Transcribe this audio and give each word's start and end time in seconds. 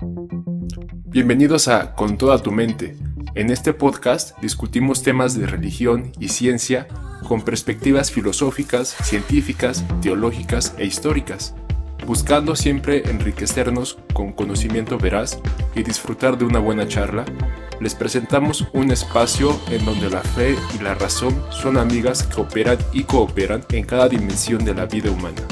Bienvenidos 0.00 1.68
a 1.68 1.94
Con 1.94 2.16
toda 2.16 2.42
tu 2.42 2.50
mente. 2.50 2.96
En 3.34 3.50
este 3.50 3.74
podcast 3.74 4.38
discutimos 4.40 5.02
temas 5.02 5.38
de 5.38 5.46
religión 5.46 6.12
y 6.18 6.28
ciencia 6.28 6.88
con 7.28 7.42
perspectivas 7.42 8.10
filosóficas, 8.10 8.88
científicas, 8.88 9.84
teológicas 10.00 10.74
e 10.78 10.86
históricas, 10.86 11.54
buscando 12.06 12.56
siempre 12.56 13.10
enriquecernos 13.10 13.98
con 14.14 14.32
conocimiento 14.32 14.96
veraz 14.96 15.38
y 15.74 15.82
disfrutar 15.82 16.38
de 16.38 16.46
una 16.46 16.60
buena 16.60 16.88
charla. 16.88 17.26
Les 17.78 17.94
presentamos 17.94 18.68
un 18.72 18.90
espacio 18.90 19.60
en 19.70 19.84
donde 19.84 20.08
la 20.08 20.22
fe 20.22 20.56
y 20.78 20.82
la 20.82 20.94
razón 20.94 21.42
son 21.50 21.76
amigas 21.76 22.22
que 22.22 22.40
operan 22.40 22.78
y 22.94 23.04
cooperan 23.04 23.64
en 23.70 23.84
cada 23.84 24.08
dimensión 24.08 24.64
de 24.64 24.74
la 24.74 24.86
vida 24.86 25.10
humana. 25.10 25.42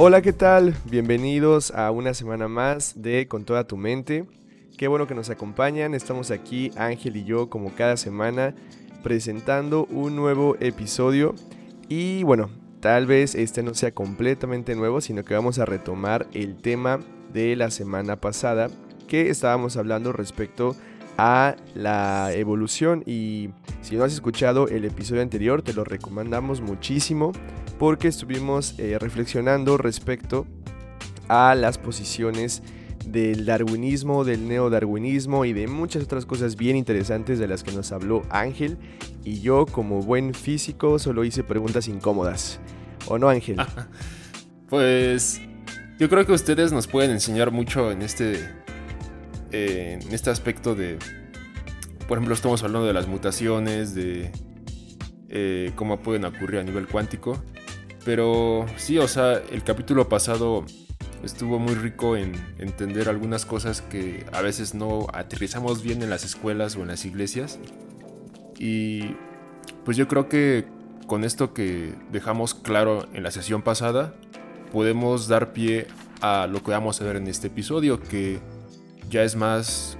Hola, 0.00 0.22
¿qué 0.22 0.32
tal? 0.32 0.76
Bienvenidos 0.84 1.72
a 1.72 1.90
una 1.90 2.14
semana 2.14 2.46
más 2.46 3.02
de 3.02 3.26
Con 3.26 3.44
toda 3.44 3.66
tu 3.66 3.76
mente. 3.76 4.26
Qué 4.76 4.86
bueno 4.86 5.08
que 5.08 5.14
nos 5.16 5.28
acompañan. 5.28 5.92
Estamos 5.92 6.30
aquí, 6.30 6.70
Ángel 6.76 7.16
y 7.16 7.24
yo, 7.24 7.50
como 7.50 7.74
cada 7.74 7.96
semana, 7.96 8.54
presentando 9.02 9.86
un 9.86 10.14
nuevo 10.14 10.56
episodio. 10.60 11.34
Y 11.88 12.22
bueno, 12.22 12.48
tal 12.78 13.06
vez 13.06 13.34
este 13.34 13.64
no 13.64 13.74
sea 13.74 13.90
completamente 13.90 14.76
nuevo, 14.76 15.00
sino 15.00 15.24
que 15.24 15.34
vamos 15.34 15.58
a 15.58 15.64
retomar 15.64 16.28
el 16.32 16.58
tema 16.58 17.00
de 17.32 17.56
la 17.56 17.72
semana 17.72 18.20
pasada, 18.20 18.68
que 19.08 19.30
estábamos 19.30 19.76
hablando 19.76 20.12
respecto 20.12 20.76
a 21.16 21.56
la 21.74 22.32
evolución. 22.34 23.02
Y 23.04 23.50
si 23.82 23.96
no 23.96 24.04
has 24.04 24.12
escuchado 24.12 24.68
el 24.68 24.84
episodio 24.84 25.22
anterior, 25.22 25.62
te 25.62 25.72
lo 25.74 25.82
recomendamos 25.82 26.60
muchísimo 26.60 27.32
porque 27.78 28.08
estuvimos 28.08 28.74
eh, 28.78 28.98
reflexionando 28.98 29.76
respecto 29.78 30.46
a 31.28 31.54
las 31.54 31.78
posiciones 31.78 32.62
del 33.06 33.46
darwinismo, 33.46 34.24
del 34.24 34.48
neodarwinismo 34.48 35.44
y 35.44 35.52
de 35.52 35.66
muchas 35.66 36.02
otras 36.04 36.26
cosas 36.26 36.56
bien 36.56 36.76
interesantes 36.76 37.38
de 37.38 37.46
las 37.46 37.62
que 37.62 37.72
nos 37.72 37.92
habló 37.92 38.22
Ángel. 38.30 38.78
Y 39.24 39.40
yo, 39.40 39.66
como 39.66 40.02
buen 40.02 40.34
físico, 40.34 40.98
solo 40.98 41.24
hice 41.24 41.44
preguntas 41.44 41.88
incómodas. 41.88 42.60
¿O 43.06 43.18
no, 43.18 43.28
Ángel? 43.28 43.56
pues 44.68 45.40
yo 45.98 46.08
creo 46.08 46.26
que 46.26 46.32
ustedes 46.32 46.72
nos 46.72 46.86
pueden 46.86 47.10
enseñar 47.10 47.50
mucho 47.50 47.90
en 47.90 48.02
este, 48.02 48.40
eh, 49.52 49.98
en 50.02 50.12
este 50.12 50.30
aspecto 50.30 50.74
de, 50.74 50.98
por 52.06 52.18
ejemplo, 52.18 52.34
estamos 52.34 52.62
hablando 52.62 52.86
de 52.86 52.92
las 52.92 53.06
mutaciones, 53.06 53.94
de 53.94 54.30
eh, 55.28 55.72
cómo 55.76 56.00
pueden 56.00 56.24
ocurrir 56.24 56.60
a 56.60 56.64
nivel 56.64 56.86
cuántico. 56.86 57.42
Pero 58.08 58.64
sí, 58.78 58.96
o 58.96 59.06
sea, 59.06 59.34
el 59.34 59.62
capítulo 59.62 60.08
pasado 60.08 60.64
estuvo 61.22 61.58
muy 61.58 61.74
rico 61.74 62.16
en 62.16 62.32
entender 62.56 63.06
algunas 63.06 63.44
cosas 63.44 63.82
que 63.82 64.24
a 64.32 64.40
veces 64.40 64.72
no 64.72 65.08
aterrizamos 65.12 65.82
bien 65.82 66.02
en 66.02 66.08
las 66.08 66.24
escuelas 66.24 66.74
o 66.76 66.80
en 66.80 66.88
las 66.88 67.04
iglesias. 67.04 67.58
Y 68.58 69.14
pues 69.84 69.98
yo 69.98 70.08
creo 70.08 70.26
que 70.26 70.64
con 71.06 71.22
esto 71.22 71.52
que 71.52 71.92
dejamos 72.10 72.54
claro 72.54 73.06
en 73.12 73.24
la 73.24 73.30
sesión 73.30 73.60
pasada, 73.60 74.14
podemos 74.72 75.28
dar 75.28 75.52
pie 75.52 75.86
a 76.22 76.46
lo 76.46 76.62
que 76.62 76.70
vamos 76.70 77.02
a 77.02 77.04
ver 77.04 77.16
en 77.16 77.26
este 77.26 77.48
episodio, 77.48 78.00
que 78.00 78.38
ya 79.10 79.22
es 79.22 79.36
más 79.36 79.98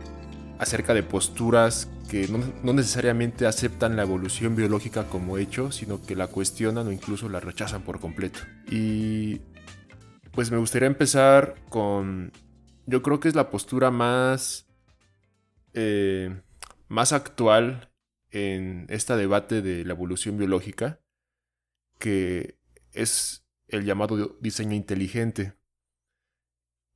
acerca 0.59 0.95
de 0.95 1.03
posturas 1.03 1.91
que 2.09 2.27
no, 2.29 2.73
necesariamente 2.73 3.47
aceptan 3.47 3.95
la 3.95 4.03
evolución 4.03 4.57
biológica 4.57 5.09
como 5.09 5.39
hecho, 5.39 5.71
sino 5.71 6.03
que 6.03 6.17
la 6.17 6.27
cuestionan 6.27 6.87
o 6.87 6.93
incluso 6.93 7.29
la 7.29 7.41
rechazan 7.41 7.83
por 7.83 8.01
completo. 8.01 8.41
Y 8.71 9.41
pues 10.33 10.51
me 10.51 10.57
gustaría 10.57 10.89
empezar 10.89 11.57
con, 11.69 12.33
yo 12.87 13.03
creo 13.03 13.21
que 13.21 13.29
es 13.29 13.35
la 13.35 13.51
postura 13.51 13.91
más, 13.91 14.67
eh, 15.75 16.41
más 16.89 17.13
actual 17.13 17.93
en 18.31 18.87
este 18.89 19.15
debate 19.17 19.61
de 19.61 19.85
la 19.85 19.93
evolución 19.93 20.39
biológica, 20.39 21.01
que 21.99 22.59
es 22.93 23.45
el 23.69 23.85
llamado 23.85 24.39
diseño 24.41 24.75
inteligente. 24.75 25.55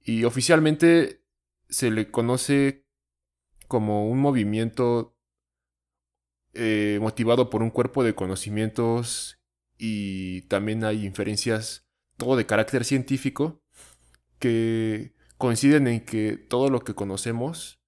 Y 0.05 0.25
oficialmente 0.25 1.23
se 1.69 1.91
le 1.91 2.11
conoce 2.11 2.87
como 3.72 4.06
un 4.06 4.21
movimiento 4.21 5.16
eh, 6.53 6.99
motivado 7.00 7.49
por 7.49 7.62
un 7.62 7.71
cuerpo 7.71 8.05
de 8.05 8.15
conocimientos 8.15 9.41
y 9.78 10.43
también 10.43 10.84
hay 10.84 11.06
inferencias 11.06 11.88
todo 12.19 12.37
de 12.37 12.44
carácter 12.44 12.84
científico 12.84 13.65
que 14.38 15.15
coinciden 15.38 15.87
en 15.87 16.05
que 16.05 16.37
todo 16.37 16.69
lo 16.69 16.81
que 16.81 16.94
conocemos, 16.94 17.81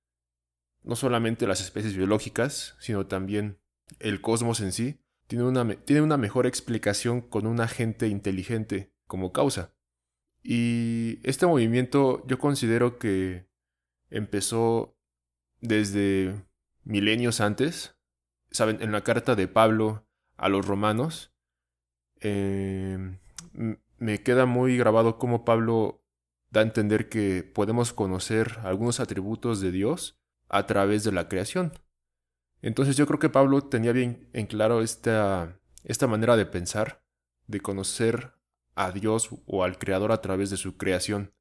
no 0.82 0.96
solamente 0.96 1.46
las 1.46 1.60
especies 1.60 1.94
biológicas, 1.94 2.76
sino 2.80 3.06
también 3.06 3.58
el 3.98 4.22
cosmos 4.22 4.60
en 4.60 4.72
sí, 4.72 5.02
tiene 5.26 5.44
una, 5.44 5.68
tiene 5.82 6.00
una 6.00 6.16
mejor 6.16 6.46
explicación 6.46 7.20
con 7.20 7.46
un 7.46 7.60
agente 7.60 8.08
inteligente 8.08 8.94
como 9.06 9.32
causa. 9.34 9.74
Y 10.42 11.18
este 11.24 11.44
movimiento 11.44 12.26
yo 12.26 12.38
considero 12.38 12.98
que 12.98 13.50
empezó 14.08 14.93
desde 15.64 16.44
milenios 16.84 17.40
antes. 17.40 17.96
Saben, 18.50 18.80
en 18.82 18.92
la 18.92 19.02
carta 19.02 19.34
de 19.34 19.48
Pablo 19.48 20.06
a 20.36 20.48
los 20.48 20.66
romanos, 20.66 21.32
em, 22.20 23.18
me 23.98 24.22
queda 24.22 24.46
muy 24.46 24.76
grabado 24.76 25.18
cómo 25.18 25.44
Pablo 25.44 26.04
da 26.50 26.60
a 26.60 26.64
entender 26.64 27.08
que 27.08 27.42
podemos 27.42 27.92
conocer 27.92 28.58
algunos 28.62 29.00
atributos 29.00 29.60
de 29.60 29.72
Dios 29.72 30.20
a 30.48 30.66
través 30.66 31.02
de 31.02 31.12
la 31.12 31.28
creación. 31.28 31.72
Entonces 32.62 32.96
yo 32.96 33.06
creo 33.06 33.18
que 33.18 33.28
Pablo 33.28 33.62
tenía 33.62 33.92
bien 33.92 34.28
en 34.32 34.46
claro 34.46 34.82
esta, 34.82 35.58
esta 35.82 36.06
manera 36.06 36.36
de 36.36 36.46
pensar, 36.46 37.02
de 37.46 37.60
conocer 37.60 38.34
a 38.74 38.92
Dios 38.92 39.30
o 39.46 39.64
al 39.64 39.78
Creador 39.78 40.12
a 40.12 40.20
través 40.20 40.50
de 40.50 40.56
su 40.56 40.76
creación. 40.76 41.32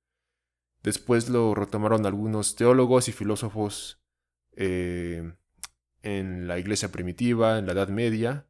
Después 0.82 1.30
lo 1.30 1.56
retomaron 1.56 2.06
algunos 2.06 2.56
teólogos 2.56 3.08
y 3.08 3.12
filósofos 3.12 4.03
eh, 4.56 5.34
en 6.02 6.48
la 6.48 6.60
iglesia 6.60 6.92
primitiva, 6.92 7.58
en 7.58 7.66
la 7.66 7.74
Edad 7.74 7.90
Media, 7.90 8.48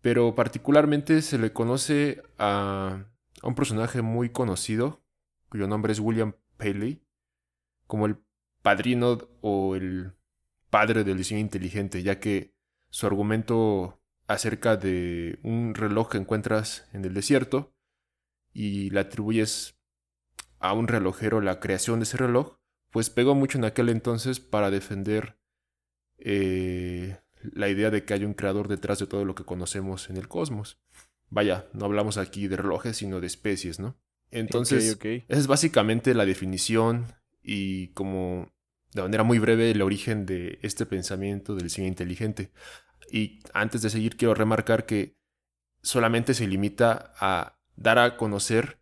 pero 0.00 0.34
particularmente 0.34 1.22
se 1.22 1.38
le 1.38 1.52
conoce 1.52 2.22
a, 2.38 3.06
un 3.42 3.54
personaje 3.54 4.02
muy 4.02 4.30
conocido, 4.30 5.02
cuyo 5.48 5.66
nombre 5.66 5.92
es 5.92 6.00
William 6.00 6.34
Paley, 6.56 7.02
como 7.86 8.06
el 8.06 8.16
padrino 8.62 9.18
o 9.40 9.76
el 9.76 10.12
padre 10.70 11.04
del 11.04 11.18
diseño 11.18 11.40
inteligente, 11.40 12.02
ya 12.02 12.18
que 12.18 12.54
su 12.90 13.06
argumento 13.06 14.00
acerca 14.26 14.76
de 14.76 15.38
un 15.42 15.74
reloj 15.74 16.10
que 16.10 16.18
encuentras 16.18 16.88
en 16.92 17.04
el 17.04 17.14
desierto 17.14 17.74
y 18.52 18.90
le 18.90 19.00
atribuyes 19.00 19.78
a 20.58 20.72
un 20.72 20.88
relojero 20.88 21.40
la 21.40 21.60
creación 21.60 22.00
de 22.00 22.04
ese 22.04 22.16
reloj, 22.16 22.55
pues 22.96 23.10
pegó 23.10 23.34
mucho 23.34 23.58
en 23.58 23.66
aquel 23.66 23.90
entonces 23.90 24.40
para 24.40 24.70
defender 24.70 25.36
eh, 26.16 27.18
la 27.42 27.68
idea 27.68 27.90
de 27.90 28.06
que 28.06 28.14
hay 28.14 28.24
un 28.24 28.32
creador 28.32 28.68
detrás 28.68 28.98
de 29.00 29.06
todo 29.06 29.26
lo 29.26 29.34
que 29.34 29.44
conocemos 29.44 30.08
en 30.08 30.16
el 30.16 30.28
cosmos. 30.28 30.80
Vaya, 31.28 31.66
no 31.74 31.84
hablamos 31.84 32.16
aquí 32.16 32.48
de 32.48 32.56
relojes, 32.56 32.96
sino 32.96 33.20
de 33.20 33.26
especies, 33.26 33.78
¿no? 33.80 33.98
Entonces, 34.30 34.96
esa 35.02 35.24
es 35.28 35.46
básicamente 35.46 36.14
la 36.14 36.24
definición 36.24 37.04
y 37.42 37.88
como 37.88 38.50
de 38.94 39.02
manera 39.02 39.24
muy 39.24 39.40
breve 39.40 39.72
el 39.72 39.82
origen 39.82 40.24
de 40.24 40.58
este 40.62 40.86
pensamiento 40.86 41.54
del 41.54 41.68
cine 41.68 41.88
inteligente. 41.88 42.50
Y 43.12 43.40
antes 43.52 43.82
de 43.82 43.90
seguir, 43.90 44.16
quiero 44.16 44.32
remarcar 44.32 44.86
que 44.86 45.18
solamente 45.82 46.32
se 46.32 46.46
limita 46.46 47.12
a 47.20 47.58
dar 47.76 47.98
a 47.98 48.16
conocer 48.16 48.78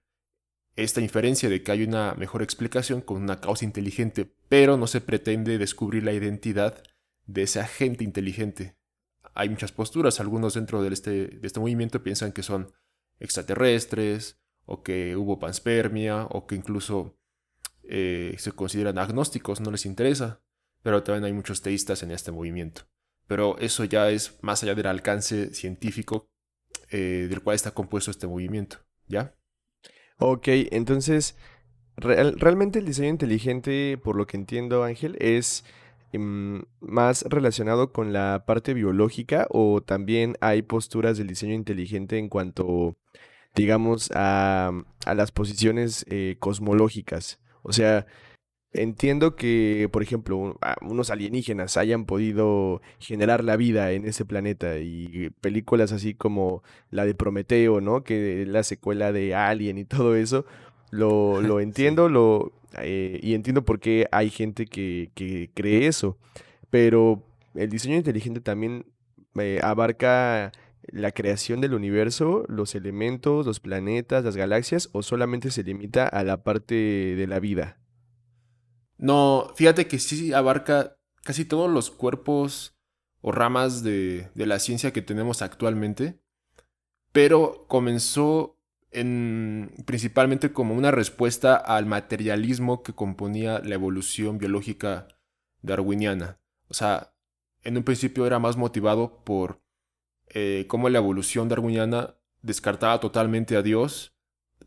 esta 0.77 1.01
inferencia 1.01 1.49
de 1.49 1.63
que 1.63 1.73
hay 1.73 1.85
una 1.85 2.15
mejor 2.15 2.43
explicación 2.43 3.01
con 3.01 3.23
una 3.23 3.41
causa 3.41 3.65
inteligente, 3.65 4.35
pero 4.49 4.77
no 4.77 4.87
se 4.87 5.01
pretende 5.01 5.59
descubrir 5.59 6.03
la 6.03 6.13
identidad 6.13 6.83
de 7.27 7.43
ese 7.43 7.61
agente 7.61 8.05
inteligente. 8.05 8.77
Hay 9.35 9.49
muchas 9.49 9.73
posturas, 9.73 10.21
algunos 10.21 10.55
dentro 10.55 10.83
de 10.83 10.93
este, 10.93 11.27
de 11.29 11.47
este 11.47 11.61
movimiento 11.61 12.03
piensan 12.03 12.33
que 12.33 12.43
son 12.43 12.73
extraterrestres, 13.21 14.39
o 14.67 14.83
que 14.83 15.17
hubo 15.17 15.39
panspermia, 15.39 16.25
o 16.25 16.47
que 16.47 16.55
incluso 16.55 17.19
eh, 17.83 18.35
se 18.39 18.53
consideran 18.53 18.99
agnósticos, 18.99 19.61
no 19.61 19.71
les 19.71 19.87
interesa, 19.87 20.41
pero 20.83 21.03
también 21.03 21.25
hay 21.25 21.33
muchos 21.33 21.63
teístas 21.63 22.03
en 22.03 22.11
este 22.11 22.33
movimiento. 22.33 22.83
Pero 23.27 23.59
eso 23.59 23.85
ya 23.85 24.11
es 24.11 24.39
más 24.43 24.63
allá 24.63 24.75
del 24.75 24.87
alcance 24.87 25.55
científico 25.55 26.31
eh, 26.91 27.27
del 27.29 27.43
cual 27.43 27.57
está 27.57 27.73
compuesto 27.73 28.11
este 28.11 28.27
movimiento, 28.27 28.79
¿ya? 29.07 29.35
Ok, 30.19 30.49
entonces, 30.71 31.37
realmente 31.97 32.79
el 32.79 32.87
diseño 32.87 33.09
inteligente, 33.09 33.99
por 34.03 34.17
lo 34.17 34.27
que 34.27 34.37
entiendo 34.37 34.85
Ángel, 34.85 35.17
es 35.21 35.65
mm, 36.13 36.61
más 36.81 37.23
relacionado 37.23 37.93
con 37.93 38.13
la 38.13 38.45
parte 38.47 38.75
biológica 38.75 39.47
o 39.51 39.83
también 39.83 40.37
hay 40.41 40.63
posturas 40.63 41.19
del 41.19 41.27
diseño 41.29 41.55
inteligente 41.55 42.19
en 42.19 42.29
cuanto, 42.29 42.97
digamos, 43.55 44.11
a, 44.15 44.73
a 45.07 45.15
las 45.15 45.33
posiciones 45.33 46.07
eh, 46.09 46.37
cosmológicas? 46.39 47.41
O 47.63 47.73
sea, 47.73 48.07
entiendo 48.75 49.37
que, 49.37 49.89
por 49.93 50.03
ejemplo, 50.03 50.59
unos 50.83 51.11
alienígenas 51.11 51.77
hayan 51.77 52.05
podido 52.05 52.83
generar 52.99 53.45
la 53.45 53.57
vida 53.57 53.93
en 53.93 54.05
ese 54.05 54.25
planeta 54.25 54.79
y 54.79 55.31
películas 55.41 55.93
así 55.93 56.15
como 56.15 56.63
la 56.91 57.07
de 57.07 57.15
Prometeo, 57.15 57.81
¿no? 57.81 58.05
Que 58.05 58.43
es 58.43 58.49
la 58.49 58.65
secuela 58.65 59.13
de 59.13 59.35
Alien 59.35 59.79
y 59.79 59.85
todo 59.85 60.17
eso, 60.17 60.45
lo, 60.91 61.41
lo 61.41 61.61
entiendo, 61.61 62.09
lo, 62.09 62.53
eh, 62.79 63.21
y 63.23 63.35
entiendo 63.35 63.65
por 63.65 63.81
qué 63.81 64.09
hay 64.11 64.31
gente 64.31 64.67
que, 64.67 65.11
que, 65.15 65.51
cree 65.55 65.87
eso. 65.87 66.19
Pero 66.71 67.23
el 67.55 67.71
diseño 67.71 67.97
inteligente 67.97 68.41
también 68.41 68.87
eh, 69.37 69.61
abarca 69.63 70.53
la 70.89 71.13
creación 71.13 71.61
del 71.61 71.75
universo, 71.75 72.45
los 72.49 72.75
elementos, 72.75 73.47
los 73.47 73.61
planetas, 73.61 74.25
las 74.25 74.37
galaxias, 74.37 74.91
o 74.93 75.03
solamente 75.03 75.51
se 75.51 75.63
limita 75.63 76.07
a 76.07 76.25
la 76.25 76.43
parte 76.43 76.75
de 76.75 77.27
la 77.27 77.41
vida. 77.41 77.79
No, 78.97 79.53
fíjate 79.57 79.87
que 79.87 79.99
sí 79.99 80.33
abarca 80.33 80.97
casi 81.23 81.45
todos 81.45 81.71
los 81.71 81.91
cuerpos 81.91 82.77
o 83.21 83.33
ramas 83.33 83.83
de, 83.83 84.31
de 84.35 84.47
la 84.47 84.59
ciencia 84.59 84.93
que 84.93 85.03
tenemos 85.03 85.43
actualmente, 85.43 86.21
pero 87.13 87.67
comenzó 87.69 88.55
principalmente 89.87 90.53
como 90.53 90.75
una 90.75 90.93
respuesta 90.93 91.57
al 91.57 91.85
materialismo 91.85 92.85
que 92.85 92.93
componía 92.93 93.59
la 93.59 93.75
evolución 93.75 94.39
biológica 94.39 95.09
darwiniana. 95.63 96.39
O 96.69 96.75
sea, 96.75 97.13
en 97.63 97.77
un 97.77 97.83
principio 97.83 98.25
era 98.25 98.39
más 98.39 98.57
motivado 98.57 99.25
por 99.25 99.61
eh, 100.29 100.67
cómo 100.69 100.89
la 100.89 100.99
evolución 100.99 101.49
darwiniana 101.49 102.15
descartaba 102.43 103.01
totalmente 103.01 103.57
a 103.57 103.63
Dios 103.63 104.15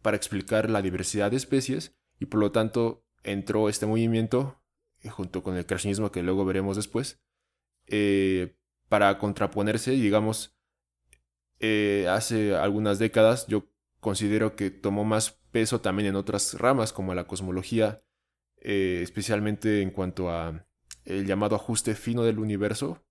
para 0.02 0.18
explicar 0.18 0.70
la 0.70 0.82
diversidad 0.82 1.32
de 1.32 1.38
especies 1.38 1.96
y 2.20 2.26
por 2.26 2.42
lo 2.42 2.52
tanto 2.52 3.06
entró 3.32 3.70
este 3.70 3.86
movimiento 3.86 4.60
eh, 5.02 5.10
junto 5.10 5.44
con 5.44 5.56
el 5.56 5.66
creacionismo 5.66 6.12
que 6.12 6.24
luego 6.24 6.46
veremos 6.46 6.76
después 6.76 7.22
eh, 7.88 8.56
para 8.90 9.18
contraponerse 9.20 9.92
digamos 9.92 10.54
hace 12.08 12.56
algunas 12.56 13.00
décadas 13.00 13.48
yo 13.48 13.68
considero 14.00 14.56
que 14.56 14.70
tomó 14.70 15.04
más 15.04 15.40
peso 15.52 15.82
también 15.82 16.10
en 16.10 16.16
otras 16.16 16.54
ramas 16.56 16.94
como 16.94 17.14
la 17.16 17.28
cosmología, 17.28 18.04
eh, 18.58 19.00
especialmente 19.02 19.82
en 19.82 19.92
cuanto 19.92 20.30
a 20.30 20.66
el 21.06 21.26
llamado 21.26 21.56
ajuste 21.56 21.96
fino 21.96 22.24
del 22.24 22.40
universo 22.40 23.04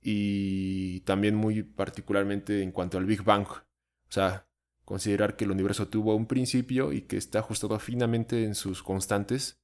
y 0.00 1.00
también 1.00 1.34
muy 1.34 1.62
particularmente 1.62 2.62
en 2.62 2.72
cuanto 2.72 2.98
al 2.98 3.06
Big 3.06 3.22
Bang, 3.22 3.46
o 3.48 3.62
sea, 4.08 4.48
considerar 4.84 5.36
que 5.36 5.44
el 5.44 5.50
universo 5.50 5.88
tuvo 5.88 6.14
un 6.14 6.26
principio 6.26 6.92
y 6.92 7.02
que 7.02 7.16
está 7.16 7.40
ajustado 7.40 7.78
finamente 7.78 8.44
en 8.44 8.54
sus 8.54 8.82
constantes 8.82 9.62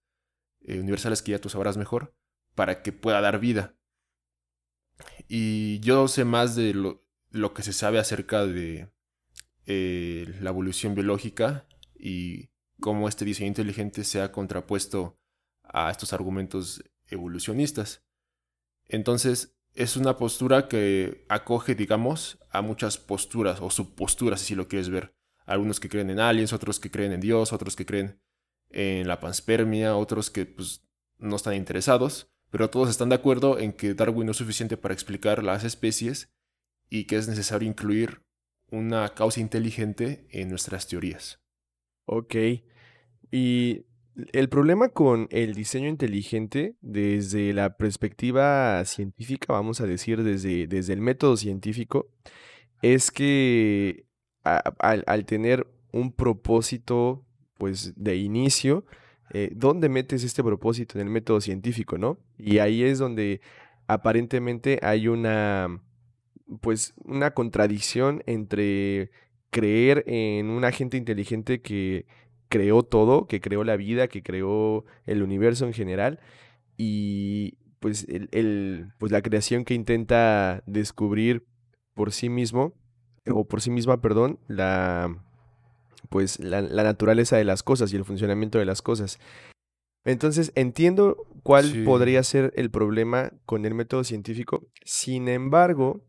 eh, 0.62 0.78
universales 0.81 1.22
que 1.22 1.32
ya 1.32 1.40
tú 1.40 1.49
sabrás 1.49 1.76
mejor 1.76 2.14
para 2.55 2.82
que 2.82 2.93
pueda 2.93 3.20
dar 3.20 3.38
vida. 3.38 3.76
Y 5.28 5.81
yo 5.81 6.08
sé 6.08 6.25
más 6.25 6.56
de 6.56 6.75
lo 6.75 7.55
que 7.55 7.62
se 7.62 7.72
sabe 7.72 7.99
acerca 7.99 8.46
de 8.46 8.90
eh, 9.67 10.34
la 10.40 10.50
evolución 10.50 10.94
biológica 10.94 11.66
y 11.94 12.50
cómo 12.81 13.08
este 13.08 13.25
diseño 13.25 13.49
inteligente 13.49 14.05
se 14.05 14.20
ha 14.20 14.32
contrapuesto 14.32 15.19
a 15.62 15.90
estos 15.90 16.12
argumentos 16.12 16.82
evolucionistas. 17.06 18.02
Entonces, 18.88 19.56
es 19.75 19.96
una 19.96 20.17
postura 20.17 20.69
que 20.69 21.25
acoge, 21.28 21.75
digamos, 21.75 22.38
a 22.50 22.62
muchas 22.62 22.99
posturas 22.99 23.61
o 23.61 23.70
subposturas, 23.70 24.40
si 24.40 24.55
lo 24.55 24.69
quieres 24.69 24.88
ver. 24.88 25.14
Algunos 25.46 25.81
que 25.81 25.88
creen 25.88 26.11
en 26.11 26.20
aliens, 26.20 26.52
otros 26.52 26.81
que 26.81 26.90
creen 26.90 27.12
en 27.12 27.20
Dios, 27.20 27.52
otros 27.52 27.76
que 27.76 27.87
creen 27.87 28.20
en 28.70 29.08
la 29.08 29.20
panspermia, 29.20 29.96
otros 29.96 30.31
que 30.31 30.46
pues, 30.46 30.82
no 31.19 31.37
están 31.37 31.55
interesados, 31.55 32.31
pero 32.50 32.70
todos 32.70 32.88
están 32.88 33.08
de 33.08 33.17
acuerdo 33.17 33.58
en 33.58 33.72
que 33.72 33.94
Darwin 33.94 34.26
no 34.26 34.32
es 34.32 34.38
suficiente 34.38 34.76
para 34.76 34.94
explicar 34.94 35.43
las 35.43 35.64
especies 35.64 36.32
y 36.88 37.05
que 37.05 37.16
es 37.16 37.28
necesario 37.28 37.69
incluir 37.69 38.23
una 38.70 39.08
causa 39.14 39.40
inteligente 39.40 40.26
en 40.31 40.49
nuestras 40.49 40.87
teorías. 40.87 41.40
Ok. 42.06 42.34
Y 43.31 43.87
el 44.32 44.49
problema 44.49 44.88
con 44.88 45.28
el 45.31 45.55
diseño 45.55 45.88
inteligente 45.88 46.76
desde 46.81 47.52
la 47.52 47.76
perspectiva 47.76 48.84
científica, 48.84 49.52
vamos 49.52 49.81
a 49.81 49.87
decir 49.87 50.22
desde, 50.22 50.67
desde 50.67 50.93
el 50.93 51.00
método 51.00 51.37
científico, 51.37 52.08
es 52.82 53.11
que 53.11 54.06
al, 54.43 55.25
tener 55.26 55.67
un 55.93 56.12
propósito 56.12 57.25
pues 57.58 57.93
de 57.96 58.17
inicio, 58.17 58.84
eh, 59.32 59.50
¿dónde 59.55 59.88
metes 59.88 60.25
este 60.25 60.43
propósito 60.43 60.99
en 60.99 61.06
el 61.06 61.12
método 61.12 61.40
científico, 61.40 61.99
no? 61.99 62.19
Y 62.38 62.58
ahí 62.58 62.82
es 62.82 62.99
donde 62.99 63.40
aparentemente 63.87 64.78
hay 64.82 65.08
una 65.08 65.82
pues 66.61 66.94
una 67.05 67.32
contradicción 67.32 68.23
entre 68.26 69.11
creer 69.50 70.05
en 70.06 70.50
un 70.50 70.64
agente 70.64 70.96
inteligente 70.96 71.61
que 71.61 72.06
creó 72.50 72.82
todo, 72.82 73.26
que 73.26 73.41
creó 73.41 73.64
la 73.64 73.76
vida, 73.76 74.08
que 74.08 74.23
creó 74.23 74.85
el 75.06 75.23
universo 75.23 75.64
en 75.64 75.73
general 75.73 76.20
y 76.76 77.55
pues 77.79 78.06
el, 78.08 78.93
pues 78.99 79.11
la 79.12 79.23
creación 79.23 79.64
que 79.64 79.73
intenta 79.73 80.62
descubrir 80.67 81.47
por 81.94 82.12
sí 82.12 82.29
mismo 82.29 82.75
o 83.26 83.47
por 83.47 83.62
sí 83.62 83.70
misma, 83.70 84.02
perdón, 84.02 84.38
la 84.49 85.17
pues 86.11 86.41
la, 86.41 86.61
naturaleza 86.62 87.37
de 87.37 87.44
las 87.44 87.62
cosas 87.62 87.93
y 87.93 87.97
el 87.97 88.05
funcionamiento 88.05 88.58
de 88.58 88.64
las 88.64 88.82
cosas. 88.82 89.19
Entonces 90.05 90.50
entiendo 90.56 91.26
cuál 91.44 91.85
podría 91.85 92.23
ser 92.25 92.52
el 92.56 92.70
problema 92.70 93.32
con 93.47 93.64
el 93.64 93.75
método 93.75 94.02
científico. 94.02 94.67
Sin 94.85 95.29
embargo, 95.29 96.02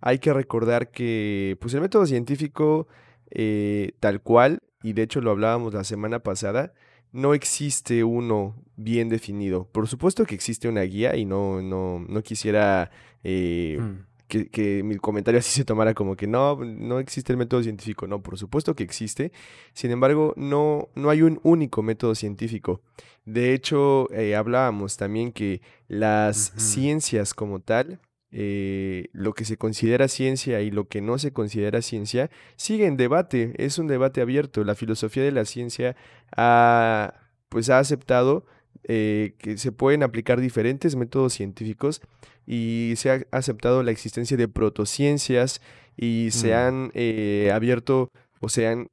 hay 0.00 0.18
que 0.18 0.32
recordar 0.34 0.90
que 0.90 1.56
pues 1.60 1.72
el 1.72 1.80
método 1.80 2.04
científico 2.04 2.86
eh, 3.30 3.92
tal 4.00 4.20
cual, 4.20 4.60
y 4.82 4.92
de 4.92 5.02
hecho 5.02 5.20
lo 5.20 5.30
hablábamos 5.30 5.74
la 5.74 5.84
semana 5.84 6.20
pasada, 6.20 6.72
no 7.12 7.34
existe 7.34 8.04
uno 8.04 8.54
bien 8.76 9.08
definido. 9.08 9.66
Por 9.72 9.88
supuesto 9.88 10.24
que 10.24 10.34
existe 10.34 10.68
una 10.68 10.82
guía 10.82 11.16
y 11.16 11.24
no, 11.24 11.62
no, 11.62 12.04
no 12.06 12.22
quisiera 12.22 12.90
eh, 13.24 13.78
mm. 13.80 14.04
que, 14.28 14.48
que, 14.50 14.82
mi 14.82 14.96
comentario 14.96 15.38
así 15.40 15.50
se 15.50 15.64
tomara 15.64 15.94
como 15.94 16.16
que 16.16 16.26
no, 16.26 16.56
no 16.56 16.98
existe 16.98 17.32
el 17.32 17.38
método 17.38 17.62
científico. 17.62 18.06
No, 18.06 18.22
por 18.22 18.38
supuesto 18.38 18.74
que 18.74 18.84
existe. 18.84 19.32
Sin 19.72 19.90
embargo, 19.92 20.34
no, 20.36 20.88
no 20.94 21.10
hay 21.10 21.22
un 21.22 21.40
único 21.42 21.82
método 21.82 22.14
científico. 22.14 22.82
De 23.24 23.54
hecho, 23.54 24.10
eh, 24.12 24.36
hablábamos 24.36 24.96
también 24.96 25.32
que 25.32 25.60
las 25.88 26.52
ciencias 26.56 27.34
como 27.34 27.60
tal 27.60 27.98
eh, 28.38 29.08
lo 29.14 29.32
que 29.32 29.46
se 29.46 29.56
considera 29.56 30.08
ciencia 30.08 30.60
y 30.60 30.70
lo 30.70 30.88
que 30.88 31.00
no 31.00 31.16
se 31.16 31.32
considera 31.32 31.80
ciencia 31.80 32.30
sigue 32.56 32.84
en 32.84 32.98
debate, 32.98 33.54
es 33.56 33.78
un 33.78 33.86
debate 33.86 34.20
abierto. 34.20 34.62
La 34.62 34.74
filosofía 34.74 35.22
de 35.22 35.32
la 35.32 35.46
ciencia 35.46 35.96
ha, 36.36 37.14
pues 37.48 37.70
ha 37.70 37.78
aceptado 37.78 38.44
eh, 38.84 39.36
que 39.38 39.56
se 39.56 39.72
pueden 39.72 40.02
aplicar 40.02 40.38
diferentes 40.38 40.96
métodos 40.96 41.32
científicos 41.32 42.02
y 42.46 42.92
se 42.96 43.10
ha 43.10 43.26
aceptado 43.30 43.82
la 43.82 43.90
existencia 43.90 44.36
de 44.36 44.48
protociencias 44.48 45.62
y 45.96 46.28
se 46.30 46.50
mm. 46.50 46.54
han 46.54 46.90
eh, 46.92 47.50
abierto 47.54 48.10
o 48.40 48.50
se 48.50 48.66
han 48.66 48.90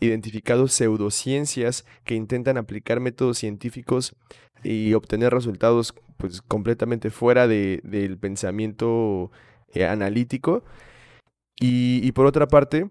identificado 0.00 0.66
pseudociencias 0.66 1.84
que 2.02 2.16
intentan 2.16 2.56
aplicar 2.56 2.98
métodos 2.98 3.38
científicos 3.38 4.16
y 4.64 4.94
obtener 4.94 5.32
resultados 5.32 5.94
pues 6.16 6.42
completamente 6.42 7.10
fuera 7.10 7.46
de, 7.46 7.80
del 7.84 8.18
pensamiento 8.18 9.30
eh, 9.72 9.84
analítico. 9.84 10.64
Y, 11.60 12.10
por 12.12 12.26
otra 12.26 12.48
parte, 12.48 12.90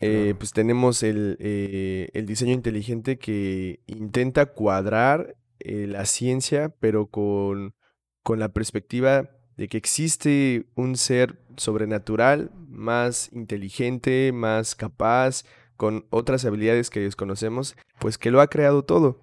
eh, 0.00 0.34
pues 0.36 0.52
tenemos 0.52 1.02
el, 1.02 1.36
eh, 1.38 2.08
el, 2.12 2.26
diseño 2.26 2.52
inteligente 2.52 3.18
que 3.18 3.80
intenta 3.86 4.46
cuadrar 4.46 5.36
la 5.64 6.04
ciencia, 6.06 6.74
pero 6.80 7.06
con, 7.06 7.76
con 8.24 8.40
la 8.40 8.52
perspectiva 8.52 9.30
de 9.56 9.68
que 9.68 9.76
existe 9.76 10.66
un 10.74 10.96
ser 10.96 11.38
sobrenatural, 11.56 12.50
más 12.68 13.30
inteligente, 13.32 14.32
más 14.32 14.74
capaz, 14.74 15.44
con 15.76 16.06
otras 16.10 16.44
habilidades 16.44 16.90
que 16.90 17.00
desconocemos, 17.00 17.76
pues 17.98 18.18
que 18.18 18.30
lo 18.30 18.40
ha 18.40 18.48
creado 18.48 18.84
todo. 18.84 19.20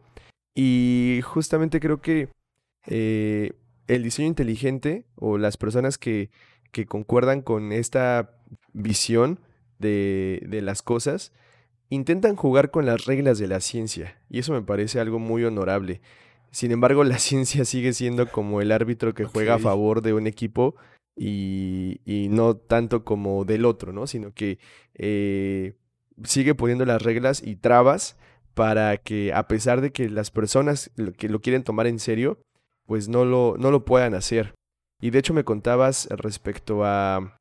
Y 0.56 1.22
justamente 1.24 1.80
creo 1.80 2.02
que 2.02 2.30
eh, 2.88 3.54
el 3.88 4.04
diseño 4.04 4.28
inteligente 4.28 5.06
o 5.16 5.38
las 5.38 5.58
personas 5.58 5.98
que, 5.98 6.30
que 6.72 6.86
concuerdan 6.86 7.42
con 7.42 7.72
esta 7.72 8.32
visión 8.74 9.40
de, 9.80 10.44
de, 10.48 10.62
las 10.62 10.82
cosas 10.82 11.32
intentan 11.90 12.36
jugar 12.36 12.72
con 12.72 12.86
las 12.86 13.06
reglas 13.06 13.40
de 13.40 13.48
la 13.48 13.62
ciencia 13.62 14.20
y 14.30 14.40
eso 14.40 14.54
me 14.54 14.62
parece 14.62 15.00
algo 15.00 15.20
muy 15.20 15.44
honorable. 15.44 16.02
Sin 16.52 16.72
embargo, 16.72 17.04
la 17.04 17.20
ciencia 17.20 17.66
sigue 17.66 17.94
siendo 17.94 18.28
como 18.30 18.62
el 18.62 18.72
árbitro 18.72 19.14
que 19.14 19.26
juega 19.26 19.56
a 19.56 19.60
favor 19.60 20.02
de 20.02 20.14
un 20.14 20.28
equipo 20.28 20.76
y, 21.16 22.28
no 22.32 22.56
tanto 22.56 23.04
como 23.04 23.44
del 23.44 23.66
otro, 23.66 23.92
¿no? 23.92 24.08
Sino 24.08 24.34
que 24.34 24.60
eh, 24.96 25.74
sigue 26.24 26.56
poniendo 26.56 26.86
las 26.86 27.02
reglas 27.02 27.42
y 27.46 27.56
trabas 27.56 28.18
para 28.60 28.98
que 28.98 29.32
a 29.32 29.48
pesar 29.48 29.80
de 29.80 29.94
que 29.94 30.10
las 30.10 30.32
personas 30.32 30.92
que 31.18 31.30
lo 31.30 31.40
quieren 31.40 31.64
tomar 31.64 31.88
en 31.88 31.98
serio, 31.98 32.42
pues 32.86 33.08
no 33.08 33.24
lo, 33.24 33.56
no 33.58 33.72
lo 33.72 33.86
puedan 33.86 34.16
hacer. 34.16 34.54
Y 35.00 35.12
de 35.12 35.20
hecho 35.20 35.34
me 35.34 35.46
contabas 35.46 36.10
respecto 36.12 36.84
a 36.84 37.40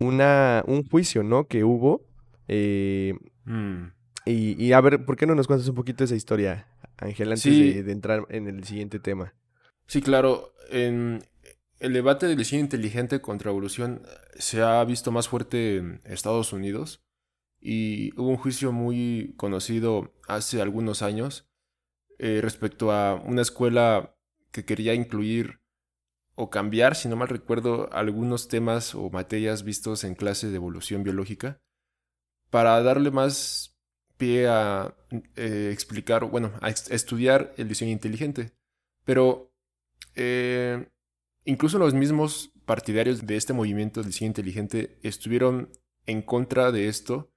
una, 0.00 0.64
un 0.66 0.84
juicio, 0.84 1.22
¿no? 1.22 1.46
Que 1.46 1.62
hubo. 1.62 2.04
Eh, 2.48 3.14
mm. 3.44 3.92
y, 4.24 4.72
a 4.72 4.80
ver, 4.80 5.04
¿por 5.04 5.16
qué 5.16 5.24
no 5.24 5.36
nos 5.36 5.46
cuentas 5.46 5.68
un 5.68 5.76
poquito 5.76 6.02
esa 6.02 6.16
historia, 6.16 6.66
Ángel, 6.96 7.30
antes 7.30 7.44
de, 7.44 7.92
entrar 7.92 8.26
en 8.28 8.48
el 8.48 8.64
siguiente 8.64 8.98
tema? 8.98 9.34
Sí, 9.86 10.02
claro. 10.02 10.52
En 10.72 11.22
el 11.78 11.92
debate 11.92 12.26
del 12.26 12.38
diseño 12.38 12.62
inteligente 12.62 13.20
contra 13.20 13.52
evolución 13.52 14.02
se 14.36 14.62
ha 14.62 14.82
visto 14.82 15.12
más 15.12 15.28
fuerte 15.28 15.76
en 15.76 16.00
Estados 16.02 16.52
Unidos. 16.52 17.05
Y 17.60 18.12
hubo 18.20 18.28
un 18.28 18.36
juicio 18.36 18.72
muy 18.72 19.34
conocido 19.36 20.14
hace 20.28 20.62
algunos 20.62 21.02
años 21.02 21.48
eh, 22.18 22.40
respecto 22.42 22.92
a 22.92 23.14
una 23.14 23.42
escuela 23.42 24.16
que 24.50 24.64
quería 24.64 24.94
incluir 24.94 25.60
o 26.34 26.50
cambiar, 26.50 26.94
si 26.94 27.08
no 27.08 27.16
mal 27.16 27.28
recuerdo, 27.28 27.88
algunos 27.92 28.48
temas 28.48 28.94
o 28.94 29.10
materias 29.10 29.64
vistos 29.64 30.04
en 30.04 30.14
clase 30.14 30.48
de 30.48 30.56
evolución 30.56 31.02
biológica 31.02 31.60
para 32.50 32.80
darle 32.82 33.10
más 33.10 33.76
pie 34.16 34.46
a 34.48 34.94
eh, 35.36 35.70
explicar, 35.72 36.24
bueno, 36.24 36.52
a 36.60 36.70
estudiar 36.70 37.54
el 37.56 37.68
diseño 37.68 37.92
inteligente. 37.92 38.52
Pero 39.04 39.52
eh, 40.14 40.88
incluso 41.44 41.78
los 41.78 41.94
mismos 41.94 42.52
partidarios 42.64 43.26
de 43.26 43.36
este 43.36 43.52
movimiento 43.52 44.00
de 44.00 44.08
diseño 44.08 44.28
inteligente 44.28 44.98
estuvieron 45.02 45.70
en 46.06 46.22
contra 46.22 46.72
de 46.72 46.88
esto 46.88 47.32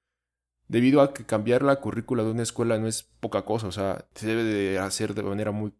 debido 0.69 1.01
a 1.01 1.13
que 1.13 1.25
cambiar 1.25 1.63
la 1.63 1.81
currícula 1.81 2.23
de 2.23 2.31
una 2.31 2.43
escuela 2.43 2.77
no 2.77 2.87
es 2.87 3.03
poca 3.03 3.43
cosa, 3.43 3.67
o 3.67 3.71
sea, 3.71 4.07
se 4.13 4.27
debe 4.27 4.43
de 4.43 4.79
hacer 4.79 5.15
de 5.15 5.23
manera 5.23 5.51
muy, 5.51 5.73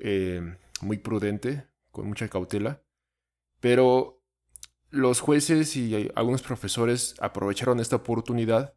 eh, 0.00 0.56
muy 0.80 0.98
prudente 0.98 1.68
con 1.90 2.08
mucha 2.08 2.28
cautela. 2.28 2.82
Pero 3.60 4.24
los 4.88 5.20
jueces 5.20 5.76
y 5.76 6.10
algunos 6.14 6.42
profesores 6.42 7.14
aprovecharon 7.20 7.80
esta 7.80 7.96
oportunidad 7.96 8.74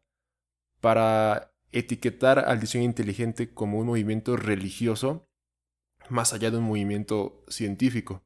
para 0.80 1.54
etiquetar 1.72 2.38
al 2.40 2.60
diseño 2.60 2.84
inteligente 2.84 3.52
como 3.52 3.78
un 3.78 3.86
movimiento 3.86 4.36
religioso 4.36 5.30
más 6.10 6.32
allá 6.32 6.50
de 6.50 6.58
un 6.58 6.64
movimiento 6.64 7.42
científico. 7.48 8.22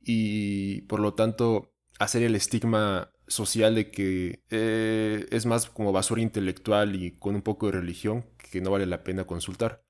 Y 0.00 0.82
por 0.82 0.98
lo 0.98 1.14
tanto 1.14 1.72
hacer 2.00 2.22
el 2.24 2.34
estigma 2.34 3.12
social 3.30 3.74
de 3.74 3.90
que 3.90 4.42
eh, 4.50 5.26
es 5.30 5.46
más 5.46 5.70
como 5.70 5.92
basura 5.92 6.20
intelectual 6.20 6.96
y 6.96 7.12
con 7.12 7.34
un 7.36 7.42
poco 7.42 7.66
de 7.66 7.72
religión 7.72 8.26
que 8.50 8.60
no 8.60 8.70
vale 8.70 8.86
la 8.86 9.04
pena 9.04 9.24
consultar. 9.24 9.84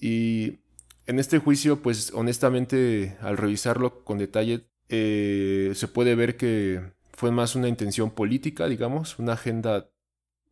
Y 0.00 0.60
en 1.06 1.18
este 1.18 1.38
juicio, 1.38 1.82
pues 1.82 2.12
honestamente, 2.14 3.16
al 3.20 3.36
revisarlo 3.36 4.02
con 4.04 4.18
detalle, 4.18 4.66
eh, 4.88 5.72
se 5.74 5.88
puede 5.88 6.14
ver 6.14 6.36
que 6.36 6.92
fue 7.12 7.30
más 7.30 7.54
una 7.54 7.68
intención 7.68 8.10
política, 8.10 8.66
digamos, 8.66 9.18
una 9.18 9.34
agenda 9.34 9.90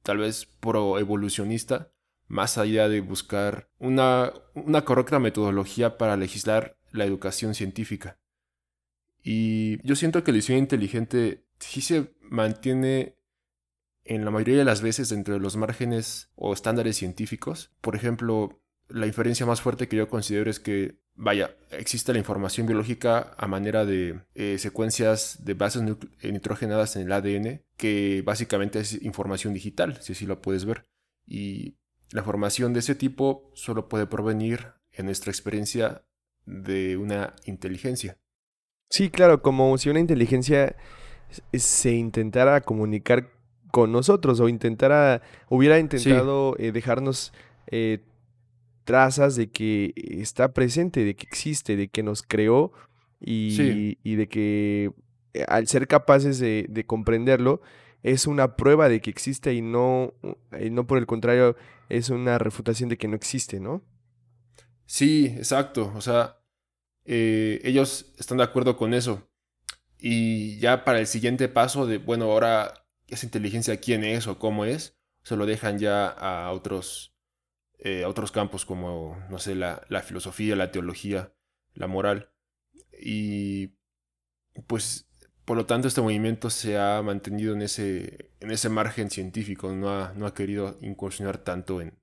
tal 0.02 0.18
vez 0.18 0.46
pro-evolucionista, 0.60 1.92
más 2.26 2.58
allá 2.58 2.88
de 2.88 3.00
buscar 3.00 3.70
una, 3.78 4.32
una 4.54 4.84
correcta 4.84 5.18
metodología 5.18 5.96
para 5.96 6.16
legislar 6.16 6.76
la 6.92 7.06
educación 7.06 7.54
científica. 7.54 8.18
Y 9.22 9.84
yo 9.86 9.96
siento 9.96 10.22
que 10.22 10.30
el 10.30 10.36
diseño 10.36 10.58
inteligente 10.58 11.47
sí 11.58 11.80
se 11.80 12.14
mantiene 12.20 13.16
en 14.04 14.24
la 14.24 14.30
mayoría 14.30 14.58
de 14.58 14.64
las 14.64 14.80
veces 14.80 15.12
entre 15.12 15.38
los 15.38 15.56
márgenes 15.56 16.30
o 16.34 16.52
estándares 16.52 16.96
científicos. 16.96 17.70
Por 17.80 17.94
ejemplo, 17.94 18.62
la 18.88 19.06
inferencia 19.06 19.44
más 19.44 19.60
fuerte 19.60 19.86
que 19.86 19.96
yo 19.96 20.08
considero 20.08 20.50
es 20.50 20.60
que, 20.60 20.98
vaya, 21.14 21.54
existe 21.70 22.12
la 22.12 22.18
información 22.18 22.66
biológica 22.66 23.34
a 23.36 23.46
manera 23.46 23.84
de 23.84 24.22
eh, 24.34 24.56
secuencias 24.58 25.44
de 25.44 25.54
bases 25.54 25.82
eh, 26.20 26.32
nitrogenadas 26.32 26.96
en 26.96 27.02
el 27.02 27.12
ADN, 27.12 27.62
que 27.76 28.22
básicamente 28.24 28.80
es 28.80 29.00
información 29.02 29.52
digital, 29.52 29.98
si 30.00 30.12
así 30.12 30.26
lo 30.26 30.40
puedes 30.40 30.64
ver. 30.64 30.88
Y 31.26 31.76
la 32.10 32.20
información 32.20 32.72
de 32.72 32.80
ese 32.80 32.94
tipo 32.94 33.50
solo 33.54 33.88
puede 33.88 34.06
provenir, 34.06 34.72
en 34.92 35.04
nuestra 35.04 35.30
experiencia, 35.30 36.04
de 36.46 36.96
una 36.96 37.34
inteligencia. 37.44 38.18
Sí, 38.88 39.10
claro, 39.10 39.42
como 39.42 39.76
si 39.76 39.90
una 39.90 40.00
inteligencia 40.00 40.76
se 41.52 41.92
intentara 41.92 42.60
comunicar 42.60 43.30
con 43.70 43.92
nosotros 43.92 44.40
o 44.40 44.48
intentara, 44.48 45.22
hubiera 45.48 45.78
intentado 45.78 46.56
eh, 46.58 46.72
dejarnos 46.72 47.32
trazas 48.84 49.36
de 49.36 49.50
que 49.50 49.92
está 49.96 50.54
presente, 50.54 51.04
de 51.04 51.14
que 51.14 51.26
existe, 51.26 51.76
de 51.76 51.88
que 51.88 52.02
nos 52.02 52.22
creó 52.22 52.72
y, 53.20 54.16
de 54.16 54.28
que 54.28 54.92
eh, 55.34 55.44
al 55.46 55.68
ser 55.68 55.86
capaces 55.86 56.38
de, 56.38 56.84
comprenderlo 56.86 57.60
es 58.02 58.26
una 58.26 58.56
prueba 58.56 58.88
de 58.88 59.02
que 59.02 59.10
existe 59.10 59.52
y 59.52 59.60
no, 59.60 60.14
no 60.70 60.86
por 60.86 60.96
el 60.96 61.04
contrario 61.06 61.54
es 61.90 62.08
una 62.08 62.38
refutación 62.38 62.88
de 62.88 62.96
que 62.96 63.08
no 63.08 63.16
existe, 63.16 63.60
¿no? 63.60 63.82
Sí, 64.86 65.26
exacto. 65.36 65.92
O 65.94 66.00
sea, 66.00 66.38
eh, 67.04 67.60
ellos 67.64 68.14
están 68.18 68.38
de 68.38 68.44
acuerdo 68.44 68.78
con 68.78 68.94
eso. 68.94 69.27
Y 70.00 70.58
ya 70.58 70.84
para 70.84 71.00
el 71.00 71.06
siguiente 71.06 71.48
paso 71.48 71.86
de, 71.86 71.98
bueno, 71.98 72.26
ahora 72.26 72.86
esa 73.08 73.26
inteligencia 73.26 73.78
quién 73.78 74.04
es 74.04 74.26
o 74.26 74.38
cómo 74.38 74.64
es, 74.64 74.96
se 75.22 75.36
lo 75.36 75.46
dejan 75.46 75.78
ya 75.78 76.06
a 76.08 76.52
otros 76.52 77.14
eh, 77.80 78.02
a 78.02 78.08
otros 78.08 78.32
campos 78.32 78.64
como, 78.64 79.16
no 79.30 79.38
sé, 79.38 79.54
la, 79.54 79.82
la, 79.88 80.02
filosofía, 80.02 80.56
la 80.56 80.72
teología, 80.72 81.32
la 81.74 81.86
moral. 81.86 82.32
Y 83.00 83.74
pues, 84.66 85.08
por 85.44 85.56
lo 85.56 85.66
tanto, 85.66 85.86
este 85.86 86.00
movimiento 86.00 86.50
se 86.50 86.76
ha 86.76 87.00
mantenido 87.02 87.54
en 87.54 87.62
ese, 87.62 88.32
en 88.40 88.50
ese 88.50 88.68
margen 88.68 89.10
científico, 89.10 89.72
no 89.72 89.90
ha, 89.90 90.12
no 90.14 90.26
ha 90.26 90.34
querido 90.34 90.76
incursionar 90.82 91.38
tanto 91.38 91.80
en, 91.80 92.00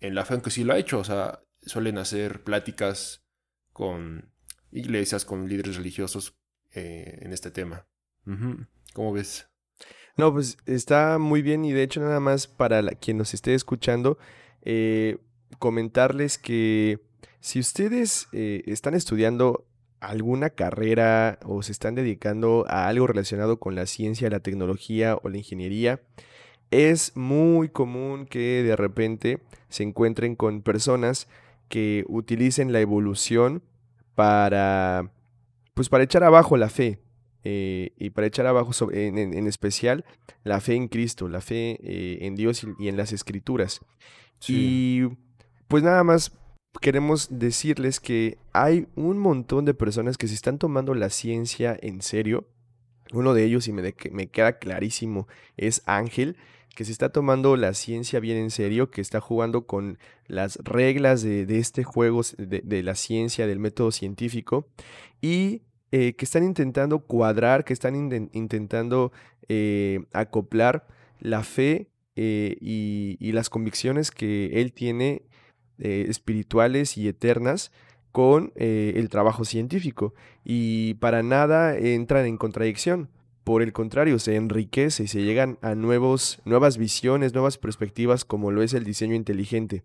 en 0.00 0.14
la 0.16 0.24
fe, 0.24 0.34
aunque 0.34 0.50
sí 0.50 0.64
lo 0.64 0.72
ha 0.72 0.78
hecho, 0.78 0.98
o 0.98 1.04
sea, 1.04 1.44
suelen 1.62 1.96
hacer 1.98 2.42
pláticas 2.42 3.24
con 3.72 4.32
iglesias, 4.72 5.24
con 5.24 5.48
líderes 5.48 5.76
religiosos 5.76 6.39
eh, 6.74 7.18
en 7.22 7.32
este 7.32 7.50
tema. 7.50 7.86
¿Cómo 8.94 9.12
ves? 9.12 9.48
No, 10.16 10.32
pues 10.32 10.58
está 10.66 11.18
muy 11.18 11.42
bien 11.42 11.64
y 11.64 11.72
de 11.72 11.82
hecho 11.82 12.00
nada 12.00 12.20
más 12.20 12.46
para 12.46 12.82
quien 12.92 13.16
nos 13.16 13.34
esté 13.34 13.54
escuchando, 13.54 14.18
eh, 14.62 15.18
comentarles 15.58 16.38
que 16.38 17.00
si 17.40 17.58
ustedes 17.58 18.28
eh, 18.32 18.62
están 18.66 18.94
estudiando 18.94 19.66
alguna 19.98 20.50
carrera 20.50 21.38
o 21.44 21.62
se 21.62 21.72
están 21.72 21.94
dedicando 21.94 22.64
a 22.68 22.88
algo 22.88 23.06
relacionado 23.06 23.58
con 23.58 23.74
la 23.74 23.86
ciencia, 23.86 24.30
la 24.30 24.40
tecnología 24.40 25.16
o 25.22 25.28
la 25.28 25.38
ingeniería, 25.38 26.00
es 26.70 27.16
muy 27.16 27.68
común 27.68 28.26
que 28.26 28.62
de 28.62 28.76
repente 28.76 29.40
se 29.68 29.82
encuentren 29.82 30.36
con 30.36 30.62
personas 30.62 31.28
que 31.68 32.04
utilicen 32.08 32.72
la 32.72 32.80
evolución 32.80 33.62
para, 34.14 35.12
pues 35.80 35.88
para 35.88 36.04
echar 36.04 36.24
abajo 36.24 36.58
la 36.58 36.68
fe, 36.68 36.98
eh, 37.42 37.94
y 37.96 38.10
para 38.10 38.26
echar 38.26 38.46
abajo 38.46 38.70
en, 38.92 39.46
especial 39.46 40.04
la 40.44 40.60
fe 40.60 40.74
en 40.74 40.88
Cristo, 40.88 41.26
la 41.26 41.40
fe 41.40 41.78
en 42.26 42.36
Dios 42.36 42.66
y, 42.78 42.88
en 42.88 42.98
las 42.98 43.14
escrituras. 43.14 43.80
Y 44.46 45.04
pues 45.68 45.82
nada 45.82 46.04
más 46.04 46.36
queremos 46.82 47.28
decirles 47.30 47.98
que 47.98 48.36
hay 48.52 48.88
un 48.94 49.16
montón 49.16 49.64
de 49.64 49.72
personas 49.72 50.18
que 50.18 50.28
se 50.28 50.34
están 50.34 50.58
tomando 50.58 50.94
la 50.94 51.08
ciencia 51.08 51.74
en 51.80 52.02
serio. 52.02 52.46
Uno 53.14 53.32
de 53.32 53.44
ellos, 53.44 53.66
y 53.66 53.72
me, 53.72 53.94
me 54.12 54.26
queda 54.26 54.58
clarísimo, 54.58 55.28
es 55.56 55.82
Ángel, 55.86 56.36
que 56.74 56.84
se 56.84 56.92
está 56.92 57.10
tomando 57.10 57.56
la 57.56 57.74
ciencia 57.74 58.20
bien 58.20 58.36
en 58.36 58.50
serio, 58.50 58.90
que 58.90 59.00
está 59.00 59.20
jugando 59.20 59.66
con 59.66 59.98
las 60.26 60.56
reglas 60.56 61.22
de, 61.22 61.58
este 61.58 61.84
juego, 61.84 62.22
de, 62.38 62.82
la 62.82 62.94
ciencia, 62.94 63.46
del 63.46 63.58
método 63.58 63.90
científico, 63.90 64.68
y 65.20 65.62
eh, 65.92 66.14
que 66.14 66.24
están 66.24 66.44
intentando 66.44 67.00
cuadrar, 67.00 67.64
que 67.64 67.72
están 67.72 67.96
intentando 68.32 69.12
eh, 69.48 70.04
acoplar 70.12 70.86
la 71.18 71.42
fe 71.42 71.88
eh, 72.14 72.56
y, 72.60 73.32
las 73.32 73.50
convicciones 73.50 74.10
que 74.10 74.60
él 74.60 74.72
tiene 74.72 75.22
espirituales 75.78 76.98
y 76.98 77.08
eternas 77.08 77.72
con 78.12 78.52
el 78.56 79.08
trabajo 79.08 79.46
científico 79.46 80.12
y 80.44 80.94
para 80.94 81.22
nada 81.22 81.74
entran 81.78 82.26
en 82.26 82.36
contradicción 82.36 83.08
por 83.44 83.62
el 83.62 83.72
contrario, 83.72 84.18
se 84.18 84.36
enriquece 84.36 85.04
y 85.04 85.08
se 85.08 85.22
llegan 85.22 85.58
a 85.62 85.74
nuevos, 85.74 86.40
nuevas 86.44 86.76
visiones, 86.76 87.32
nuevas 87.32 87.56
perspectivas 87.56 88.24
como 88.24 88.50
lo 88.50 88.62
es 88.62 88.74
el 88.74 88.84
diseño 88.84 89.14
inteligente. 89.14 89.82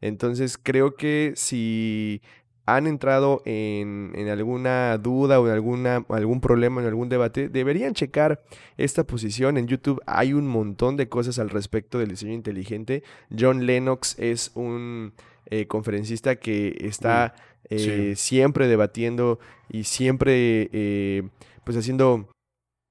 Entonces 0.00 0.58
creo 0.60 0.96
que 0.96 1.34
si 1.36 2.22
han 2.66 2.86
entrado 2.86 3.42
en, 3.44 4.12
alguna 4.28 4.96
duda 4.98 5.38
o 5.38 5.46
en 5.46 5.52
alguna, 5.52 6.04
algún 6.08 6.40
problema, 6.40 6.80
en 6.80 6.86
algún 6.86 7.08
debate, 7.08 7.48
deberían 7.48 7.92
checar 7.94 8.42
esta 8.78 9.04
posición. 9.04 9.58
En 9.58 9.66
YouTube 9.66 10.00
hay 10.06 10.32
un 10.32 10.46
montón 10.46 10.96
de 10.96 11.08
cosas 11.08 11.38
al 11.38 11.50
respecto 11.50 11.98
del 11.98 12.08
diseño 12.08 12.32
inteligente. 12.32 13.02
John 13.36 13.66
Lennox 13.66 14.18
es 14.18 14.50
un 14.54 15.12
eh, 15.46 15.66
conferencista 15.66 16.36
que 16.36 16.76
está 16.80 17.34
eh, 17.68 18.14
siempre 18.16 18.66
debatiendo 18.66 19.38
y 19.68 19.84
siempre 19.84 20.70
eh, 20.72 21.22
pues 21.64 21.76
haciendo 21.76 22.28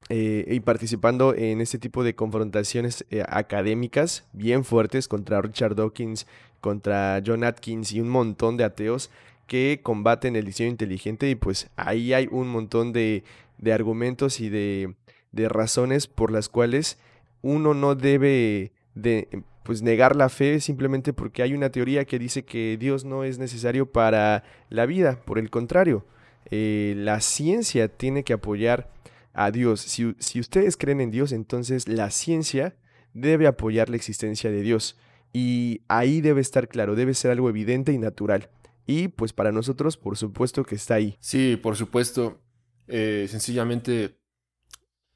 y 0.10 0.60
participando 0.60 1.34
en 1.34 1.62
este 1.62 1.80
tipo 1.80 2.04
de 2.04 2.14
confrontaciones 2.14 3.06
académicas 3.30 4.28
bien 4.34 4.64
fuertes 4.64 5.08
contra 5.08 5.42
Richard 5.42 5.76
Dawkins, 5.76 6.28
contra 6.60 7.24
John 7.26 7.44
Atkins 7.44 7.94
y 7.94 8.02
un 8.02 8.10
montón 8.10 8.58
de 8.58 8.66
ateos 8.66 9.10
que 9.48 9.82
combaten 9.84 10.36
el 10.36 10.46
diseño 10.46 10.70
inteligente 10.70 11.30
y 11.30 11.36
pues 11.36 11.70
ahí 11.76 12.14
hay 12.14 12.28
un 12.32 12.48
montón 12.48 12.94
de, 12.94 13.24
argumentos 13.72 14.40
y 14.40 14.50
de, 14.50 14.96
razones 15.34 16.08
por 16.08 16.32
las 16.32 16.50
cuales 16.50 16.98
uno 17.42 17.74
no 17.74 17.96
debe 17.96 18.72
de 18.96 19.44
pues 19.64 19.82
negar 19.82 20.16
la 20.16 20.30
fe 20.30 20.60
simplemente 20.60 21.14
porque 21.14 21.42
hay 21.42 21.54
una 21.54 21.70
teoría 21.70 22.06
que 22.06 22.20
dice 22.20 22.44
que 22.44 22.78
Dios 22.80 23.06
no 23.06 23.24
es 23.24 23.40
necesario 23.40 23.92
para 23.92 24.44
la 24.70 24.86
vida, 24.86 25.20
por 25.26 25.40
el 25.40 25.50
contrario, 25.50 26.06
eh, 26.52 26.94
la 26.98 27.22
ciencia 27.22 27.88
tiene 27.88 28.24
que 28.24 28.34
apoyar 28.34 28.92
a 29.34 29.52
Dios. 29.52 29.82
Si, 29.82 30.16
si 30.20 30.40
ustedes 30.40 30.78
creen 30.78 31.02
en 31.02 31.12
Dios, 31.12 31.32
entonces 31.32 31.88
la 31.88 32.12
ciencia 32.12 32.76
debe 33.14 33.48
apoyar 33.48 33.90
la 33.90 33.96
existencia 33.96 34.52
de 34.52 34.62
Dios. 34.62 34.98
Y 35.32 35.82
ahí 35.88 36.22
debe 36.22 36.42
estar 36.42 36.68
claro, 36.68 36.96
debe 36.96 37.14
ser 37.14 37.32
algo 37.32 37.50
evidente 37.50 37.92
y 37.92 37.98
natural. 37.98 38.50
Y 38.86 39.10
pues 39.10 39.34
para 39.34 39.52
nosotros, 39.52 39.98
por 39.98 40.18
supuesto 40.18 40.64
que 40.64 40.76
está 40.76 40.96
ahí. 40.96 41.18
Sí, 41.20 41.56
por 41.56 41.76
supuesto. 41.76 42.42
Eh, 42.88 43.28
sencillamente, 43.30 44.20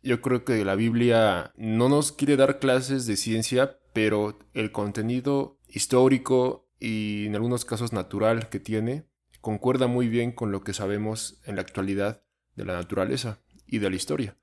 yo 0.01 0.21
creo 0.21 0.45
que 0.45 0.63
la 0.63 0.75
Biblia 0.75 1.53
no 1.57 1.89
nos 1.89 2.11
quiere 2.11 2.37
dar 2.37 2.59
clases 2.59 3.05
de 3.05 3.17
ciencia, 3.17 3.79
pero 3.93 4.39
el 4.53 4.71
contenido 4.71 5.59
histórico 5.67 6.69
y 6.79 7.25
en 7.25 7.35
algunos 7.35 7.65
casos 7.65 7.93
natural 7.93 8.49
que 8.49 8.59
tiene 8.59 9.07
concuerda 9.41 9.87
muy 9.87 10.07
bien 10.07 10.31
con 10.31 10.51
lo 10.51 10.63
que 10.63 10.73
sabemos 10.73 11.41
en 11.45 11.55
la 11.55 11.61
actualidad 11.61 12.23
de 12.55 12.65
la 12.65 12.73
naturaleza 12.73 13.41
y 13.65 13.79
de 13.79 13.89
la 13.89 13.95
historia. 13.95 14.37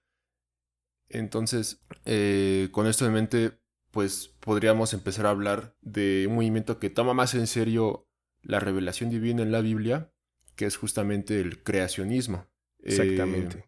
Entonces, 1.09 1.85
eh, 2.05 2.69
con 2.73 2.87
esto 2.87 3.07
en 3.07 3.13
mente, 3.13 3.53
pues 3.91 4.35
podríamos 4.41 4.93
empezar 4.93 5.27
a 5.27 5.31
hablar 5.31 5.77
de 5.81 6.27
un 6.29 6.37
movimiento 6.37 6.79
que 6.79 6.91
toma 6.91 7.15
más 7.15 7.35
en 7.35 7.47
serio 7.47 8.09
la 8.45 8.61
revelación 8.61 9.11
divina 9.11 9.43
en 9.43 9.53
la 9.53 9.61
Biblia, 9.61 10.13
que 10.57 10.67
es 10.67 10.77
justamente 10.77 11.41
el 11.41 11.63
creacionismo. 11.63 12.47
Exactamente. 12.83 13.59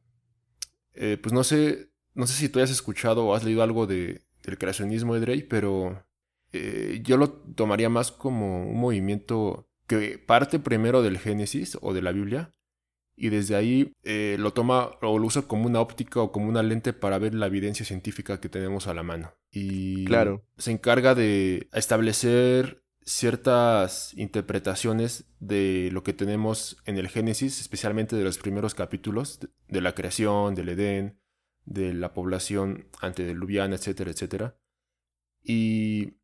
Eh, 0.94 1.12
eh, 1.12 1.18
pues 1.18 1.32
no 1.32 1.44
sé, 1.44 1.90
no 2.14 2.26
sé 2.26 2.34
si 2.34 2.48
tú 2.48 2.58
hayas 2.58 2.70
escuchado 2.70 3.26
o 3.26 3.34
has 3.34 3.44
leído 3.44 3.62
algo 3.62 3.86
de, 3.86 4.22
del 4.42 4.58
creacionismo 4.58 5.14
de 5.14 5.20
Drey, 5.20 5.42
pero 5.42 6.04
eh, 6.52 7.00
yo 7.02 7.16
lo 7.16 7.30
tomaría 7.30 7.88
más 7.88 8.12
como 8.12 8.68
un 8.68 8.78
movimiento 8.78 9.68
que 9.86 10.18
parte 10.18 10.58
primero 10.58 11.02
del 11.02 11.18
Génesis 11.18 11.78
o 11.80 11.94
de 11.94 12.02
la 12.02 12.12
Biblia 12.12 12.52
y 13.18 13.30
desde 13.30 13.56
ahí 13.56 13.94
lo 14.36 14.52
toma 14.52 14.90
o 15.00 15.18
lo 15.18 15.26
usa 15.26 15.42
como 15.42 15.66
una 15.66 15.80
óptica 15.80 16.20
o 16.20 16.32
como 16.32 16.48
una 16.48 16.62
lente 16.62 16.92
para 16.92 17.18
ver 17.18 17.34
la 17.34 17.46
evidencia 17.46 17.86
científica 17.86 18.40
que 18.40 18.50
tenemos 18.50 18.88
a 18.88 18.94
la 18.94 19.02
mano. 19.02 19.32
Y 19.50 20.04
claro. 20.04 20.44
se 20.58 20.72
encarga 20.72 21.14
de 21.14 21.68
establecer 21.72 22.84
ciertas 23.06 24.12
interpretaciones 24.14 25.24
de 25.38 25.90
lo 25.92 26.02
que 26.02 26.12
tenemos 26.12 26.76
en 26.84 26.98
el 26.98 27.08
Génesis, 27.08 27.60
especialmente 27.60 28.16
de 28.16 28.24
los 28.24 28.38
primeros 28.38 28.74
capítulos 28.74 29.38
de 29.68 29.80
la 29.80 29.94
creación, 29.94 30.56
del 30.56 30.70
Edén, 30.70 31.20
de 31.64 31.94
la 31.94 32.12
población 32.12 32.88
antediluviana, 33.00 33.76
etcétera, 33.76 34.10
etcétera. 34.10 34.58
Y 35.40 36.14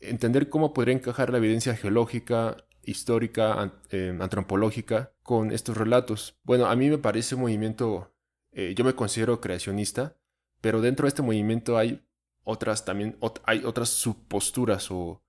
entender 0.00 0.48
cómo 0.48 0.72
podría 0.72 0.94
encajar 0.94 1.30
la 1.30 1.38
evidencia 1.38 1.76
geológica, 1.76 2.56
histórica, 2.82 3.78
eh, 3.90 4.16
antropológica 4.18 5.12
con 5.22 5.52
estos 5.52 5.76
relatos. 5.76 6.38
Bueno, 6.42 6.66
a 6.66 6.74
mí 6.74 6.88
me 6.88 6.96
parece 6.96 7.34
un 7.34 7.42
movimiento, 7.42 8.14
eh, 8.52 8.74
yo 8.74 8.84
me 8.84 8.94
considero 8.94 9.42
creacionista, 9.42 10.16
pero 10.62 10.80
dentro 10.80 11.04
de 11.04 11.08
este 11.08 11.22
movimiento 11.22 11.76
hay 11.76 12.02
otras 12.44 12.86
también, 12.86 13.18
hay 13.44 13.62
otras 13.64 13.90
subposturas 13.90 14.90
o 14.90 15.22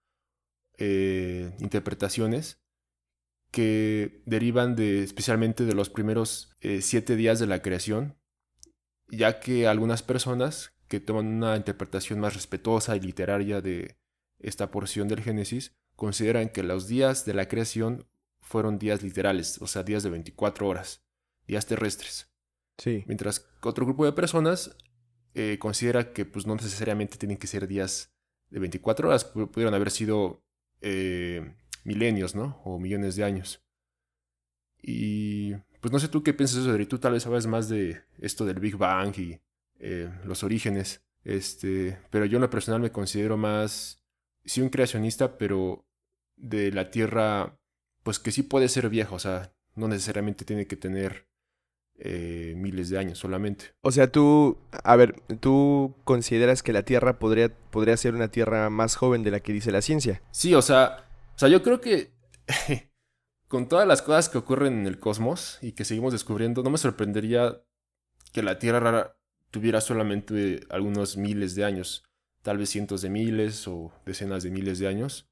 eh, 0.77 1.55
interpretaciones 1.59 2.61
que 3.51 4.21
derivan 4.25 4.75
de 4.75 5.03
especialmente 5.03 5.65
de 5.65 5.73
los 5.73 5.89
primeros 5.89 6.55
eh, 6.61 6.81
siete 6.81 7.15
días 7.15 7.39
de 7.39 7.47
la 7.47 7.61
creación, 7.61 8.17
ya 9.09 9.39
que 9.39 9.67
algunas 9.67 10.03
personas 10.03 10.73
que 10.87 10.99
toman 10.99 11.27
una 11.27 11.57
interpretación 11.57 12.19
más 12.19 12.33
respetuosa 12.33 12.95
y 12.95 13.01
literaria 13.01 13.61
de 13.61 13.97
esta 14.39 14.71
porción 14.71 15.07
del 15.07 15.21
Génesis 15.21 15.75
consideran 15.95 16.49
que 16.49 16.63
los 16.63 16.87
días 16.87 17.25
de 17.25 17.33
la 17.33 17.47
creación 17.47 18.07
fueron 18.41 18.79
días 18.79 19.03
literales, 19.03 19.61
o 19.61 19.67
sea, 19.67 19.83
días 19.83 20.03
de 20.03 20.09
24 20.09 20.67
horas, 20.67 21.05
días 21.47 21.65
terrestres. 21.65 22.31
Sí. 22.77 23.03
Mientras 23.05 23.39
que 23.39 23.69
otro 23.69 23.85
grupo 23.85 24.05
de 24.05 24.13
personas 24.13 24.75
eh, 25.33 25.57
considera 25.59 26.13
que 26.13 26.25
pues, 26.25 26.47
no 26.47 26.55
necesariamente 26.55 27.17
tienen 27.17 27.37
que 27.37 27.47
ser 27.47 27.67
días 27.67 28.13
de 28.49 28.59
24 28.59 29.09
horas, 29.09 29.25
pudieron 29.25 29.73
haber 29.73 29.91
sido 29.91 30.43
eh, 30.81 31.53
milenios, 31.83 32.35
¿no? 32.35 32.61
O 32.63 32.79
millones 32.79 33.15
de 33.15 33.23
años. 33.23 33.63
Y 34.81 35.53
pues 35.79 35.91
no 35.91 35.99
sé 35.99 36.07
tú 36.07 36.23
qué 36.23 36.33
piensas 36.33 36.65
de 36.65 36.75
eso, 36.75 36.87
Tú 36.87 36.99
tal 36.99 37.13
vez 37.13 37.23
sabes 37.23 37.47
más 37.47 37.69
de 37.69 38.01
esto 38.19 38.45
del 38.45 38.59
Big 38.59 38.77
Bang 38.77 39.17
y 39.17 39.39
eh, 39.79 40.09
los 40.25 40.43
orígenes. 40.43 41.03
Este, 41.23 41.99
pero 42.09 42.25
yo 42.25 42.37
en 42.37 42.41
lo 42.41 42.49
personal 42.49 42.81
me 42.81 42.91
considero 42.91 43.37
más, 43.37 44.03
sí, 44.45 44.61
un 44.61 44.69
creacionista, 44.69 45.37
pero 45.37 45.85
de 46.35 46.71
la 46.71 46.89
Tierra, 46.91 47.59
pues 48.03 48.19
que 48.19 48.31
sí 48.31 48.43
puede 48.43 48.69
ser 48.69 48.89
vieja, 48.89 49.13
o 49.13 49.19
sea, 49.19 49.53
no 49.75 49.87
necesariamente 49.87 50.45
tiene 50.45 50.67
que 50.67 50.75
tener 50.75 51.27
eh, 52.03 52.55
miles 52.57 52.89
de 52.89 52.97
años 52.97 53.19
solamente. 53.19 53.65
O 53.81 53.91
sea, 53.91 54.11
tú, 54.11 54.57
a 54.83 54.95
ver, 54.95 55.21
¿tú 55.39 55.93
consideras 56.03 56.63
que 56.63 56.73
la 56.73 56.81
Tierra 56.81 57.19
podría, 57.19 57.53
podría 57.69 57.95
ser 57.95 58.15
una 58.15 58.29
Tierra 58.29 58.71
más 58.71 58.95
joven 58.95 59.23
de 59.23 59.29
la 59.29 59.39
que 59.39 59.53
dice 59.53 59.71
la 59.71 59.83
ciencia? 59.83 60.19
Sí, 60.31 60.55
o 60.55 60.63
sea, 60.63 61.05
o 61.35 61.37
sea 61.37 61.47
yo 61.47 61.61
creo 61.61 61.79
que 61.79 62.11
con 63.47 63.67
todas 63.67 63.87
las 63.87 64.01
cosas 64.01 64.29
que 64.29 64.39
ocurren 64.39 64.79
en 64.79 64.87
el 64.87 64.99
cosmos 64.99 65.59
y 65.61 65.73
que 65.73 65.85
seguimos 65.85 66.11
descubriendo, 66.11 66.63
no 66.63 66.71
me 66.71 66.79
sorprendería 66.79 67.61
que 68.33 68.41
la 68.41 68.57
Tierra 68.57 69.15
tuviera 69.51 69.79
solamente 69.79 70.61
algunos 70.71 71.17
miles 71.17 71.53
de 71.53 71.65
años, 71.65 72.03
tal 72.41 72.57
vez 72.57 72.71
cientos 72.71 73.03
de 73.03 73.11
miles 73.11 73.67
o 73.67 73.91
decenas 74.07 74.41
de 74.41 74.49
miles 74.49 74.79
de 74.79 74.87
años. 74.87 75.29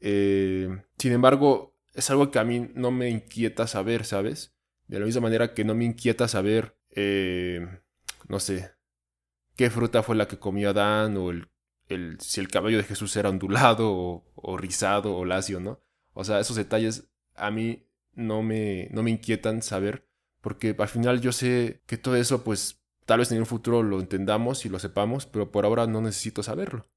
Eh, 0.00 0.70
sin 0.96 1.12
embargo, 1.12 1.76
es 1.92 2.08
algo 2.08 2.30
que 2.30 2.38
a 2.38 2.44
mí 2.44 2.70
no 2.74 2.90
me 2.90 3.10
inquieta 3.10 3.66
saber, 3.66 4.06
¿sabes? 4.06 4.54
De 4.90 4.98
la 4.98 5.06
misma 5.06 5.22
manera 5.22 5.54
que 5.54 5.64
no 5.64 5.76
me 5.76 5.84
inquieta 5.84 6.26
saber, 6.26 6.76
eh, 6.90 7.64
no 8.26 8.40
sé, 8.40 8.72
qué 9.54 9.70
fruta 9.70 10.02
fue 10.02 10.16
la 10.16 10.26
que 10.26 10.40
comió 10.40 10.70
Adán 10.70 11.16
o 11.16 11.30
el, 11.30 11.46
el, 11.86 12.18
si 12.18 12.40
el 12.40 12.48
cabello 12.48 12.78
de 12.78 12.82
Jesús 12.82 13.14
era 13.14 13.30
ondulado 13.30 14.24
o, 14.34 14.56
rizado 14.58 15.14
o 15.14 15.24
lacio, 15.24 15.60
¿no? 15.60 15.80
O 16.12 16.24
sea, 16.24 16.40
esos 16.40 16.56
detalles 16.56 17.08
a 17.36 17.52
mí 17.52 17.86
no 18.14 18.42
me, 18.42 18.88
no 18.90 19.04
me 19.04 19.12
inquietan 19.12 19.62
saber 19.62 20.08
porque 20.40 20.74
al 20.76 20.88
final 20.88 21.20
yo 21.20 21.30
sé 21.30 21.82
que 21.86 21.96
todo 21.96 22.16
eso 22.16 22.42
pues 22.42 22.82
tal 23.06 23.20
vez 23.20 23.30
en 23.30 23.38
un 23.38 23.46
futuro 23.46 23.84
lo 23.84 24.00
entendamos 24.00 24.66
y 24.66 24.68
lo 24.70 24.80
sepamos, 24.80 25.24
pero 25.24 25.52
por 25.52 25.66
ahora 25.66 25.86
no 25.86 26.00
necesito 26.00 26.42
saberlo. 26.42 26.90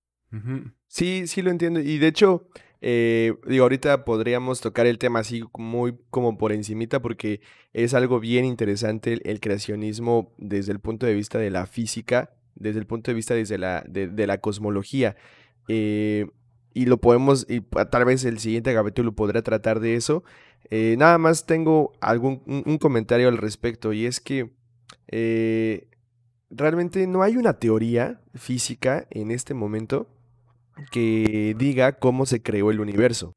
Sí, 0.88 1.28
sí 1.28 1.42
lo 1.42 1.52
entiendo. 1.52 1.80
Y 1.80 1.98
de 1.98 2.08
hecho, 2.08 2.48
eh, 2.86 3.34
digo, 3.48 3.64
ahorita 3.64 4.04
podríamos 4.04 4.60
tocar 4.60 4.86
el 4.88 4.98
tema 4.98 5.20
así 5.20 5.42
muy 5.58 5.96
como 6.10 6.38
por 6.38 6.52
encimita 6.52 7.02
porque 7.02 7.40
es 7.72 7.94
algo 7.94 8.20
bien 8.20 8.44
interesante 8.44 9.20
el, 9.24 9.40
creacionismo 9.40 10.34
desde 10.38 10.74
el 10.74 10.80
punto 10.80 11.06
de 11.06 11.14
vista 11.14 11.40
de 11.40 11.50
la 11.50 11.66
física, 11.66 12.34
desde 12.56 12.80
el 12.80 12.86
punto 12.86 13.10
de 13.10 13.16
vista 13.16 13.36
desde 13.36 13.58
la, 13.58 13.86
de, 13.88 14.28
la 14.28 14.40
cosmología. 14.40 15.16
Eh, 15.70 16.28
y 16.74 16.86
lo 16.86 16.98
podemos, 16.98 17.46
y 17.50 17.62
tal 17.62 18.04
vez 18.04 18.26
el 18.26 18.40
siguiente 18.40 18.74
capítulo 18.74 19.16
podrá 19.16 19.42
tratar 19.44 19.80
de 19.80 19.96
eso. 19.96 20.26
Eh, 20.70 20.96
nada 20.98 21.18
más 21.18 21.46
tengo 21.46 21.94
algún 22.02 22.44
un, 22.46 22.78
comentario 22.80 23.30
al 23.30 23.38
respecto 23.38 23.94
y 23.94 24.06
es 24.08 24.20
que 24.20 24.52
realmente 26.50 27.08
no 27.08 27.24
hay 27.24 27.38
una 27.38 27.54
teoría 27.54 28.22
física 28.36 29.08
en 29.10 29.32
este 29.32 29.54
momento 29.54 30.13
que 30.92 31.56
diga 31.58 31.94
cómo 31.94 32.26
se 32.26 32.42
creó 32.42 32.72
el 32.72 32.80
universo. 32.80 33.34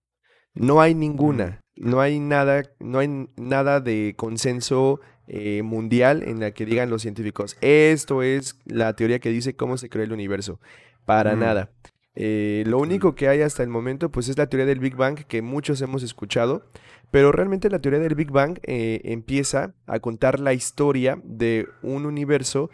No 0.54 0.80
hay 0.80 0.94
ninguna, 0.94 1.60
no 1.76 2.00
hay 2.00 2.18
nada, 2.18 2.62
no 2.80 2.98
hay 2.98 3.28
nada 3.36 3.80
de 3.80 4.14
consenso 4.16 5.00
eh, 5.28 5.62
mundial 5.62 6.22
en 6.22 6.40
la 6.40 6.52
que 6.52 6.64
digan 6.64 6.88
los 6.88 7.02
científicos, 7.02 7.56
esto 7.60 8.22
es 8.22 8.58
la 8.64 8.94
teoría 8.94 9.18
que 9.18 9.30
dice 9.30 9.56
cómo 9.56 9.76
se 9.76 9.88
creó 9.88 10.04
el 10.04 10.12
universo. 10.12 10.60
Para 11.04 11.36
nada. 11.36 11.70
Eh, 12.14 12.64
lo 12.66 12.78
único 12.78 13.14
que 13.14 13.28
hay 13.28 13.42
hasta 13.42 13.62
el 13.62 13.68
momento, 13.68 14.10
pues 14.10 14.28
es 14.28 14.38
la 14.38 14.46
teoría 14.46 14.66
del 14.66 14.80
Big 14.80 14.96
Bang 14.96 15.24
que 15.26 15.42
muchos 15.42 15.82
hemos 15.82 16.02
escuchado, 16.02 16.64
pero 17.10 17.30
realmente 17.30 17.70
la 17.70 17.80
teoría 17.80 18.00
del 18.00 18.14
Big 18.14 18.30
Bang 18.30 18.58
eh, 18.62 19.00
empieza 19.04 19.74
a 19.86 20.00
contar 20.00 20.40
la 20.40 20.54
historia 20.54 21.20
de 21.24 21.68
un 21.82 22.06
universo 22.06 22.70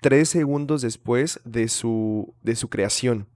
tres 0.00 0.28
segundos 0.28 0.82
después 0.82 1.40
de 1.44 1.68
su, 1.68 2.34
de 2.42 2.56
su 2.56 2.68
creación. 2.68 3.28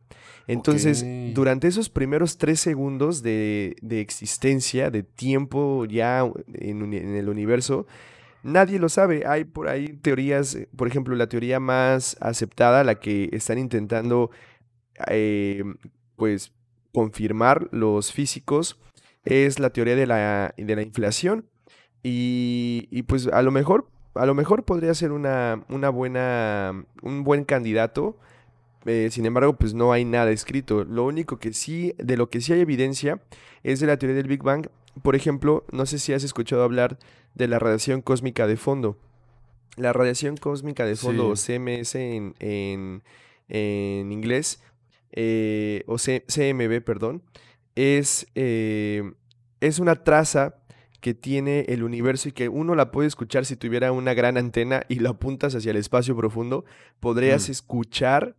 Entonces, 0.47 1.05
durante 1.35 1.69
esos 1.69 1.89
primeros 1.91 2.39
tres 2.39 2.61
segundos 2.61 3.23
de, 3.23 3.77
existencia, 3.91 4.91
de 4.91 5.03
tiempo 5.03 5.85
ya 5.85 6.29
en, 6.55 6.93
el 6.93 7.29
universo, 7.29 7.87
nadie 8.43 8.79
lo 8.79 8.89
sabe. 8.89 9.27
Hay 9.27 9.45
por 9.45 9.69
ahí 9.69 9.89
teorías, 9.89 10.59
por 10.77 10.89
ejemplo, 10.89 11.15
la 11.15 11.29
teoría 11.29 11.61
más 11.61 12.17
aceptada, 12.21 12.85
la 12.85 12.97
que 12.97 13.29
están 13.33 13.59
intentando, 13.59 14.31
eh, 15.09 15.63
pues, 16.17 16.53
confirmar 16.93 17.69
los 17.71 18.13
físicos, 18.13 18.81
es 19.25 19.59
la 19.59 19.71
teoría 19.71 19.95
de 19.95 20.07
la, 20.07 20.55
de 20.57 20.77
la 20.77 20.83
inflación. 20.83 21.47
Y, 22.03 22.89
y, 22.91 23.03
pues 23.03 23.27
a 23.27 23.43
lo 23.43 23.51
mejor, 23.51 23.91
a 24.15 24.25
lo 24.27 24.35
mejor 24.35 24.65
podría 24.65 24.95
ser 24.95 25.13
una, 25.13 25.65
una 25.69 25.91
buena, 25.91 26.87
un 27.03 27.25
buen 27.25 27.45
candidato 27.45 28.19
eh, 28.87 29.09
sin 29.11 29.27
embargo, 29.27 29.57
pues 29.57 29.75
no 29.75 29.93
hay 29.93 30.05
nada 30.05 30.31
escrito. 30.31 30.85
Lo 30.85 31.05
único 31.05 31.39
que 31.39 31.53
sí, 31.53 31.95
de 31.99 32.17
lo 32.17 32.31
que 32.31 32.41
sí 32.41 32.53
hay 32.53 32.61
evidencia, 32.61 33.21
es 33.63 33.81
de 33.81 33.87
la 33.87 33.99
teoría 33.99 34.17
del 34.17 34.29
Big 34.29 34.43
Bang. 34.43 34.69
Por 35.03 35.15
ejemplo, 35.15 35.65
no 35.71 35.87
sé 35.87 35.99
si 35.99 36.13
has 36.13 36.25
escuchado 36.25 36.63
hablar 36.63 36.99
de 37.35 37.49
la 37.49 37.59
radiación 37.59 38.03
cósmica 38.03 38.47
de 38.47 38.57
fondo. 38.57 38.97
La 39.77 39.93
radiación 39.93 40.37
cósmica 40.37 40.85
de 40.85 40.97
fondo, 40.97 41.29
o 41.29 41.35
CMS 41.37 41.95
en, 41.95 42.35
en, 42.41 44.13
inglés, 44.13 44.63
eh, 45.13 45.85
o 45.87 45.97
CMB, 45.97 46.83
perdón, 46.83 47.23
es, 47.77 48.27
eh, 48.35 49.13
es 49.61 49.79
una 49.79 49.97
traza 50.03 50.57
que 51.01 51.15
tiene 51.15 51.61
el 51.69 51.83
universo 51.83 52.29
y 52.29 52.33
que 52.33 52.49
uno 52.49 52.75
la 52.75 52.91
puede 52.91 53.09
escuchar 53.09 53.47
si 53.47 53.57
tuviera 53.57 53.93
una 53.93 54.13
gran 54.13 54.37
antena 54.37 54.83
y 54.89 54.97
lo 54.97 55.11
apuntas 55.11 55.55
hacia 55.55 55.71
el 55.71 55.77
espacio 55.77 56.17
profundo, 56.17 56.65
podrías 56.99 57.49
mm. 57.49 57.53
escuchar 57.53 58.37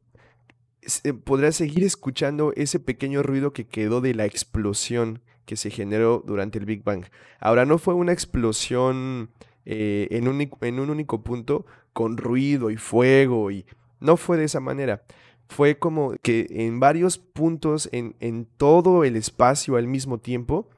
podrás 1.24 1.56
seguir 1.56 1.84
escuchando 1.84 2.54
ese 2.56 2.80
pequeño 2.80 3.24
ruido 3.24 3.54
que 3.54 3.68
quedó 3.68 4.02
de 4.02 4.14
la 4.14 4.26
explosión 4.26 5.22
que 5.46 5.56
se 5.56 5.70
generó 5.70 6.24
durante 6.26 6.60
el 6.60 6.66
Big 6.66 6.84
Bang. 6.84 7.06
Ahora, 7.40 7.66
no 7.66 7.78
fue 7.78 7.94
una 7.94 8.14
explosión 8.14 9.30
eh, 9.66 10.08
en, 10.12 10.28
un, 10.28 10.50
en 10.62 10.80
un 10.80 10.90
único 10.90 11.24
punto 11.24 11.66
con 11.94 12.18
ruido 12.18 12.72
y 12.72 12.78
fuego 12.78 13.52
y 13.52 13.66
no 14.00 14.18
fue 14.18 14.38
de 14.38 14.46
esa 14.46 14.60
manera. 14.60 15.04
Fue 15.48 15.78
como 15.78 16.14
que 16.22 16.48
en 16.50 16.80
varios 16.80 17.18
puntos, 17.18 17.90
en, 17.92 18.16
en 18.20 18.46
todo 18.46 19.04
el 19.04 19.16
espacio 19.16 19.76
al 19.76 19.88
mismo 19.88 20.20
tiempo, 20.20 20.70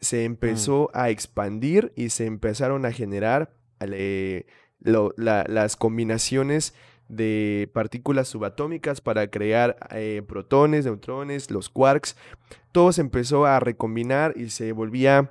se 0.00 0.22
mm. 0.22 0.26
empezó 0.26 0.90
a 0.94 1.10
expandir 1.10 1.92
y 1.96 2.10
se 2.10 2.26
empezaron 2.26 2.86
a 2.86 2.92
generar 2.92 3.52
eh, 3.80 4.46
las 4.80 5.76
combinaciones 5.76 6.74
de 7.08 7.70
partículas 7.72 8.28
subatómicas 8.28 9.00
para 9.00 9.28
crear 9.30 9.76
eh, 9.90 10.22
protones, 10.26 10.84
neutrones, 10.84 11.50
los 11.50 11.68
quarks. 11.68 12.16
Todo 12.72 12.92
se 12.92 13.00
empezó 13.00 13.46
a 13.46 13.60
recombinar 13.60 14.34
y 14.36 14.50
se 14.50 14.72
volvía 14.72 15.30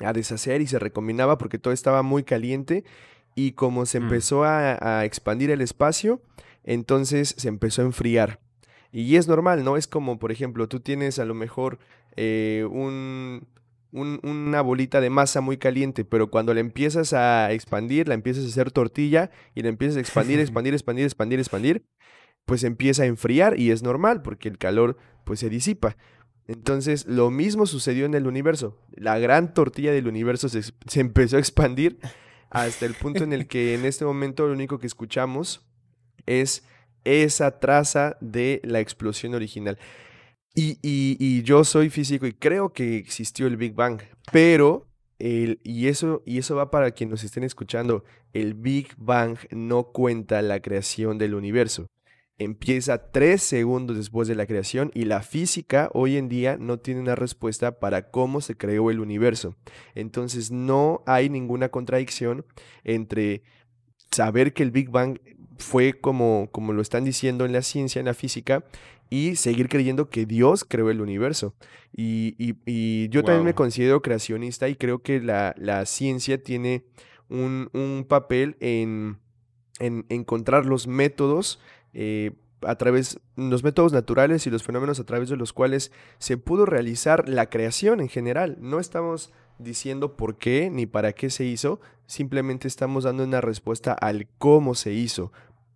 a 0.00 0.12
deshacer 0.12 0.60
y 0.60 0.66
se 0.66 0.78
recombinaba 0.78 1.38
porque 1.38 1.58
todo 1.58 1.72
estaba 1.72 2.02
muy 2.02 2.24
caliente 2.24 2.84
y 3.34 3.52
como 3.52 3.86
se 3.86 4.00
mm. 4.00 4.02
empezó 4.02 4.44
a, 4.44 5.04
expandir 5.04 5.50
el 5.50 5.60
espacio, 5.60 6.20
entonces 6.64 7.34
se 7.36 7.48
empezó 7.48 7.82
a 7.82 7.86
enfriar. 7.86 8.40
Y 8.90 9.16
es 9.16 9.26
normal, 9.26 9.64
¿no? 9.64 9.76
Es 9.76 9.86
como, 9.86 10.18
por 10.18 10.32
ejemplo, 10.32 10.68
tú 10.68 10.80
tienes 10.80 11.18
a 11.18 11.24
lo 11.24 11.34
mejor 11.34 11.78
eh, 12.16 12.66
un, 12.70 13.46
una 13.92 14.62
bolita 14.62 15.00
de 15.00 15.10
masa 15.10 15.40
muy 15.40 15.58
caliente, 15.58 16.04
pero 16.04 16.30
cuando 16.30 16.54
la 16.54 16.60
empiezas 16.60 17.12
a 17.12 17.52
expandir, 17.52 18.08
la 18.08 18.14
empiezas 18.14 18.44
a 18.44 18.48
hacer 18.48 18.70
tortilla 18.70 19.30
y 19.54 19.62
la 19.62 19.68
empiezas 19.68 19.98
a 19.98 20.00
expandir, 20.00 20.40
expandir, 20.40 20.74
expandir, 20.74 21.04
expandir, 21.04 21.38
expandir, 21.38 21.84
pues 22.46 22.64
empieza 22.64 23.02
a 23.02 23.06
enfriar 23.06 23.58
y 23.58 23.70
es 23.70 23.82
normal 23.82 24.22
porque 24.22 24.48
el 24.48 24.58
calor 24.58 24.96
pues 25.24 25.40
se 25.40 25.50
disipa. 25.50 25.96
Entonces 26.46 27.06
lo 27.06 27.30
mismo 27.30 27.66
sucedió 27.66 28.06
en 28.06 28.14
el 28.14 28.26
universo. 28.26 28.78
La 28.96 29.18
gran 29.18 29.54
tortilla 29.54 29.92
del 29.92 30.08
universo 30.08 30.48
se, 30.48 30.62
se 30.62 31.00
empezó 31.00 31.36
a 31.36 31.40
expandir 31.40 31.98
hasta 32.50 32.86
el 32.86 32.94
punto 32.94 33.24
en 33.24 33.32
el 33.32 33.46
que 33.46 33.74
en 33.74 33.84
este 33.84 34.04
momento 34.04 34.46
lo 34.46 34.52
único 34.52 34.78
que 34.78 34.86
escuchamos 34.86 35.64
es 36.26 36.64
esa 37.04 37.58
traza 37.60 38.16
de 38.20 38.60
la 38.64 38.80
explosión 38.80 39.34
original. 39.34 39.78
Y, 40.54 41.42
yo 41.42 41.64
soy 41.64 41.88
físico 41.88 42.26
y 42.26 42.32
creo 42.32 42.72
que 42.72 42.96
existió 42.96 43.46
el 43.46 43.56
Big 43.56 43.74
Bang, 43.74 44.00
pero, 44.30 44.86
el, 45.18 45.60
y, 45.64 45.88
eso, 45.88 46.22
y 46.26 46.38
eso 46.38 46.56
va 46.56 46.70
para 46.70 46.90
quienes 46.90 47.12
nos 47.12 47.24
estén 47.24 47.44
escuchando, 47.44 48.04
el 48.32 48.54
Big 48.54 48.94
Bang 48.96 49.38
no 49.50 49.84
cuenta 49.84 50.42
la 50.42 50.60
creación 50.60 51.18
del 51.18 51.34
universo. 51.34 51.86
Empieza 52.38 53.10
tres 53.12 53.42
segundos 53.42 53.96
después 53.96 54.26
de 54.26 54.34
la 54.34 54.46
creación 54.46 54.90
y 54.94 55.04
la 55.04 55.22
física 55.22 55.90
hoy 55.94 56.16
en 56.16 56.28
día 56.28 56.56
no 56.58 56.78
tiene 56.78 57.00
una 57.00 57.14
respuesta 57.14 57.78
para 57.78 58.10
cómo 58.10 58.40
se 58.40 58.56
creó 58.56 58.90
el 58.90 59.00
universo. 59.00 59.56
Entonces 59.94 60.50
no 60.50 61.02
hay 61.06 61.28
ninguna 61.28 61.68
contradicción 61.68 62.44
entre 62.84 63.42
saber 64.10 64.54
que 64.54 64.62
el 64.62 64.70
Big 64.70 64.90
Bang 64.90 65.20
fue 65.58 65.92
como, 65.92 66.48
como 66.50 66.72
lo 66.72 66.82
están 66.82 67.04
diciendo 67.04 67.44
en 67.44 67.52
la 67.52 67.62
ciencia, 67.62 68.00
en 68.00 68.06
la 68.06 68.14
física, 68.14 68.64
y 69.12 69.36
seguir 69.36 69.68
creyendo 69.68 70.08
que 70.08 70.24
Dios 70.24 70.64
creó 70.64 70.88
el 70.88 71.02
universo. 71.02 71.54
Y, 71.94 72.54
yo 73.10 73.22
también 73.22 73.44
me 73.44 73.54
considero 73.54 74.00
creacionista 74.00 74.70
y 74.70 74.74
creo 74.74 75.02
que 75.02 75.20
la, 75.20 75.84
ciencia 75.84 76.42
tiene 76.42 76.86
un, 77.28 78.06
papel 78.08 78.56
en, 78.60 79.18
encontrar 79.78 80.64
los 80.64 80.86
métodos 80.86 81.60
eh, 81.92 82.30
a 82.62 82.76
través, 82.76 83.20
los 83.36 83.62
métodos 83.62 83.92
naturales 83.92 84.46
y 84.46 84.50
los 84.50 84.62
fenómenos 84.62 84.98
a 84.98 85.04
través 85.04 85.28
de 85.28 85.36
los 85.36 85.52
cuales 85.52 85.92
se 86.16 86.38
pudo 86.38 86.64
realizar 86.64 87.28
la 87.28 87.50
creación 87.50 88.00
en 88.00 88.08
general. 88.08 88.56
No 88.60 88.80
estamos 88.80 89.30
diciendo 89.58 90.16
por 90.16 90.38
qué 90.38 90.70
ni 90.70 90.86
para 90.86 91.12
qué 91.12 91.28
se 91.28 91.44
hizo, 91.44 91.82
simplemente 92.06 92.66
estamos 92.66 93.04
dando 93.04 93.24
una 93.24 93.42
respuesta 93.42 93.92
al 93.92 94.26
cómo 94.38 94.74
se 94.74 94.94
hizo, 94.94 95.32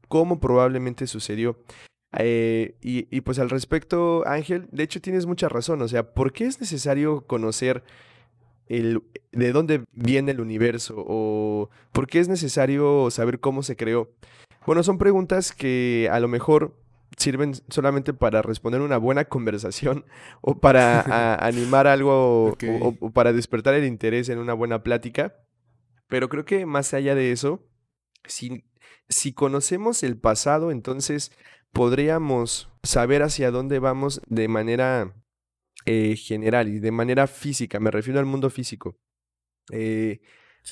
cómo 0.08 0.40
probablemente 0.40 1.06
sucedió. 1.06 1.58
Eh, 2.18 2.76
y, 2.80 3.20
pues 3.20 3.38
al 3.38 3.50
respecto, 3.50 4.26
Ángel, 4.26 4.68
de 4.72 4.82
hecho 4.82 5.00
tienes 5.00 5.26
mucha 5.26 5.48
razón. 5.48 5.82
O 5.82 5.88
sea, 5.88 6.14
¿por 6.14 6.32
qué 6.32 6.44
es 6.44 6.60
necesario 6.60 7.26
conocer 7.26 7.84
el, 8.68 9.02
de 9.32 9.52
dónde 9.52 9.84
viene 9.92 10.32
el 10.32 10.40
universo? 10.40 10.94
¿O 10.98 11.70
por 11.92 12.06
qué 12.06 12.20
es 12.20 12.28
necesario 12.28 13.10
saber 13.10 13.40
cómo 13.40 13.62
se 13.62 13.76
creó? 13.76 14.10
Bueno, 14.66 14.82
son 14.82 14.98
preguntas 14.98 15.52
que 15.52 16.08
a 16.10 16.18
lo 16.20 16.28
mejor 16.28 16.74
sirven 17.16 17.54
solamente 17.68 18.12
para 18.12 18.42
responder 18.42 18.80
una 18.80 18.98
buena 18.98 19.24
conversación 19.24 20.04
o 20.40 20.58
para 20.58 21.36
animar 21.46 21.86
algo 21.86 22.56
o, 22.80 23.10
para 23.12 23.32
despertar 23.32 23.74
el 23.74 23.84
interés 23.84 24.28
en 24.28 24.38
una 24.38 24.54
buena 24.54 24.82
plática. 24.82 25.34
Pero 26.08 26.28
creo 26.28 26.44
que 26.44 26.66
más 26.66 26.94
allá 26.94 27.14
de 27.14 27.32
eso, 27.32 27.66
si, 28.24 28.64
si 29.08 29.32
conocemos 29.32 30.02
el 30.02 30.16
pasado, 30.16 30.70
entonces 30.70 31.32
podríamos 31.76 32.70
saber 32.82 33.22
hacia 33.22 33.50
dónde 33.50 33.78
vamos 33.80 34.22
de 34.26 34.48
manera 34.48 35.14
eh, 35.84 36.16
general 36.16 36.68
y 36.68 36.78
de 36.78 36.90
manera 36.90 37.26
física, 37.26 37.78
me 37.80 37.90
refiero 37.90 38.18
al 38.18 38.24
mundo 38.24 38.48
físico. 38.48 38.96
Eh, 39.70 40.20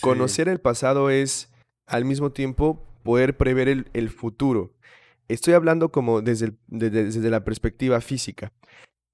conocer 0.00 0.48
el 0.48 0.60
pasado 0.60 1.10
es 1.10 1.52
al 1.86 2.06
mismo 2.06 2.32
tiempo 2.32 2.88
poder 3.02 3.36
prever 3.36 3.68
el, 3.68 4.08
futuro. 4.08 4.72
Estoy 5.28 5.52
hablando 5.52 5.92
como 5.92 6.22
desde, 6.22 6.54
desde, 6.68 7.28
la 7.28 7.44
perspectiva 7.44 8.00
física, 8.00 8.54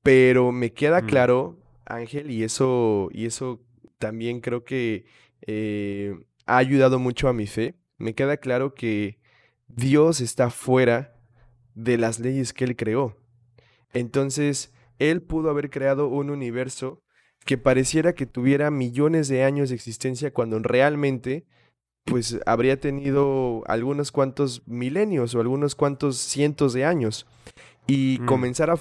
pero 0.05 0.53
me 0.53 0.73
queda 0.73 1.03
mm. 1.03 1.07
claro, 1.07 1.59
Ángel, 1.87 2.31
y 2.31 2.45
eso, 2.45 3.09
y 3.13 3.27
eso 3.27 3.61
también 3.99 4.41
creo 4.41 4.63
que 4.63 5.07
eh, 5.45 6.15
ha 6.47 6.59
ayudado 6.59 7.01
mucho 7.01 7.27
a 7.27 7.33
mi 7.33 7.49
fe, 7.49 7.75
me 7.99 8.15
queda 8.15 8.37
claro 8.37 8.75
que 8.75 9.19
Dios 9.67 10.21
está 10.21 10.51
fuera 10.51 11.20
de 11.85 11.99
las 11.99 12.19
leyes 12.19 12.53
que 12.53 12.65
él 12.65 12.77
creó. 12.77 13.17
Entonces, 13.93 14.73
él 14.99 15.23
pudo 15.23 15.51
haber 15.51 15.71
creado 15.71 16.09
un 16.09 16.31
universo 16.31 17.03
que 17.45 17.59
pareciera 17.59 18.15
que 18.15 18.27
tuviera 18.27 18.71
millones 18.71 19.29
de 19.29 19.45
años 19.45 19.71
de 19.71 19.75
existencia 19.75 20.33
cuando 20.33 20.59
realmente 20.59 21.47
pues 22.05 22.41
habría 22.47 22.81
tenido 22.81 23.63
algunos 23.67 24.11
cuantos 24.11 24.63
milenios 24.67 25.35
o 25.35 25.41
algunos 25.41 25.75
cuantos 25.75 26.17
cientos 26.19 26.73
de 26.73 26.85
años 26.85 27.27
y 27.87 28.19
mm. 28.21 28.27
comenzar 28.27 28.71
a 28.71 28.75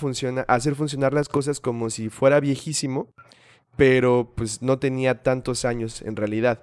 hacer 0.48 0.76
funcionar 0.76 1.14
las 1.14 1.30
cosas 1.30 1.60
como 1.60 1.90
si 1.90 2.10
fuera 2.10 2.40
viejísimo 2.40 3.14
pero 3.80 4.34
pues 4.36 4.62
no 4.62 4.78
tenía 4.78 5.24
tantos 5.24 5.64
años 5.64 6.02
en 6.02 6.18
realidad. 6.18 6.62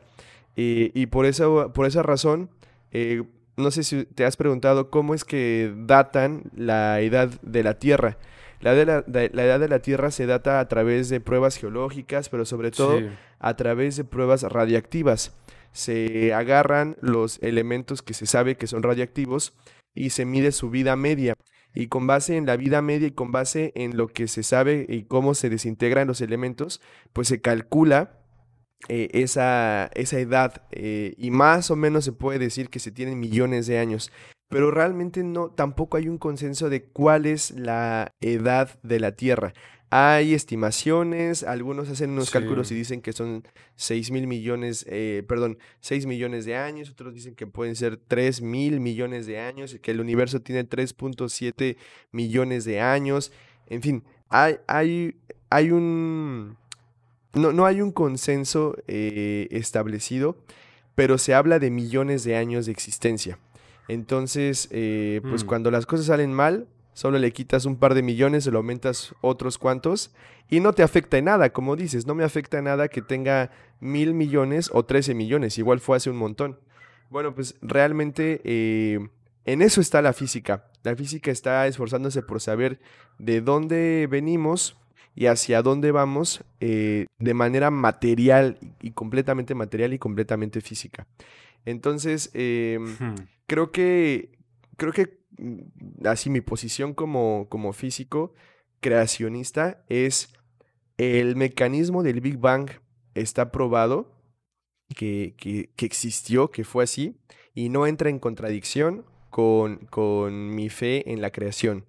y 0.55 1.07
por, 1.07 1.25
eso, 1.25 1.73
por 1.73 1.87
esa 1.87 2.03
razón, 2.03 2.51
eh, 2.93 3.23
no 3.57 3.71
sé 3.71 3.85
si 3.85 4.05
te 4.05 4.25
has 4.25 4.37
preguntado 4.37 4.91
cómo 4.91 5.15
es 5.15 5.25
que 5.25 5.73
datan 5.77 6.45
la 6.55 7.01
edad 7.01 7.29
de 7.43 7.63
la 7.63 7.79
Tierra. 7.79 8.19
La, 8.61 8.73
edad 8.75 9.05
de 9.61 9.69
la 9.69 9.79
Tierra 9.81 10.11
se 10.11 10.27
data 10.27 10.61
a 10.61 10.69
través 10.69 11.09
de 11.09 11.21
pruebas 11.21 11.57
geológicas, 11.57 12.29
pero 12.29 12.45
sobre 12.45 12.71
todo 12.71 13.01
a 13.39 13.57
través 13.57 13.97
de 13.97 14.05
pruebas 14.05 14.43
radiactivas. 14.43 15.37
Se 15.73 16.33
agarran 16.33 16.97
los 17.01 17.39
elementos 17.43 18.03
que 18.03 18.15
se 18.15 18.27
sabe 18.27 18.57
que 18.57 18.67
son 18.67 18.83
radiactivos 18.83 19.55
y 19.95 20.11
se 20.11 20.25
mide 20.25 20.53
su 20.53 20.71
vida 20.71 20.97
media. 20.97 21.35
Y 21.75 21.89
con 21.89 22.07
base 22.07 22.37
en 22.37 22.47
la 22.47 22.57
vida 22.57 22.81
media 22.81 23.09
y 23.09 23.11
con 23.11 23.33
base 23.33 23.73
en 23.75 23.97
lo 23.99 24.09
que 24.09 24.29
se 24.29 24.43
sabe 24.43 24.87
y 24.89 25.03
cómo 25.03 25.35
se 25.35 25.51
desintegran 25.51 26.09
los 26.09 26.23
elementos, 26.23 26.81
pues 27.13 27.29
se 27.29 27.43
calcula 27.43 28.21
eh, 28.89 29.09
esa, 29.13 29.91
esa, 29.95 30.19
edad 30.19 30.63
eh, 30.71 31.15
y 31.19 31.31
más 31.31 31.71
o 31.71 31.77
menos 31.77 32.05
se 32.05 32.13
puede 32.13 32.39
decir 32.39 32.69
que 32.69 32.79
se 32.79 32.93
tienen 32.93 33.19
millones 33.19 33.67
de 33.67 33.79
años. 33.79 34.13
Pero 34.49 34.71
realmente 34.71 35.25
no, 35.25 35.51
tampoco 35.51 35.97
hay 35.97 36.09
un 36.09 36.19
consenso 36.19 36.69
de 36.69 36.85
cuál 36.85 37.27
es 37.27 37.51
la 37.51 38.13
edad 38.21 38.79
de 38.83 39.01
la 39.01 39.13
Tierra. 39.13 39.55
Hay 39.91 40.35
estimaciones, 40.35 41.45
algunos 41.45 41.89
hacen 41.89 42.11
unos 42.11 42.31
cálculos 42.31 42.71
y 42.73 42.75
dicen 42.75 43.01
que 43.01 43.13
son 43.13 43.45
6 43.77 44.11
mil 44.11 44.27
millones, 44.27 44.85
eh, 44.89 45.25
perdón, 45.29 45.59
6 45.81 46.07
millones 46.07 46.45
de 46.45 46.57
años, 46.57 46.91
otros 46.91 47.15
dicen 47.15 47.37
que 47.37 47.47
pueden 47.47 47.77
ser 47.77 47.97
3 47.97 48.43
mil 48.43 48.81
millones 48.81 49.27
de 49.27 49.39
años, 49.39 49.79
que 49.81 49.91
el 49.93 50.01
universo 50.01 50.41
tiene 50.41 50.69
3.7 50.69 51.77
millones 52.11 52.65
de 52.65 52.81
años, 52.81 53.33
en 53.69 53.81
fin, 53.81 54.05
hay, 54.29 54.57
hay, 54.67 55.17
hay 55.51 55.71
un... 55.71 56.57
No, 57.37 57.53
no 57.53 57.67
hay 57.67 57.83
un 57.83 57.93
consenso 57.93 58.77
eh, 58.87 59.49
establecido, 59.51 60.37
pero 60.95 61.19
se 61.19 61.35
habla 61.35 61.59
de 61.59 61.71
millones 61.71 62.25
de 62.25 62.35
años 62.35 62.67
de 62.67 62.73
existencia. 62.73 63.39
Entonces, 63.89 64.69
eh, 64.71 65.21
pues 65.23 65.45
mm. 65.45 65.47
cuando 65.47 65.71
las 65.71 65.85
cosas 65.85 66.07
salen 66.07 66.33
mal, 66.33 66.67
solo 66.95 67.19
le 67.19 67.31
quitas 67.33 67.67
un 67.67 67.77
par 67.77 67.95
de 67.95 68.03
millones, 68.03 68.45
se 68.45 68.51
lo 68.51 68.59
aumentas 68.59 69.15
otros 69.21 69.59
cuantos 69.59 70.13
y 70.49 70.61
no 70.61 70.73
te 70.73 70.83
afecta 70.83 71.19
en 71.19 71.27
nada, 71.27 71.53
como 71.53 71.77
dices, 71.77 72.07
no 72.07 72.15
me 72.15 72.25
afecta 72.25 72.59
en 72.59 72.65
nada 72.65 72.89
que 72.89 73.03
tenga 73.03 73.51
mil 73.81 74.15
millones 74.15 74.71
o 74.73 74.87
trece 74.87 75.15
millones, 75.15 75.59
igual 75.59 75.81
fue 75.81 75.99
hace 75.99 76.09
un 76.09 76.17
montón. 76.17 76.59
Bueno, 77.11 77.35
pues 77.35 77.55
realmente 77.61 78.41
eh, 78.45 78.99
en 79.45 79.61
eso 79.61 79.83
está 79.83 80.01
la 80.01 80.15
física. 80.15 80.65
La 80.83 80.97
física 80.97 81.31
está 81.31 81.67
esforzándose 81.67 82.23
por 82.23 82.41
saber 82.41 82.81
de 83.19 83.43
dónde 83.43 84.09
venimos 84.11 84.79
y 85.15 85.27
hacia 85.27 85.63
dónde 85.63 85.93
vamos 85.93 86.45
eh, 86.61 87.07
de 87.19 87.35
manera 87.35 87.71
material 87.71 88.59
y 88.81 88.91
completamente 88.93 89.55
material 89.55 89.93
y 89.93 89.99
completamente 89.99 90.61
física. 90.61 91.07
Entonces, 91.65 92.31
em, 92.35 92.97
creo 93.47 93.73
que, 93.73 94.39
creo 94.77 94.93
que 94.93 95.27
Mm, 95.39 96.07
así 96.07 96.31
mi 96.31 96.41
posición 96.41 96.95
como, 96.95 97.47
como 97.49 97.73
físico 97.73 98.33
creacionista 98.81 99.85
es 99.89 100.33
el 100.97 101.37
mecanismo 101.37 102.03
del 102.03 102.21
Big 102.21 102.39
Bang 102.39 102.71
está 103.15 103.51
probado 103.53 104.13
que, 104.95 105.35
que, 105.37 105.87
existió, 105.87 106.51
que 106.51 106.65
fue 106.65 106.85
así, 106.85 107.17
y 107.55 107.69
no 107.69 107.87
entra 107.87 108.09
en 108.09 108.19
contradicción 108.19 109.05
con, 109.31 109.79
con 109.87 110.55
mi 110.55 110.71
fe 110.71 111.11
en 111.11 111.21
la 111.21 111.31
creación 111.31 111.87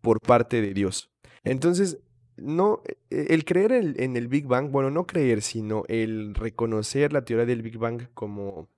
por 0.00 0.20
parte 0.20 0.60
de 0.60 0.74
Dios. 0.74 1.10
Entonces, 1.44 1.98
no, 2.36 2.82
e, 3.10 3.26
el 3.30 3.44
creer 3.44 3.72
en, 3.72 3.94
en, 3.98 4.16
el 4.16 4.28
Big 4.28 4.46
Bang, 4.46 4.70
bueno, 4.70 4.90
no 4.90 5.06
creer, 5.06 5.42
sino 5.42 5.84
el 5.88 6.34
reconocer 6.34 7.12
la 7.12 7.24
teoría 7.24 7.46
del 7.46 7.62
Big 7.62 7.78
Bang 7.78 8.08
como, 8.14 8.68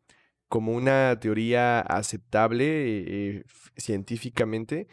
como 0.49 0.73
una 0.73 1.19
teoría 1.21 1.81
aceptable 1.81 2.67
eh, 2.67 3.45
científicamente, 3.77 4.89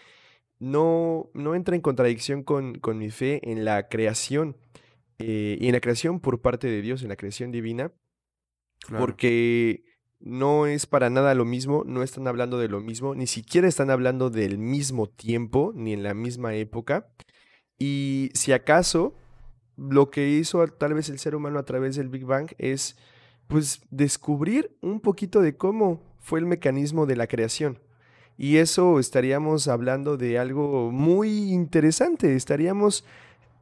no, 0.60 1.30
no 1.34 1.56
entra 1.56 1.76
en 1.76 1.82
contradicción 1.82 2.44
con, 2.44 2.76
con, 2.76 2.98
mi 2.98 3.10
fe 3.10 3.40
en 3.50 3.66
la 3.66 3.88
creación 3.88 4.58
eh, 5.20 5.58
y 5.60 5.68
en 5.68 5.74
la 5.74 5.82
creación 5.82 6.20
por 6.20 6.42
parte 6.42 6.68
de 6.68 6.82
Dios, 6.82 7.04
en 7.04 7.10
la 7.10 7.16
creación 7.16 7.52
divina, 7.52 7.92
porque 8.98 9.84
no 10.20 10.68
es 10.68 10.86
para 10.86 11.10
nada 11.10 11.34
lo 11.36 11.46
mismo, 11.46 11.84
no 11.86 12.04
están 12.04 12.28
hablando 12.28 12.58
de 12.58 12.68
lo 12.68 12.80
mismo, 12.80 13.16
ni 13.16 13.28
siquiera 13.28 13.68
están 13.68 13.90
hablando 13.90 14.30
del 14.30 14.58
mismo 14.58 15.08
tiempo, 15.08 15.72
ni 15.76 15.94
en 15.94 16.04
la 16.04 16.14
misma 16.14 16.56
época. 16.56 17.08
Y 17.78 18.32
si 18.34 18.52
acaso 18.52 19.14
lo 19.78 20.10
que 20.10 20.30
hizo 20.30 20.66
tal 20.68 20.94
vez 20.94 21.10
el 21.10 21.20
ser 21.20 21.36
humano 21.36 21.60
a 21.60 21.66
través 21.66 21.96
del 21.96 22.10
Big 22.10 22.26
Bang 22.26 22.52
es 22.58 22.98
pues 23.48 23.82
descubrir 23.92 24.76
un 24.82 25.00
poquito 25.00 25.42
de 25.42 25.56
cómo 25.56 26.02
fue 26.20 26.40
el 26.40 26.46
mecanismo 26.46 27.06
de 27.06 27.16
la 27.16 27.28
creación. 27.28 27.80
Y 28.38 28.58
eso 28.58 29.00
estaríamos 29.00 29.68
hablando 29.68 30.18
de 30.18 30.40
algo 30.40 30.92
muy 30.92 31.54
interesante, 31.54 32.36
estaríamos 32.36 33.06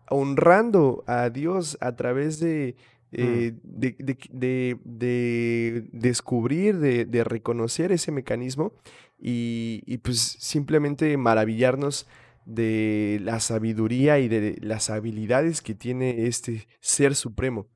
honrando 0.10 1.04
a 1.06 1.30
Dios 1.30 1.78
a 1.80 1.96
través 1.96 2.40
de, 2.40 2.76
eh, 3.12 3.54
mm. 3.64 4.00
de, 4.32 5.88
descubrir, 5.92 6.80
de, 6.80 7.24
reconocer 7.24 7.92
ese 7.92 8.12
mecanismo 8.12 8.74
y, 9.20 9.84
y, 9.86 9.98
pues 10.00 10.20
simplemente 10.20 11.16
maravillarnos 11.18 12.08
de 12.46 13.20
la 13.22 13.40
sabiduría 13.40 14.20
y 14.20 14.28
de 14.28 14.58
las 14.62 14.90
habilidades 14.90 15.62
que 15.62 15.76
tiene 15.76 16.28
este 16.28 16.68
ser 16.80 17.16
supremo. 17.16 17.68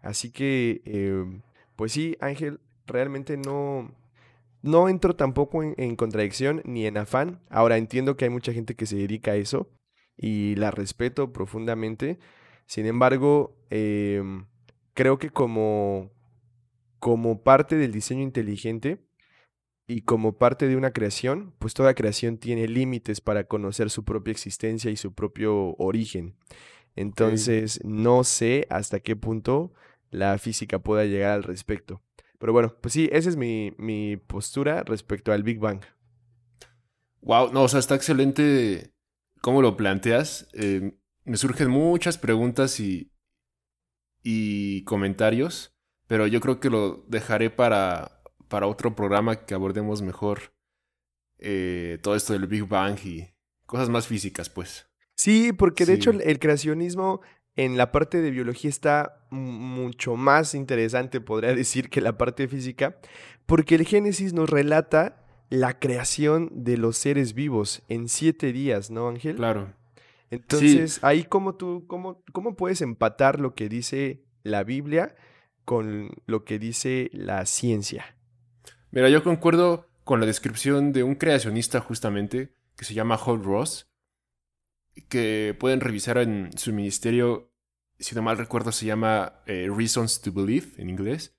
Así 0.00 0.30
que 0.30 0.82
em, 0.84 1.42
pues 1.76 1.92
sí, 1.92 2.16
Ángel, 2.20 2.60
realmente 2.86 3.36
no, 3.36 3.92
no 4.62 4.88
entro 4.88 5.16
tampoco 5.16 5.62
en, 5.62 5.96
contradicción 5.96 6.62
ni 6.64 6.86
en 6.86 6.96
afán. 6.96 7.40
Ahora 7.50 7.76
entiendo 7.76 8.16
que 8.16 8.24
hay 8.26 8.30
mucha 8.30 8.52
gente 8.52 8.74
que 8.74 8.86
se 8.86 8.96
dedica 8.96 9.32
a 9.32 9.36
eso 9.36 9.70
y 10.16 10.54
la 10.56 10.70
respeto 10.70 11.32
profundamente. 11.32 12.18
Sin 12.66 12.86
embargo, 12.86 13.56
em, 13.70 14.46
creo 14.94 15.18
que 15.18 15.30
como, 15.30 16.10
como 16.98 17.42
parte 17.42 17.76
del 17.76 17.92
diseño 17.92 18.22
inteligente 18.22 18.98
y 19.92 20.00
como 20.00 20.38
parte 20.38 20.68
de 20.68 20.76
una 20.76 20.92
creación, 20.92 21.52
pues 21.58 21.74
toda 21.74 21.94
creación 21.94 22.38
tiene 22.38 22.66
límites 22.66 23.20
para 23.20 23.44
conocer 23.44 23.90
su 23.90 24.04
propia 24.04 24.32
existencia 24.32 24.90
y 24.90 24.96
su 24.96 25.12
propio 25.12 25.76
origen. 25.76 26.34
Entonces, 26.96 27.80
no 27.84 28.24
sé 28.24 28.66
hasta 28.70 29.00
qué 29.00 29.16
punto 29.16 29.72
la 30.10 30.38
física 30.38 30.78
pueda 30.78 31.04
llegar 31.04 31.32
al 31.32 31.42
respecto. 31.42 32.02
Pero 32.38 32.52
bueno, 32.52 32.74
pues 32.80 32.94
sí, 32.94 33.08
esa 33.12 33.28
es 33.28 33.36
mi, 33.36 34.16
postura 34.26 34.82
respecto 34.82 35.32
al 35.32 35.42
Big 35.42 35.58
Bang. 35.58 35.82
Wow, 37.20 37.52
no, 37.52 37.62
o 37.62 37.68
sea, 37.68 37.78
está 37.78 37.94
excelente 37.94 38.92
cómo 39.42 39.60
lo 39.60 39.76
planteas. 39.76 40.48
Eh, 40.54 40.94
me 41.24 41.36
surgen 41.36 41.70
muchas 41.70 42.16
preguntas 42.18 42.80
y, 42.80 43.12
y 44.22 44.84
comentarios, 44.84 45.74
pero 46.06 46.26
yo 46.26 46.40
creo 46.40 46.60
que 46.60 46.70
lo 46.70 47.04
dejaré 47.08 47.50
para, 47.50 48.21
para 48.52 48.66
otro 48.66 48.94
programa 48.94 49.46
que 49.46 49.54
abordemos 49.54 50.02
mejor 50.02 50.52
eh, 51.38 51.96
todo 52.02 52.14
esto 52.14 52.34
del 52.34 52.46
Big 52.46 52.68
Bang 52.68 52.98
y 53.02 53.26
cosas 53.64 53.88
más 53.88 54.06
físicas, 54.06 54.50
pues. 54.50 54.86
Sí, 55.16 55.54
porque 55.54 55.86
de 55.86 55.94
hecho 55.94 56.10
el, 56.10 56.38
creacionismo 56.38 57.22
en 57.56 57.78
la 57.78 57.92
parte 57.92 58.20
de 58.20 58.30
biología 58.30 58.68
está 58.68 59.26
mucho 59.30 60.16
más 60.16 60.54
interesante, 60.54 61.22
podría 61.22 61.54
decir, 61.54 61.88
que 61.88 62.02
la 62.02 62.18
parte 62.18 62.46
física, 62.46 62.98
porque 63.46 63.76
el 63.76 63.86
Génesis 63.86 64.34
nos 64.34 64.50
relata 64.50 65.24
la 65.48 65.78
creación 65.78 66.50
de 66.52 66.76
los 66.76 66.98
seres 66.98 67.32
vivos 67.32 67.82
en 67.88 68.06
siete 68.06 68.52
días, 68.52 68.90
¿no, 68.90 69.08
Ángel? 69.08 69.36
Claro. 69.36 69.72
Entonces, 70.28 71.02
ahí 71.02 71.24
cómo 71.24 71.54
tú, 71.54 71.86
cómo, 71.86 72.22
cómo 72.32 72.54
puedes 72.54 72.82
empatar 72.82 73.40
lo 73.40 73.54
que 73.54 73.70
dice 73.70 74.26
la 74.42 74.62
Biblia 74.62 75.16
con 75.64 76.10
lo 76.26 76.44
que 76.44 76.58
dice 76.58 77.08
la 77.14 77.46
ciencia. 77.46 78.14
Mira, 78.92 79.08
yo 79.08 79.24
concuerdo 79.24 79.88
con 80.04 80.20
la 80.20 80.26
descripción 80.26 80.92
de 80.92 81.02
un 81.02 81.14
creacionista 81.14 81.80
justamente 81.80 82.54
que 82.76 82.84
se 82.84 82.92
llama 82.92 83.16
Hall 83.16 83.42
Ross, 83.42 83.90
que 85.08 85.56
pueden 85.58 85.80
revisar 85.80 86.18
en 86.18 86.50
su 86.58 86.74
ministerio, 86.74 87.50
si 87.98 88.14
no 88.14 88.20
mal 88.20 88.36
recuerdo 88.36 88.70
se 88.70 88.84
llama 88.84 89.42
eh, 89.46 89.68
Reasons 89.74 90.20
to 90.20 90.30
Believe 90.30 90.72
en 90.76 90.90
inglés. 90.90 91.34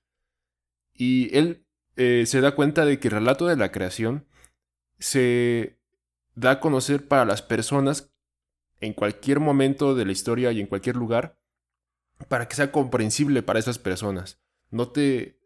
Y 0.92 1.36
él 1.36 1.64
eh, 1.94 2.24
se 2.26 2.40
da 2.40 2.56
cuenta 2.56 2.84
de 2.84 2.98
que 2.98 3.06
el 3.06 3.14
relato 3.14 3.46
de 3.46 3.56
la 3.56 3.70
creación 3.70 4.26
se 4.98 5.78
da 6.34 6.52
a 6.52 6.60
conocer 6.60 7.06
para 7.06 7.24
las 7.24 7.40
personas 7.42 8.12
en 8.80 8.94
cualquier 8.94 9.38
momento 9.38 9.94
de 9.94 10.04
la 10.04 10.12
historia 10.12 10.50
y 10.50 10.60
en 10.60 10.66
cualquier 10.66 10.96
lugar 10.96 11.38
para 12.28 12.48
que 12.48 12.56
sea 12.56 12.72
comprensible 12.72 13.44
para 13.44 13.60
esas 13.60 13.78
personas. 13.78 14.42
No 14.70 14.88
te, 14.90 15.43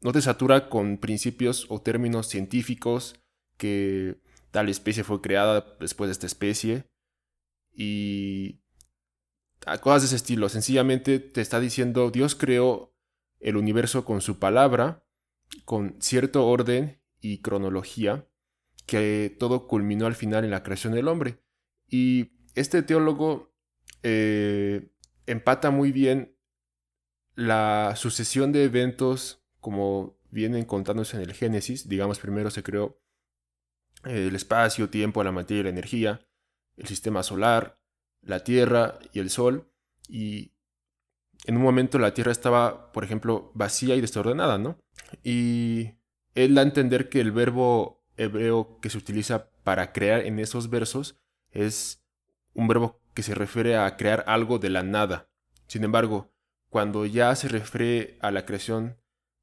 no 0.00 0.12
te 0.12 0.22
satura 0.22 0.68
con 0.68 0.98
principios 0.98 1.66
o 1.68 1.80
términos 1.80 2.28
científicos 2.28 3.20
que 3.56 4.20
tal 4.50 4.68
especie 4.68 5.04
fue 5.04 5.20
creada 5.20 5.76
después 5.78 6.08
de 6.08 6.12
esta 6.12 6.26
especie, 6.26 6.90
y 7.72 8.60
cosas 9.80 10.02
de 10.02 10.06
ese 10.06 10.16
estilo. 10.16 10.48
Sencillamente 10.48 11.18
te 11.18 11.40
está 11.40 11.60
diciendo, 11.60 12.10
Dios 12.10 12.34
creó 12.34 12.94
el 13.38 13.56
universo 13.56 14.04
con 14.04 14.20
su 14.20 14.38
palabra, 14.38 15.04
con 15.64 15.96
cierto 16.00 16.46
orden 16.46 17.00
y 17.20 17.42
cronología, 17.42 18.26
que 18.86 19.34
todo 19.38 19.66
culminó 19.66 20.06
al 20.06 20.14
final 20.14 20.44
en 20.44 20.50
la 20.50 20.62
creación 20.62 20.94
del 20.94 21.08
hombre. 21.08 21.42
Y 21.88 22.32
este 22.54 22.82
teólogo 22.82 23.54
eh, 24.02 24.90
empata 25.26 25.70
muy 25.70 25.92
bien 25.92 26.36
la 27.34 27.94
sucesión 27.96 28.52
de 28.52 28.64
eventos 28.64 29.39
como 29.60 30.16
vienen 30.30 30.64
contándose 30.64 31.16
en 31.16 31.22
el 31.22 31.34
Génesis. 31.34 31.88
Digamos, 31.88 32.18
primero 32.18 32.50
se 32.50 32.62
creó 32.62 33.00
el 34.04 34.34
espacio, 34.34 34.88
tiempo, 34.88 35.22
la 35.22 35.32
materia, 35.32 35.64
la 35.64 35.70
energía, 35.70 36.26
el 36.76 36.86
sistema 36.86 37.22
solar, 37.22 37.78
la 38.22 38.40
Tierra 38.40 38.98
y 39.12 39.20
el 39.20 39.30
Sol. 39.30 39.70
Y 40.08 40.52
en 41.46 41.56
un 41.56 41.62
momento 41.62 41.98
la 41.98 42.14
Tierra 42.14 42.32
estaba, 42.32 42.92
por 42.92 43.04
ejemplo, 43.04 43.52
vacía 43.54 43.96
y 43.96 44.00
desordenada, 44.00 44.58
¿no? 44.58 44.78
Y 45.22 45.92
él 46.34 46.54
da 46.54 46.62
a 46.62 46.64
entender 46.64 47.08
que 47.08 47.20
el 47.20 47.32
verbo 47.32 48.04
hebreo 48.16 48.78
que 48.80 48.90
se 48.90 48.98
utiliza 48.98 49.50
para 49.64 49.92
crear 49.92 50.20
en 50.20 50.38
esos 50.38 50.70
versos 50.70 51.20
es 51.50 52.02
un 52.54 52.68
verbo 52.68 53.00
que 53.14 53.22
se 53.22 53.34
refiere 53.34 53.76
a 53.76 53.96
crear 53.96 54.24
algo 54.26 54.58
de 54.58 54.70
la 54.70 54.82
nada. 54.82 55.28
Sin 55.66 55.84
embargo, 55.84 56.32
cuando 56.68 57.06
ya 57.06 57.34
se 57.34 57.48
refiere 57.48 58.18
a 58.20 58.30
la 58.30 58.46
creación 58.46 58.99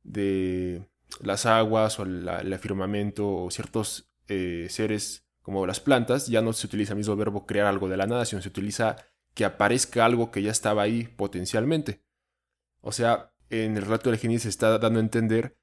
de 0.07 0.87
las 1.21 1.45
aguas 1.45 1.99
o 1.99 2.03
el 2.03 2.59
firmamento 2.59 3.27
o 3.27 3.51
ciertos 3.51 4.09
eh, 4.27 4.67
seres 4.69 5.25
como 5.41 5.65
las 5.65 5.79
plantas, 5.79 6.27
ya 6.27 6.41
no 6.41 6.51
se 6.53 6.67
utiliza 6.67 6.93
el 6.93 6.97
mismo 6.97 7.15
verbo 7.15 7.45
crear 7.45 7.67
algo 7.67 7.87
de 7.87 7.97
la 7.97 8.07
nada, 8.07 8.25
sino 8.25 8.41
se 8.41 8.49
utiliza 8.49 8.97
que 9.33 9.45
aparezca 9.45 10.03
algo 10.03 10.31
que 10.31 10.41
ya 10.41 10.51
estaba 10.51 10.81
ahí 10.81 11.03
potencialmente. 11.03 12.03
O 12.81 12.91
sea, 12.91 13.31
en 13.49 13.77
el 13.77 13.83
relato 13.83 14.09
del 14.09 14.19
Génesis 14.19 14.43
se 14.43 14.49
está 14.49 14.77
dando 14.77 14.99
a 14.99 15.03
entender 15.03 15.57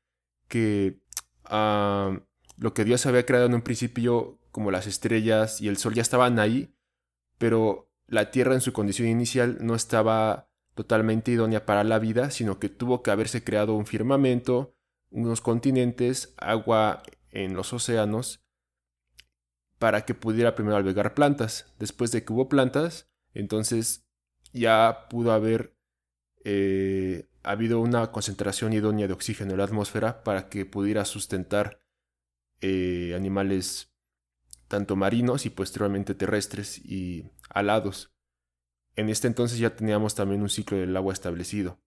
que 0.48 1.00
ah, 1.44 2.18
lo 2.56 2.72
que 2.72 2.84
Dios 2.84 3.04
había 3.06 3.26
creado 3.26 3.46
en 3.46 3.54
un 3.54 3.62
principio, 3.62 4.38
como 4.52 4.70
las 4.70 4.86
estrellas 4.86 5.60
y 5.60 5.68
el 5.68 5.76
sol, 5.76 5.94
ya 5.94 6.02
estaban 6.02 6.38
ahí, 6.38 6.74
pero 7.38 7.90
la 8.06 8.30
tierra 8.30 8.54
en 8.54 8.60
su 8.60 8.72
condición 8.72 9.08
inicial 9.08 9.58
no 9.60 9.74
estaba 9.74 10.48
totalmente 10.74 11.30
idónea 11.30 11.66
para 11.66 11.84
la 11.84 11.98
vida, 11.98 12.30
sino 12.30 12.58
que 12.58 12.68
tuvo 12.68 13.02
que 13.02 13.10
haberse 13.10 13.44
creado 13.44 13.74
un 13.74 13.86
firmamento, 13.86 14.76
unos 15.10 15.40
continentes, 15.40 16.34
agua 16.36 17.02
en 17.30 17.54
los 17.54 17.72
océanos, 17.72 18.44
para 19.78 20.04
que 20.04 20.14
pudiera 20.14 20.54
primero 20.54 20.76
albergar 20.76 21.14
plantas. 21.14 21.74
Después 21.78 22.10
de 22.12 22.24
que 22.24 22.32
hubo 22.32 22.48
plantas, 22.48 23.08
entonces 23.32 24.06
ya 24.52 25.06
pudo 25.10 25.32
haber 25.32 25.76
eh, 26.44 27.28
habido 27.42 27.80
una 27.80 28.10
concentración 28.10 28.72
idónea 28.72 29.06
de 29.06 29.12
oxígeno 29.12 29.52
en 29.52 29.58
la 29.58 29.64
atmósfera 29.64 30.24
para 30.24 30.48
que 30.48 30.64
pudiera 30.64 31.04
sustentar 31.04 31.80
eh, 32.60 33.12
animales 33.14 33.92
tanto 34.68 34.96
marinos 34.96 35.46
y 35.46 35.50
posteriormente 35.50 36.14
terrestres 36.14 36.78
y 36.78 37.30
alados. 37.50 38.13
En 38.96 39.08
este 39.08 39.26
entonces 39.26 39.58
ya 39.58 39.74
teníamos 39.74 40.14
también 40.14 40.42
un 40.42 40.50
ciclo 40.50 40.78
del 40.78 40.96
agua 40.96 41.12
establecido. 41.12 41.80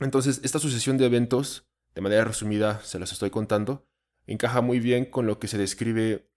Entonces, 0.00 0.40
esta 0.42 0.58
sucesión 0.58 0.98
de 0.98 1.06
eventos, 1.06 1.68
de 1.94 2.00
manera 2.00 2.24
resumida 2.24 2.80
se 2.82 2.98
las 2.98 3.12
estoy 3.12 3.30
contando, 3.30 3.86
encaja 4.26 4.60
muy 4.60 4.80
bien 4.80 5.04
con 5.04 5.26
lo 5.26 5.38
que 5.38 5.48
se 5.48 5.58
describe 5.58 6.28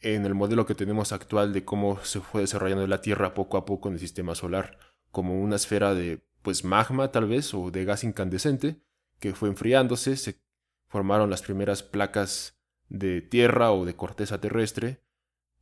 en 0.00 0.26
el 0.26 0.34
modelo 0.34 0.66
que 0.66 0.74
tenemos 0.74 1.12
actual 1.12 1.52
de 1.52 1.64
cómo 1.64 2.02
se 2.04 2.20
fue 2.20 2.42
desarrollando 2.42 2.86
la 2.86 3.00
Tierra 3.00 3.34
poco 3.34 3.56
a 3.56 3.64
poco 3.64 3.88
en 3.88 3.94
el 3.94 4.00
sistema 4.00 4.34
solar, 4.34 4.78
como 5.10 5.40
una 5.40 5.56
esfera 5.56 5.94
de 5.94 6.26
pues 6.42 6.64
magma 6.64 7.10
tal 7.10 7.26
vez 7.26 7.54
o 7.54 7.70
de 7.70 7.84
gas 7.84 8.04
incandescente 8.04 8.82
que 9.18 9.34
fue 9.34 9.48
enfriándose, 9.48 10.16
se 10.16 10.40
formaron 10.88 11.30
las 11.30 11.42
primeras 11.42 11.82
placas 11.82 12.58
de 12.88 13.22
tierra 13.22 13.72
o 13.72 13.84
de 13.84 13.96
corteza 13.96 14.40
terrestre, 14.40 15.02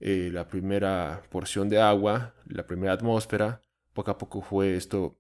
eh, 0.07 0.29
la 0.31 0.49
primera 0.49 1.23
porción 1.31 1.71
de 1.71 1.81
agua, 1.81 2.35
la 2.45 2.67
primera 2.67 2.93
atmósfera, 2.93 3.63
poco 3.95 4.11
a 4.11 4.19
poco 4.19 4.43
fue 4.43 4.77
esto 4.77 5.19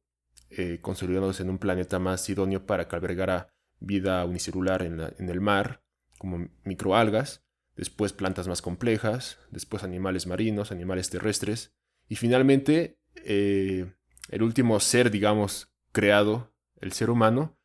eh, 0.50 0.78
consolidándose 0.82 1.42
en 1.42 1.48
un 1.48 1.56
planeta 1.56 1.98
más 1.98 2.28
idóneo 2.28 2.66
para 2.66 2.86
que 2.86 2.94
albergara 2.94 3.48
vida 3.80 4.22
unicelular 4.26 4.82
en, 4.82 5.00
el 5.30 5.40
mar, 5.40 5.82
como 6.18 6.50
microalgas, 6.64 7.46
después 7.76 8.12
plantas 8.12 8.46
más 8.46 8.60
complejas, 8.60 9.38
después 9.50 9.84
animales 9.84 10.26
marinos, 10.26 10.70
animales 10.70 11.08
terrestres, 11.08 11.74
y 12.06 12.16
finalmente 12.16 12.98
eh, 13.24 13.90
el 14.28 14.42
último 14.42 14.78
ser, 14.80 15.10
digamos, 15.10 15.72
creado, 15.92 16.52
el 16.82 16.92
ser 16.92 17.08
humano, 17.08 17.56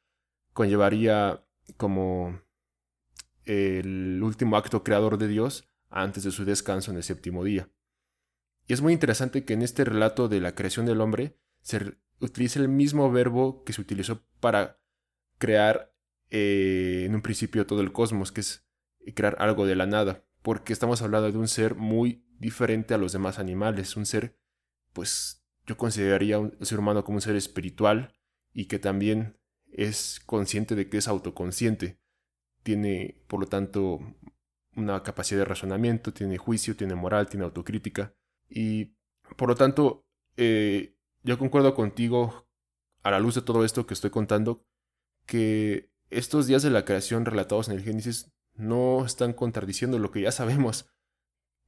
conllevaría 0.54 1.44
como 1.76 2.40
el 3.44 4.22
último 4.24 4.56
acto 4.56 4.86
creador 4.86 5.18
de 5.18 5.28
Dios 5.28 5.69
antes 5.90 6.24
de 6.24 6.32
su 6.32 6.46
descanso 6.46 6.92
en 6.92 6.98
el 6.98 7.04
séptimo 7.04 7.44
día. 7.44 7.70
Y 8.68 8.74
es 8.74 8.82
muy 8.82 8.94
interesante 8.94 9.46
que 9.46 9.54
en 9.54 9.62
este 9.62 9.84
relato 9.84 10.28
de 10.28 10.40
la 10.40 10.54
creación 10.54 10.86
del 10.86 11.02
hombre 11.02 11.38
se 11.62 11.98
utilice 12.20 12.60
el 12.60 12.70
mismo 12.70 13.12
verbo 13.12 13.64
que 13.64 13.74
se 13.74 13.82
utilizó 13.82 14.24
para 14.40 14.80
crear 15.38 15.94
eh, 16.30 17.04
en 17.06 17.16
un 17.16 17.22
principio 17.22 17.66
todo 17.66 17.82
el 17.82 17.92
cosmos, 17.92 18.32
que 18.32 18.42
es 18.42 18.68
crear 19.16 19.36
algo 19.40 19.66
de 19.66 19.76
la 19.76 19.88
nada, 19.88 20.24
porque 20.44 20.74
estamos 20.74 21.02
hablando 21.02 21.32
de 21.32 21.38
un 21.38 21.48
ser 21.48 21.76
muy 21.76 22.26
diferente 22.38 22.94
a 22.94 22.98
los 22.98 23.12
demás 23.12 23.40
animales, 23.40 23.96
un 23.96 24.06
ser, 24.06 24.38
pues 24.94 25.44
yo 25.66 25.78
consideraría 25.78 26.40
un 26.40 26.54
ser 26.62 26.80
humano 26.80 27.04
como 27.04 27.18
un 27.18 27.22
ser 27.22 27.36
espiritual 27.36 28.14
y 28.54 28.66
que 28.66 28.80
también 28.80 29.40
es 29.72 30.22
consciente 30.26 30.76
de 30.76 30.90
que 30.90 30.98
es 30.98 31.08
autoconsciente, 31.08 32.00
tiene 32.64 33.24
por 33.28 33.40
lo 33.40 33.48
tanto 33.48 34.00
una 34.80 35.04
capacidad 35.04 35.40
de 35.40 35.46
razonamiento, 35.46 36.14
tiene 36.14 36.38
juicio, 36.38 36.76
tiene 36.76 36.96
moral, 36.96 37.28
tiene 37.28 37.46
autocrítica 37.46 38.14
y 38.50 38.96
por 39.36 39.50
lo 39.50 39.56
tanto 39.56 40.06
eh, 40.38 40.96
yo 41.24 41.38
concuerdo 41.38 41.76
contigo 41.76 42.48
a 43.04 43.12
la 43.12 43.20
luz 43.20 43.36
de 43.36 43.42
todo 43.42 43.64
esto 43.64 43.86
que 43.86 43.94
estoy 43.94 44.10
contando 44.10 44.66
que 45.26 45.92
estos 46.10 46.48
días 46.48 46.64
de 46.64 46.70
la 46.70 46.86
creación 46.86 47.26
relatados 47.26 47.70
en 47.70 47.76
el 47.76 47.84
Génesis 47.84 48.32
no 48.56 49.06
están 49.06 49.34
contradiciendo 49.34 50.00
lo 50.00 50.12
que 50.12 50.22
ya 50.22 50.32
sabemos 50.32 50.90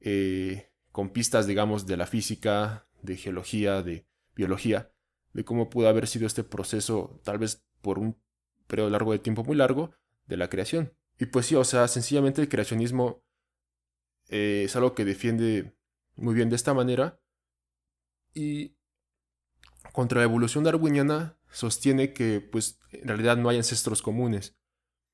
eh, 0.00 0.72
con 0.90 1.10
pistas, 1.10 1.46
digamos, 1.46 1.86
de 1.86 1.96
la 1.96 2.06
física, 2.06 2.86
de 3.02 3.16
geología, 3.16 3.82
de 3.82 4.06
biología, 4.34 4.92
de 5.32 5.44
cómo 5.44 5.70
pudo 5.70 5.88
haber 5.88 6.06
sido 6.06 6.26
este 6.26 6.44
proceso, 6.44 7.20
tal 7.24 7.38
vez 7.38 7.64
por 7.80 7.98
un 7.98 8.20
periodo 8.66 8.90
largo 8.90 9.12
de 9.12 9.18
tiempo 9.18 9.44
muy 9.44 9.56
largo, 9.56 9.92
de 10.26 10.36
la 10.36 10.48
creación. 10.48 10.92
Y 11.22 11.26
pues 11.26 11.46
sí, 11.46 11.54
o 11.54 11.62
sea, 11.62 11.86
sencillamente 11.86 12.40
el 12.40 12.48
creacionismo 12.48 13.22
eh, 14.28 14.62
es 14.64 14.74
algo 14.74 14.92
que 14.92 15.04
defiende 15.04 15.78
muy 16.16 16.34
bien 16.34 16.50
de 16.50 16.56
esta 16.56 16.74
manera. 16.74 17.22
Y 18.34 18.74
contra 19.92 20.18
la 20.18 20.24
evolución 20.24 20.64
darwiniana 20.64 21.38
sostiene 21.48 22.12
que 22.12 22.40
pues 22.40 22.80
en 22.90 23.06
realidad 23.06 23.36
no 23.36 23.48
hay 23.48 23.58
ancestros 23.58 24.02
comunes, 24.02 24.58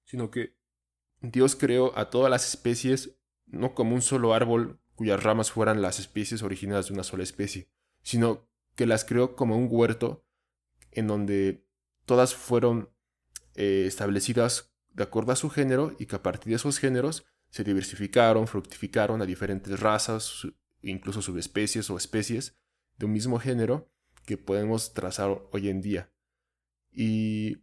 sino 0.05 0.31
que 0.31 0.57
Dios 1.21 1.57
creó 1.57 1.92
a 1.99 2.09
todas 2.09 2.31
las 2.31 2.49
especies 2.49 3.18
no 3.44 3.75
como 3.75 3.94
un 3.94 4.01
solo 4.01 4.33
árbol 4.33 4.81
cuyas 4.94 5.23
ramas 5.23 5.51
fueran 5.51 5.83
las 5.83 5.99
especies 5.99 6.42
originales 6.42 6.87
de 6.87 6.94
una 6.94 7.05
sola 7.05 7.23
especie, 7.23 7.68
sino 8.01 8.49
que 8.77 8.87
las 8.87 9.05
creó 9.05 9.37
como 9.37 9.59
un 9.59 9.68
huerto 9.71 10.25
en 10.90 11.07
donde 11.07 11.66
todas 12.07 12.35
fueron 12.35 12.88
eh, 13.57 13.85
establecidas 13.87 14.73
de 14.98 15.04
acuerdo 15.04 15.32
a 15.32 15.37
su 15.37 15.48
género 15.48 15.94
y 15.98 16.06
que 16.06 16.16
a 16.16 16.22
partir 16.22 16.50
de 16.50 16.56
esos 16.56 16.78
géneros 16.78 17.24
se 17.50 17.64
diversificaron, 17.64 18.46
fructificaron 18.48 19.22
a 19.22 19.26
diferentes 19.26 19.78
razas, 19.80 20.46
incluso 20.82 21.22
subespecies 21.22 21.88
o 21.88 21.96
especies 21.96 22.58
de 22.98 23.06
un 23.06 23.12
mismo 23.12 23.38
género 23.38 23.88
que 24.26 24.37
podemos 24.37 24.92
trazar 24.92 25.40
hoy 25.52 25.68
en 25.68 25.80
día. 25.80 26.11
Y 26.90 27.58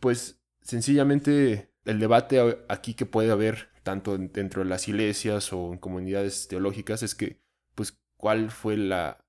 pues 0.00 0.40
sencillamente 0.60 1.72
el 1.86 1.98
debate 1.98 2.64
aquí 2.68 2.94
que 2.94 3.06
puede 3.06 3.32
haber 3.32 3.70
tanto 3.82 4.16
dentro 4.16 4.62
de 4.62 4.68
las 4.68 4.86
iglesias 4.88 5.52
o 5.52 5.72
en 5.72 5.78
comunidades 5.78 6.46
teológicas 6.46 7.02
es 7.02 7.14
que, 7.14 7.40
pues, 7.74 7.98
¿cuál 8.16 8.50
fue 8.50 8.76
la, 8.76 9.24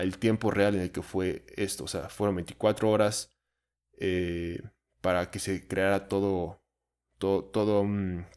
el 0.00 0.18
tiempo 0.18 0.50
real 0.50 0.74
en 0.74 0.82
el 0.82 0.90
que 0.90 1.02
fue 1.02 1.46
esto? 1.56 1.84
O 1.84 1.88
sea, 1.88 2.08
fueron 2.08 2.34
24 2.36 2.90
horas 2.90 3.30
eh, 3.98 4.60
para 5.02 5.30
que 5.30 5.38
se 5.38 5.68
creara 5.68 6.08
todo, 6.08 6.62
todo, 7.18 7.44
todo 7.44 7.86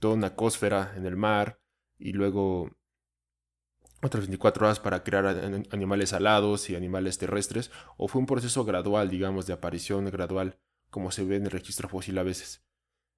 toda 0.01 0.13
una 0.13 0.36
cósfera 0.36 0.93
en 0.97 1.05
el 1.05 1.16
mar 1.16 1.61
y 1.97 2.11
luego 2.11 2.76
otras 4.01 4.24
24 4.26 4.66
horas 4.66 4.80
para 4.82 5.03
crear 5.03 5.26
animales 5.72 6.11
alados 6.11 6.70
y 6.70 6.76
animales 6.76 7.18
terrestres, 7.18 7.72
o 7.97 8.07
fue 8.09 8.20
un 8.20 8.28
proceso 8.28 8.66
gradual, 8.66 9.09
digamos, 9.09 9.47
de 9.47 9.53
aparición 9.53 10.05
gradual, 10.05 10.59
como 10.89 11.11
se 11.11 11.24
ve 11.24 11.38
en 11.38 11.45
el 11.45 11.51
registro 11.51 11.88
fósil 11.88 12.18
a 12.18 12.24
veces. 12.24 12.66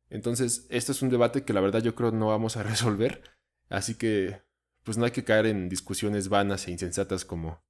Entonces, 0.09 0.67
este 0.69 0.91
es 0.91 1.01
un 1.01 1.09
debate 1.09 1.43
que 1.43 1.53
la 1.53 1.61
verdad 1.61 1.81
yo 1.81 1.95
creo 1.95 2.11
no 2.11 2.27
vamos 2.27 2.55
a 2.57 2.63
resolver. 2.71 3.23
Así 3.69 3.95
que, 3.95 4.43
pues 4.83 4.97
no 4.97 5.05
hay 5.05 5.11
que 5.11 5.25
caer 5.25 5.47
en 5.47 5.67
discusiones 5.67 6.29
vanas 6.29 6.67
e 6.67 6.71
insensatas 6.71 7.25
como 7.25 7.65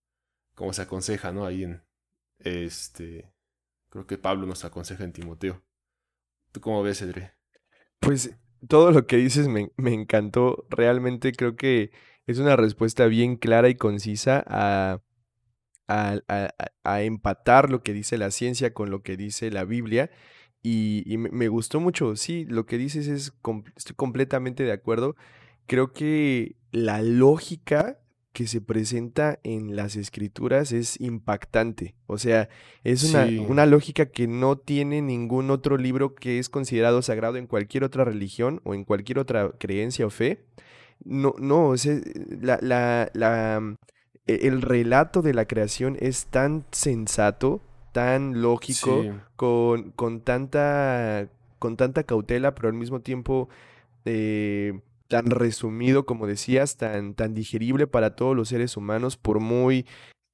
como 0.58 0.74
se 0.74 0.82
aconseja, 0.82 1.32
¿no? 1.32 1.46
Ahí 1.46 1.64
en, 1.64 1.84
este, 2.40 3.32
creo 3.90 4.08
que 4.08 4.18
Pablo 4.18 4.48
nos 4.48 4.66
aconseja 4.66 5.04
en 5.04 5.14
Timoteo. 5.14 5.64
¿Tú 6.58 6.62
cómo 6.62 6.82
ves, 6.82 7.04
Edre? 7.04 7.34
Pues 8.00 8.36
todo 8.68 8.90
lo 8.90 9.06
que 9.06 9.18
dices 9.18 9.48
me, 9.48 9.70
encantó. 9.78 10.66
Realmente 10.72 11.32
creo 11.32 11.56
que 11.56 11.92
es 12.26 12.40
una 12.40 12.56
respuesta 12.56 13.06
bien 13.06 13.36
clara 13.36 13.70
y 13.70 13.76
concisa 13.76 14.44
a, 14.48 15.04
a, 15.88 17.02
empatar 17.04 17.70
lo 17.70 17.84
que 17.84 17.94
dice 17.94 18.18
la 18.18 18.32
ciencia 18.32 18.74
con 18.74 18.90
lo 18.90 19.04
que 19.04 19.18
dice 19.18 19.52
la 19.52 19.66
Biblia. 19.66 20.10
Y, 20.64 21.16
me, 21.18 21.48
gustó 21.48 21.80
mucho. 21.80 22.16
Sí, 22.16 22.46
lo 22.46 22.66
que 22.66 22.80
dices 22.80 23.08
es, 23.08 23.34
estoy 23.76 23.96
completamente 23.96 24.64
de 24.64 24.72
acuerdo. 24.72 25.16
Creo 25.68 25.94
que 25.94 26.56
la 26.72 27.04
lógica 27.04 28.00
que 28.38 28.46
se 28.46 28.62
presenta 28.62 29.40
en 29.42 29.76
las 29.76 29.96
escrituras 29.96 30.72
es 30.72 31.02
impactante. 31.02 31.96
O 32.06 32.20
sea, 32.20 32.50
es 32.84 33.04
una, 33.04 33.26
una, 33.48 33.66
lógica 33.66 34.06
que 34.06 34.28
no 34.28 34.60
tiene 34.60 35.02
ningún 35.02 35.50
otro 35.50 35.76
libro 35.76 36.14
que 36.14 36.38
es 36.38 36.48
considerado 36.48 37.02
sagrado 37.02 37.38
en 37.38 37.48
cualquier 37.48 37.84
otra 37.84 38.06
religión 38.06 38.62
o 38.64 38.76
en 38.76 38.84
cualquier 38.84 39.18
otra 39.18 39.54
creencia 39.58 40.06
o 40.06 40.12
fe. 40.12 40.44
No, 41.04 41.34
no, 41.40 41.70
o 41.70 41.76
la, 42.40 42.60
la, 42.62 43.10
la, 43.16 43.76
e, 44.28 44.48
el 44.48 44.62
relato 44.62 45.24
de 45.24 45.34
la 45.34 45.46
creación 45.46 45.98
es 46.00 46.28
tan 46.28 46.64
sensato, 46.72 47.64
tan 47.92 48.40
lógico, 48.44 49.04
con, 49.36 49.90
con, 49.94 50.22
tanta, 50.22 51.28
con 51.58 51.76
tanta 51.76 52.04
cautela, 52.04 52.54
pero 52.54 52.68
al 52.68 52.76
mismo 52.76 53.00
tiempo... 53.00 53.50
Eh, 54.06 54.80
tan 55.08 55.28
resumido, 55.28 56.06
como 56.06 56.28
decías, 56.28 56.78
tan, 56.78 57.14
tan 57.14 57.34
digerible 57.34 57.88
para 57.88 58.16
todos 58.16 58.36
los 58.36 58.50
seres 58.50 58.78
humanos, 58.78 59.18
por 59.18 59.40
muy 59.40 59.86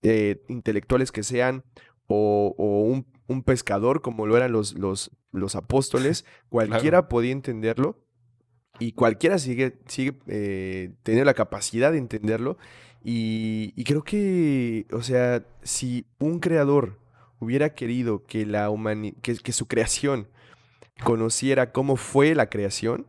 eh, 0.01 0.43
intelectuales 0.47 1.11
que 1.11 1.23
sean, 1.23 1.63
o, 2.07 2.53
un, 2.57 3.05
un, 3.27 3.43
pescador 3.43 4.01
como 4.01 4.27
lo 4.27 4.37
eran 4.37 4.51
los, 4.51 4.77
los, 4.77 5.11
los 5.31 5.55
apóstoles, 5.55 6.25
cualquiera 6.49 7.07
podía 7.07 7.31
entenderlo 7.31 8.03
y 8.79 8.93
cualquiera 8.93 9.37
sigue, 9.39 9.77
sigue 9.87 10.19
eh, 10.27 10.93
tener 11.03 11.25
la 11.25 11.33
capacidad 11.33 11.91
de 11.91 11.99
entenderlo. 11.99 12.57
Y, 13.03 13.73
y, 13.75 13.83
creo 13.83 14.03
que, 14.03 14.85
o 14.91 15.01
sea, 15.01 15.45
si 15.61 16.05
un 16.19 16.39
creador 16.39 16.99
hubiera 17.39 17.73
querido 17.73 18.23
que, 18.23 18.45
la 18.45 18.69
que, 19.21 19.35
que 19.35 19.51
su 19.51 19.67
creación 19.67 20.29
conociera 21.03 21.71
cómo 21.71 21.97
fue 21.97 22.33
la 22.33 22.49
creación, 22.49 23.05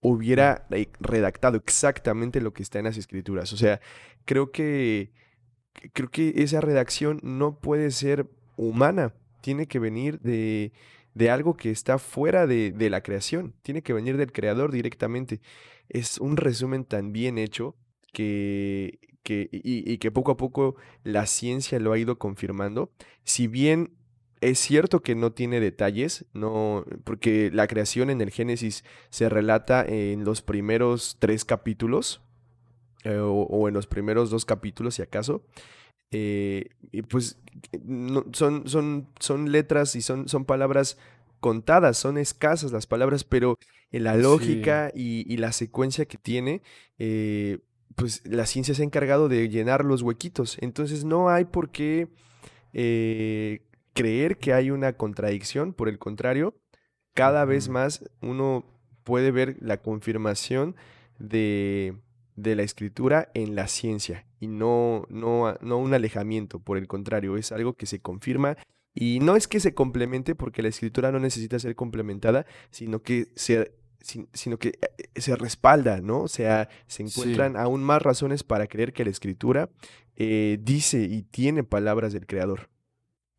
hubiera 0.00 0.66
redactado 1.00 1.56
exactamente 1.56 2.40
lo 2.40 2.52
que 2.52 2.62
está 2.62 2.78
en 2.78 2.86
las 2.86 2.96
escrituras. 2.96 3.52
O 3.52 3.56
sea, 3.56 3.80
creo 4.24 4.50
que, 4.52 5.12
creo 5.92 6.10
que 6.10 6.34
esa 6.36 6.60
redacción 6.60 7.20
no 7.22 7.58
puede 7.58 7.90
ser 7.90 8.28
humana, 8.56 9.14
tiene 9.40 9.66
que 9.66 9.78
venir 9.78 10.20
de, 10.20 10.72
de 11.14 11.30
algo 11.30 11.56
que 11.56 11.70
está 11.70 11.98
fuera 11.98 12.46
de, 12.46 12.72
de, 12.72 12.90
la 12.90 13.02
creación, 13.02 13.54
tiene 13.62 13.82
que 13.82 13.92
venir 13.92 14.16
del 14.16 14.32
creador 14.32 14.72
directamente. 14.72 15.40
Es 15.88 16.18
un 16.18 16.36
resumen 16.36 16.84
tan 16.84 17.12
bien 17.12 17.38
hecho 17.38 17.76
que, 18.12 18.98
que 19.22 19.48
y, 19.52 19.90
y 19.90 19.98
que 19.98 20.10
poco 20.10 20.32
a 20.32 20.36
poco 20.36 20.76
la 21.02 21.26
ciencia 21.26 21.78
lo 21.80 21.92
ha 21.92 21.98
ido 21.98 22.18
confirmando. 22.18 22.92
Si 23.24 23.46
bien 23.46 23.97
es 24.40 24.58
cierto 24.58 25.00
que 25.00 25.14
no 25.14 25.32
tiene 25.32 25.60
detalles, 25.60 26.24
no, 26.32 26.84
porque 27.04 27.50
la 27.52 27.66
creación 27.66 28.10
en 28.10 28.20
el 28.20 28.30
Génesis 28.30 28.84
se 29.10 29.28
relata 29.28 29.84
en 29.86 30.24
los 30.24 30.42
primeros 30.42 31.16
tres 31.18 31.44
capítulos, 31.44 32.22
eh, 33.04 33.18
o, 33.20 33.68
en 33.68 33.74
los 33.74 33.86
primeros 33.86 34.30
dos 34.30 34.44
capítulos, 34.44 34.94
si 34.96 35.02
acaso. 35.02 35.42
Eh, 36.10 36.70
y 36.90 37.02
pues 37.02 37.38
no, 37.82 38.24
son, 38.32 38.68
son, 38.68 39.08
son 39.20 39.52
letras 39.52 39.94
y 39.94 40.02
son, 40.02 40.28
son 40.28 40.44
palabras 40.44 40.98
contadas, 41.40 41.98
son 41.98 42.18
escasas 42.18 42.72
las 42.72 42.86
palabras, 42.86 43.24
pero 43.24 43.58
en 43.92 44.04
la 44.04 44.16
lógica 44.16 44.90
y, 44.94 45.36
la 45.36 45.52
secuencia 45.52 46.06
que 46.06 46.18
tiene, 46.18 46.62
eh, 46.98 47.58
pues 47.94 48.22
la 48.26 48.46
ciencia 48.46 48.74
se 48.74 48.82
ha 48.82 48.84
encargado 48.84 49.28
de 49.28 49.48
llenar 49.48 49.84
los 49.84 50.02
huequitos. 50.02 50.56
Entonces 50.60 51.04
no 51.04 51.28
hay 51.28 51.44
por 51.44 51.70
qué 51.70 52.08
creer 53.98 54.38
que 54.38 54.52
hay 54.52 54.70
una 54.70 54.92
contradicción, 54.92 55.72
por 55.72 55.88
el 55.88 55.98
contrario, 55.98 56.54
cada 57.14 57.44
vez 57.44 57.68
más 57.68 58.08
uno 58.20 58.64
puede 59.02 59.32
ver 59.32 59.56
la 59.60 59.78
confirmación 59.78 60.76
de, 61.18 61.96
de 62.36 62.54
la 62.54 62.62
escritura 62.62 63.30
en 63.34 63.56
la 63.56 63.66
ciencia 63.66 64.24
y 64.38 64.46
no, 64.46 65.06
no, 65.08 65.56
no 65.60 65.78
un 65.78 65.94
alejamiento, 65.94 66.60
por 66.60 66.78
el 66.78 66.86
contrario, 66.86 67.36
es 67.36 67.50
algo 67.50 67.74
que 67.74 67.86
se 67.86 68.00
confirma 68.00 68.56
y 68.94 69.18
no 69.20 69.34
es 69.34 69.48
que 69.48 69.58
se 69.58 69.74
complemente 69.74 70.34
porque 70.34 70.62
la 70.62 70.68
escritura 70.68 71.10
no 71.10 71.18
necesita 71.18 71.58
ser 71.58 71.74
complementada, 71.74 72.46
sino 72.70 73.02
que 73.02 73.28
se, 73.34 73.72
sino 74.32 74.58
que 74.58 74.78
eh, 74.80 75.20
se 75.20 75.34
respalda, 75.34 76.00
¿no? 76.00 76.22
O 76.22 76.28
sea, 76.28 76.68
se 76.86 77.02
encuentran 77.02 77.56
aún 77.56 77.82
más 77.82 78.02
razones 78.02 78.44
para 78.44 78.68
creer 78.68 78.92
que 78.92 79.04
la 79.04 79.10
escritura 79.10 79.70
eh, 80.16 80.58
dice 80.60 81.00
y 81.00 81.22
tiene 81.22 81.64
palabras 81.64 82.12
del 82.12 82.26
Creador. 82.26 82.70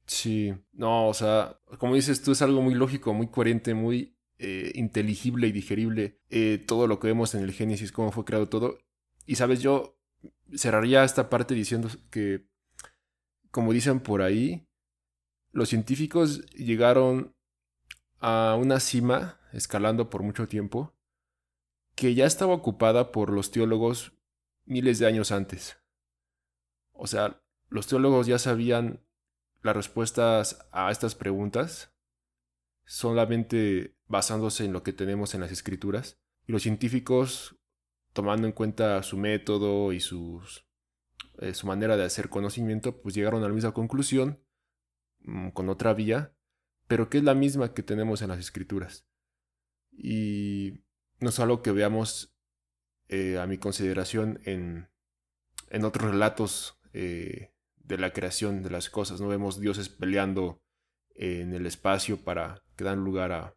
Sí, 0.09 0.55
no, 0.73 1.07
o 1.07 1.13
sea, 1.13 1.61
como 1.77 1.93
dices 1.93 2.23
tú, 2.23 2.31
es 2.31 2.41
algo 2.41 2.63
muy 2.63 2.73
lógico, 2.73 3.13
muy 3.13 3.27
coherente, 3.27 3.75
muy 3.75 4.17
eh, 4.39 4.71
inteligible 4.73 5.47
y 5.47 5.51
digerible 5.51 6.19
eh, 6.31 6.57
todo 6.65 6.87
lo 6.87 6.99
que 6.99 7.05
vemos 7.05 7.35
en 7.35 7.43
el 7.43 7.51
Génesis, 7.51 7.91
cómo 7.91 8.11
fue 8.11 8.25
creado 8.25 8.49
todo. 8.49 8.79
Y 9.27 9.35
sabes, 9.35 9.61
yo 9.61 9.99
cerraría 10.51 11.03
esta 11.03 11.29
parte 11.29 11.53
diciendo 11.53 11.89
que, 12.09 12.47
como 13.51 13.71
dicen 13.71 13.99
por 13.99 14.23
ahí, 14.23 14.67
los 15.51 15.69
científicos 15.69 16.43
llegaron 16.55 17.35
a 18.17 18.57
una 18.59 18.79
cima, 18.79 19.39
escalando 19.53 20.09
por 20.09 20.23
mucho 20.23 20.47
tiempo, 20.47 20.97
que 21.93 22.15
ya 22.15 22.25
estaba 22.25 22.53
ocupada 22.55 23.11
por 23.11 23.29
los 23.29 23.51
teólogos 23.51 24.13
miles 24.65 24.97
de 24.97 25.05
años 25.05 25.31
antes. 25.31 25.77
O 26.93 27.05
sea, 27.05 27.43
los 27.69 27.85
teólogos 27.85 28.25
ya 28.25 28.39
sabían 28.39 29.05
las 29.61 29.75
respuestas 29.75 30.67
a 30.71 30.91
estas 30.91 31.15
preguntas 31.15 31.93
solamente 32.85 33.95
basándose 34.07 34.65
en 34.65 34.73
lo 34.73 34.81
que 34.81 34.93
tenemos 34.93 35.35
en 35.35 35.41
las 35.41 35.51
escrituras. 35.51 36.19
Y 36.47 36.51
los 36.51 36.63
científicos, 36.63 37.59
tomando 38.13 38.47
en 38.47 38.53
cuenta 38.53 39.03
su 39.03 39.15
método 39.17 39.93
y 39.93 39.99
sus, 39.99 40.65
eh, 41.37 41.53
su 41.53 41.67
manera 41.67 41.97
de 41.97 42.05
hacer 42.05 42.29
conocimiento, 42.29 42.99
pues 43.01 43.13
llegaron 43.13 43.43
a 43.43 43.47
la 43.47 43.53
misma 43.53 43.73
conclusión 43.73 44.43
mm, 45.19 45.49
con 45.49 45.69
otra 45.69 45.93
vía, 45.93 46.33
pero 46.87 47.09
que 47.09 47.19
es 47.19 47.23
la 47.23 47.35
misma 47.35 47.75
que 47.75 47.83
tenemos 47.83 48.23
en 48.23 48.29
las 48.29 48.39
escrituras. 48.39 49.05
Y 49.91 50.81
no 51.19 51.29
es 51.29 51.39
algo 51.39 51.61
que 51.61 51.71
veamos 51.71 52.33
eh, 53.07 53.37
a 53.37 53.45
mi 53.45 53.59
consideración 53.59 54.39
en, 54.45 54.89
en 55.69 55.85
otros 55.85 56.09
relatos 56.09 56.79
eh, 56.93 57.53
de 57.89 57.97
la 57.97 58.13
creación 58.13 58.61
de 58.61 58.69
las 58.69 58.89
cosas. 58.89 59.19
No 59.19 59.27
vemos 59.27 59.59
dioses 59.59 59.89
peleando 59.89 60.61
en 61.15 61.53
el 61.53 61.65
espacio 61.65 62.23
para 62.23 62.63
que 62.77 62.85
dan 62.85 63.03
lugar 63.03 63.31
a, 63.33 63.55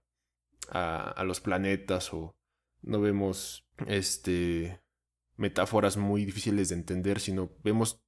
a, 0.68 1.22
los 1.24 1.40
planetas 1.40 2.12
o 2.12 2.34
no 2.80 3.00
vemos 3.00 3.64
este 3.86 4.80
metáforas 5.36 5.96
muy 5.96 6.24
difíciles 6.24 6.70
de 6.70 6.76
entender, 6.76 7.20
sino 7.20 7.52
vemos 7.62 8.02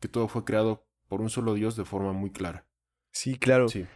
que 0.00 0.08
todo 0.08 0.28
fue 0.28 0.44
creado 0.44 0.86
por 1.08 1.20
un 1.20 1.30
solo 1.30 1.54
Dios 1.54 1.76
de 1.76 1.84
forma 1.84 2.12
muy 2.12 2.32
clara. 2.32 2.66
Sí, 3.12 3.38
claro. 3.38 3.68
Sí. 3.68 3.86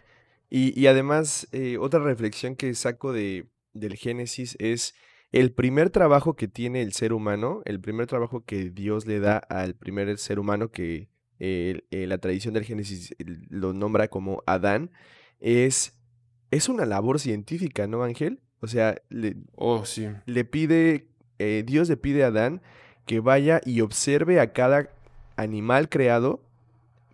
Y, 0.48 0.78
y 0.78 0.86
además, 0.86 1.48
eh, 1.52 1.78
otra 1.78 2.00
reflexión 2.00 2.54
que 2.56 2.74
saco 2.74 3.12
de, 3.12 3.50
del 3.72 3.96
Génesis 3.96 4.56
es 4.60 4.94
el 5.30 5.52
primer 5.52 5.90
trabajo 5.90 6.36
que 6.36 6.48
tiene 6.48 6.82
el 6.82 6.92
ser 6.92 7.12
humano, 7.12 7.62
el 7.64 7.80
primer 7.80 8.06
trabajo 8.06 8.44
que 8.44 8.70
Dios 8.70 9.06
le 9.06 9.18
da 9.20 9.38
al 9.38 9.74
primer 9.74 10.16
ser 10.18 10.38
humano 10.38 10.70
que, 10.70 11.11
eh, 11.44 12.06
la 12.06 12.18
tradición 12.18 12.54
del 12.54 12.64
Génesis 12.64 13.16
lo 13.48 13.72
nombra 13.72 14.06
como 14.06 14.44
Adán, 14.46 14.92
es, 15.40 15.98
es 16.52 16.68
una 16.68 16.86
labor 16.86 17.18
científica, 17.18 17.88
¿no, 17.88 18.04
Ángel? 18.04 18.38
O 18.60 18.68
sea, 18.68 19.02
le, 19.08 19.34
oh, 19.56 19.84
sí. 19.84 20.08
le 20.26 20.44
pide, 20.44 21.08
eh, 21.40 21.64
Dios 21.66 21.88
le 21.88 21.96
pide 21.96 22.22
a 22.22 22.28
Adán 22.28 22.62
que 23.06 23.18
vaya 23.18 23.60
y 23.64 23.80
observe 23.80 24.38
a 24.38 24.52
cada 24.52 24.90
animal 25.34 25.88
creado, 25.88 26.40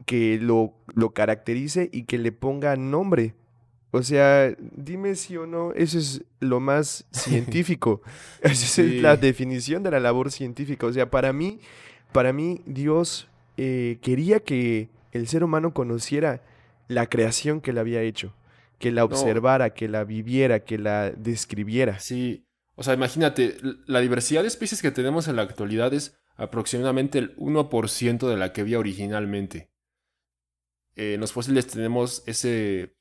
que 0.05 0.39
lo, 0.39 0.75
lo 0.95 1.15
caracterice 1.15 1.89
y 1.91 2.03
que 2.03 2.19
le 2.19 2.31
ponga 2.31 2.77
nombre. 2.77 3.35
O 3.93 4.03
sea, 4.03 4.55
dime 4.77 5.15
si 5.15 5.39
o 5.39 5.47
no, 5.47 5.73
eso 5.73 5.99
es 5.99 6.23
lo 6.41 6.61
más 6.61 7.07
científico. 7.13 8.03
Esa 8.43 8.83
es 8.83 9.01
la 9.01 9.17
definición 9.17 9.83
de 9.83 9.91
la 9.91 10.01
labor 10.01 10.31
científica. 10.31 10.87
O 10.87 10.93
sea, 10.93 11.11
para 11.11 11.33
mí, 11.33 11.61
para 12.13 12.35
mí, 12.35 12.61
Dios 12.67 13.27
eh, 13.59 13.99
quería 14.03 14.39
que 14.39 14.89
el 15.11 15.27
ser 15.27 15.43
humano 15.43 15.75
conociera 15.75 16.43
la 16.87 17.09
creación 17.09 17.61
que 17.61 17.73
él 17.73 17.79
había 17.79 18.03
hecho, 18.03 18.33
que 18.79 18.93
la 18.93 19.05
observara, 19.05 19.75
que 19.75 19.89
la 19.89 20.05
viviera, 20.05 20.61
que 20.61 20.79
la 20.79 21.11
describiera. 21.11 21.99
Sí, 21.99 22.47
o 22.77 22.85
sea, 22.85 22.95
imagínate, 22.95 23.57
la 23.87 23.99
diversidad 23.99 24.43
de 24.43 24.49
especies 24.49 24.81
que 24.81 24.93
tenemos 24.93 25.27
en 25.27 25.35
la 25.35 25.43
actualidad 25.43 25.93
es 25.93 26.17
aproximadamente 26.37 27.19
el 27.19 27.37
1% 27.37 28.29
de 28.29 28.37
la 28.37 28.53
que 28.53 28.61
había 28.61 28.79
originalmente. 28.79 29.73
eh, 30.95 31.15
en 31.15 31.21
los 31.21 31.33
fósiles 31.33 31.67
tenemos 31.67 32.23
ese, 32.27 32.97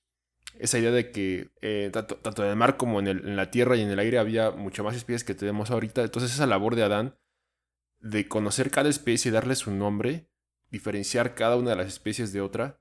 esa 0.58 0.80
idea 0.80 0.92
de 0.92 1.12
que 1.12 1.52
eh, 1.62 1.92
tanto, 1.94 2.44
en 2.44 2.50
el 2.50 2.56
mar 2.56 2.78
como 2.78 3.00
en, 3.00 3.08
en, 3.08 3.36
la 3.36 3.52
tierra 3.52 3.76
y 3.76 3.82
en 3.82 3.90
el 3.90 4.00
aire 4.00 4.18
había 4.18 4.50
mucho 4.50 4.84
más 4.84 4.96
especies 4.96 5.24
que 5.24 5.36
tenemos 5.36 5.70
ahorita. 5.70 6.02
Entonces 6.02 6.34
esa 6.34 6.48
labor 6.48 6.76
de 6.76 6.84
Adán 6.84 7.16
de 8.00 8.28
conocer 8.28 8.72
cada 8.72 8.90
especie, 8.90 9.32
darle 9.32 9.56
su 9.56 9.72
nombre, 9.72 10.28
diferenciar 10.70 11.36
cada 11.36 11.56
una 11.56 11.72
de 11.72 11.76
las 11.78 11.88
especies 11.88 12.34
de 12.34 12.42
otra, 12.42 12.80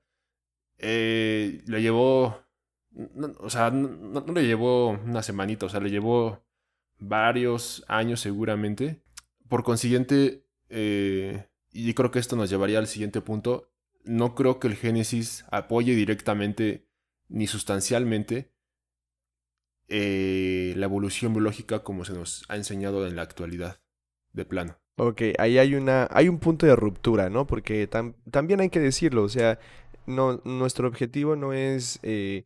eh, 0.77 1.63
le 1.65 1.81
llevó, 1.81 2.43
o 3.39 3.49
sea, 3.49 3.71
no, 3.71 4.25
le 4.33 4.45
llevó 4.45 4.89
una 4.89 5.23
semanita, 5.23 5.65
o 5.65 5.69
sea, 5.69 5.79
le 5.79 5.89
llevó 5.89 6.45
varios 6.99 7.83
años 7.87 8.19
seguramente. 8.21 9.01
Por 9.47 9.63
consiguiente, 9.63 10.45
eh, 10.69 11.49
y 11.71 11.93
creo 11.93 12.11
que 12.11 12.19
esto 12.19 12.35
nos 12.35 12.49
llevaría 12.49 12.79
al 12.79 12.87
siguiente 12.87 13.21
punto, 13.21 13.71
no 14.03 14.35
creo 14.35 14.59
que 14.59 14.67
el 14.67 14.75
Génesis 14.75 15.45
apoye 15.51 15.95
directamente 15.95 16.87
ni 17.29 17.47
sustancialmente 17.47 18.53
eh, 19.89 20.73
la 20.75 20.85
evolución 20.85 21.33
biológica 21.33 21.83
como 21.83 22.03
se 22.05 22.13
nos 22.13 22.45
ha 22.49 22.55
enseñado 22.55 23.07
en 23.07 23.15
la 23.15 23.21
actualidad, 23.21 23.81
de 24.33 24.45
plano. 24.45 24.79
Ok, 24.99 25.21
ahí 25.37 25.59
hay 25.59 25.75
una, 25.75 26.07
hay 26.11 26.27
un 26.27 26.39
punto 26.39 26.65
de 26.65 26.75
ruptura, 26.75 27.29
¿no? 27.29 27.45
Porque 27.45 27.87
también 27.87 28.61
hay 28.61 28.69
que 28.69 28.79
decirlo, 28.79 29.23
o 29.23 29.29
sea, 29.29 29.59
no, 30.07 30.41
nuestro 30.43 30.87
objetivo 30.87 31.35
no 31.35 31.53
es 31.53 31.99
eh, 32.01 32.45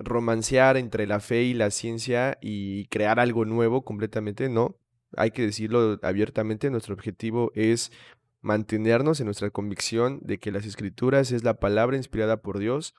romancear 0.00 0.76
entre 0.76 1.06
la 1.06 1.20
fe 1.20 1.44
y 1.44 1.54
la 1.54 1.70
ciencia 1.70 2.38
y 2.42 2.86
crear 2.86 3.20
algo 3.20 3.44
nuevo 3.44 3.84
completamente, 3.84 4.48
no. 4.48 4.76
Hay 5.16 5.30
que 5.30 5.42
decirlo 5.42 6.00
abiertamente, 6.02 6.70
nuestro 6.70 6.94
objetivo 6.94 7.52
es 7.54 7.92
mantenernos 8.40 9.20
en 9.20 9.26
nuestra 9.26 9.50
convicción 9.50 10.18
de 10.22 10.38
que 10.38 10.50
las 10.50 10.66
escrituras 10.66 11.30
es 11.30 11.44
la 11.44 11.60
palabra 11.60 11.96
inspirada 11.96 12.42
por 12.42 12.58
Dios, 12.58 12.94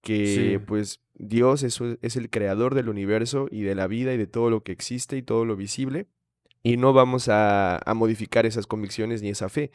que 0.00 0.60
pues 0.66 1.00
Dios 1.14 1.62
es, 1.62 1.80
es 2.02 2.16
el 2.16 2.28
creador 2.28 2.74
del 2.74 2.88
universo 2.88 3.46
y 3.52 3.62
de 3.62 3.76
la 3.76 3.86
vida 3.86 4.14
y 4.14 4.16
de 4.16 4.26
todo 4.26 4.50
lo 4.50 4.64
que 4.64 4.72
existe 4.72 5.16
y 5.16 5.22
todo 5.22 5.44
lo 5.44 5.54
visible 5.54 6.08
y 6.62 6.76
no 6.76 6.92
vamos 6.92 7.28
a, 7.30 7.80
modificar 7.94 8.46
esas 8.46 8.66
convicciones 8.66 9.22
ni 9.22 9.30
esa 9.30 9.48
fe. 9.48 9.70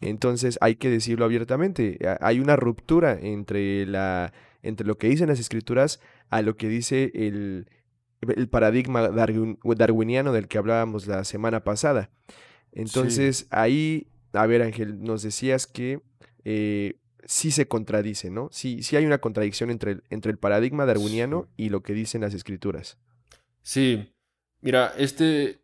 Entonces 0.00 0.58
hay 0.60 0.76
que 0.76 0.90
decirlo 0.90 1.24
abiertamente, 1.24 1.98
hay 2.20 2.40
una 2.40 2.56
ruptura 2.56 3.18
entre, 3.20 3.86
la, 3.86 4.32
entre 4.62 4.86
lo 4.86 4.98
que 4.98 5.08
dicen 5.08 5.28
las 5.28 5.38
escrituras 5.38 6.00
a 6.28 6.42
lo 6.42 6.56
que 6.56 6.68
dice 6.68 7.12
el, 7.14 7.68
el 8.20 8.48
paradigma 8.48 9.08
darwiniano 9.08 10.32
del 10.32 10.48
que 10.48 10.58
hablábamos 10.58 11.06
la 11.06 11.22
semana 11.24 11.62
pasada. 11.62 12.10
Entonces 12.72 13.46
ahí, 13.50 14.08
a 14.32 14.46
ver 14.46 14.62
Ángel, 14.62 15.02
nos 15.02 15.22
decías 15.22 15.66
que 15.66 16.00
eh, 16.44 16.96
sí 17.24 17.50
se 17.50 17.68
contradice, 17.68 18.30
¿no? 18.30 18.48
Sí, 18.50 18.82
sí 18.82 18.96
hay 18.96 19.06
una 19.06 19.18
contradicción 19.18 19.70
entre 19.70 19.92
el, 19.92 20.02
entre 20.10 20.32
el 20.32 20.38
paradigma 20.38 20.86
darwiniano 20.86 21.48
y 21.56 21.68
lo 21.68 21.82
que 21.82 21.92
dicen 21.92 22.22
las 22.22 22.34
escrituras. 22.34 22.98
Sí, 23.62 24.12
mira, 24.60 24.92
este, 24.96 25.61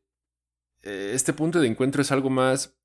este 0.88 1.32
punto 1.32 1.60
de 1.60 1.68
encuentro 1.68 2.02
es 2.02 2.12
algo 2.12 2.30
más, 2.30 2.78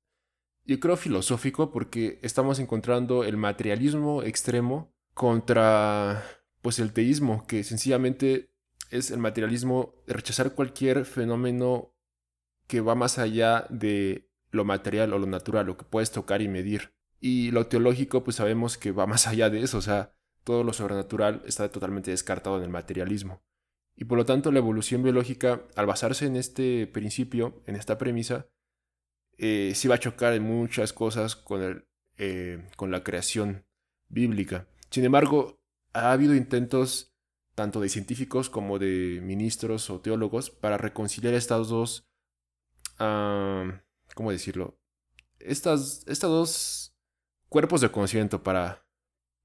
yo 0.64 0.80
creo, 0.80 0.96
filosófico, 0.96 1.70
porque 1.70 2.18
estamos 2.22 2.58
encontrando 2.58 3.24
el 3.24 3.36
materialismo 3.36 4.22
extremo 4.22 4.94
contra, 5.14 6.24
pues, 6.62 6.78
el 6.78 6.92
teísmo, 6.92 7.46
que 7.46 7.64
sencillamente 7.64 8.50
es 8.90 9.10
el 9.10 9.18
materialismo 9.18 9.94
de 10.06 10.14
rechazar 10.14 10.54
cualquier 10.54 11.04
fenómeno 11.04 11.94
que 12.66 12.80
va 12.80 12.94
más 12.94 13.18
allá 13.18 13.66
de 13.70 14.30
lo 14.50 14.64
material 14.64 15.12
o 15.12 15.18
lo 15.18 15.26
natural, 15.26 15.66
lo 15.66 15.76
que 15.76 15.84
puedes 15.84 16.10
tocar 16.10 16.42
y 16.42 16.48
medir. 16.48 16.94
Y 17.20 17.50
lo 17.50 17.66
teológico, 17.66 18.24
pues 18.24 18.36
sabemos 18.36 18.78
que 18.78 18.92
va 18.92 19.06
más 19.06 19.26
allá 19.26 19.50
de 19.50 19.62
eso, 19.62 19.78
o 19.78 19.82
sea, 19.82 20.14
todo 20.44 20.62
lo 20.62 20.72
sobrenatural 20.72 21.42
está 21.46 21.70
totalmente 21.70 22.10
descartado 22.10 22.58
en 22.58 22.64
el 22.64 22.70
materialismo. 22.70 23.42
Y 23.96 24.04
por 24.04 24.18
lo 24.18 24.24
tanto 24.24 24.50
la 24.50 24.58
evolución 24.58 25.02
biológica, 25.02 25.62
al 25.76 25.86
basarse 25.86 26.26
en 26.26 26.36
este 26.36 26.86
principio, 26.86 27.62
en 27.66 27.76
esta 27.76 27.96
premisa, 27.98 28.48
eh, 29.38 29.72
sí 29.74 29.88
va 29.88 29.96
a 29.96 30.00
chocar 30.00 30.32
en 30.32 30.42
muchas 30.42 30.92
cosas 30.92 31.36
con, 31.36 31.62
el, 31.62 31.84
eh, 32.18 32.68
con 32.76 32.90
la 32.90 33.02
creación 33.04 33.66
bíblica. 34.08 34.66
Sin 34.90 35.04
embargo, 35.04 35.60
ha 35.92 36.12
habido 36.12 36.34
intentos 36.34 37.14
tanto 37.54 37.80
de 37.80 37.88
científicos 37.88 38.50
como 38.50 38.78
de 38.78 39.20
ministros 39.22 39.88
o 39.90 40.00
teólogos 40.00 40.50
para 40.50 40.76
reconciliar 40.76 41.34
estas 41.34 41.68
dos, 41.68 42.08
¿cómo 42.96 44.30
decirlo? 44.30 44.78
Estas, 45.38 46.04
estas 46.06 46.30
dos 46.30 46.96
cuerpos 47.48 47.80
de 47.80 47.90
conocimiento 47.90 48.42
para, 48.42 48.86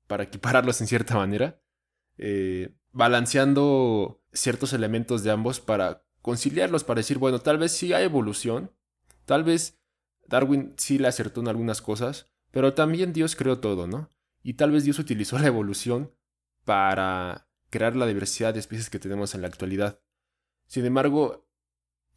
para 0.07 0.23
equipararlos 0.23 0.81
en 0.81 0.87
cierta 0.87 1.15
manera, 1.15 1.61
eh, 2.19 2.75
balanceando 2.91 4.21
ciertos 4.31 4.73
elementos 4.73 5.23
de 5.23 5.31
ambos 5.31 5.59
para 5.59 6.05
conciliarlos, 6.21 6.83
para 6.83 6.99
decir, 6.99 7.17
bueno, 7.17 7.39
tal 7.39 7.57
vez 7.57 7.71
sí 7.71 7.93
hay 7.93 8.03
evolución, 8.03 8.71
tal 9.25 9.43
vez 9.43 9.79
Darwin 10.27 10.73
sí 10.77 10.99
le 10.99 11.07
acertó 11.07 11.41
en 11.41 11.47
algunas 11.47 11.81
cosas, 11.81 12.31
pero 12.51 12.73
también 12.73 13.13
Dios 13.13 13.35
creó 13.35 13.59
todo, 13.59 13.87
¿no? 13.87 14.11
Y 14.43 14.53
tal 14.53 14.71
vez 14.71 14.83
Dios 14.83 14.99
utilizó 14.99 15.39
la 15.39 15.47
evolución 15.47 16.13
para 16.65 17.47
crear 17.69 17.95
la 17.95 18.05
diversidad 18.05 18.53
de 18.53 18.59
especies 18.59 18.89
que 18.89 18.99
tenemos 18.99 19.33
en 19.33 19.41
la 19.41 19.47
actualidad. 19.47 20.01
Sin 20.67 20.85
embargo, 20.85 21.47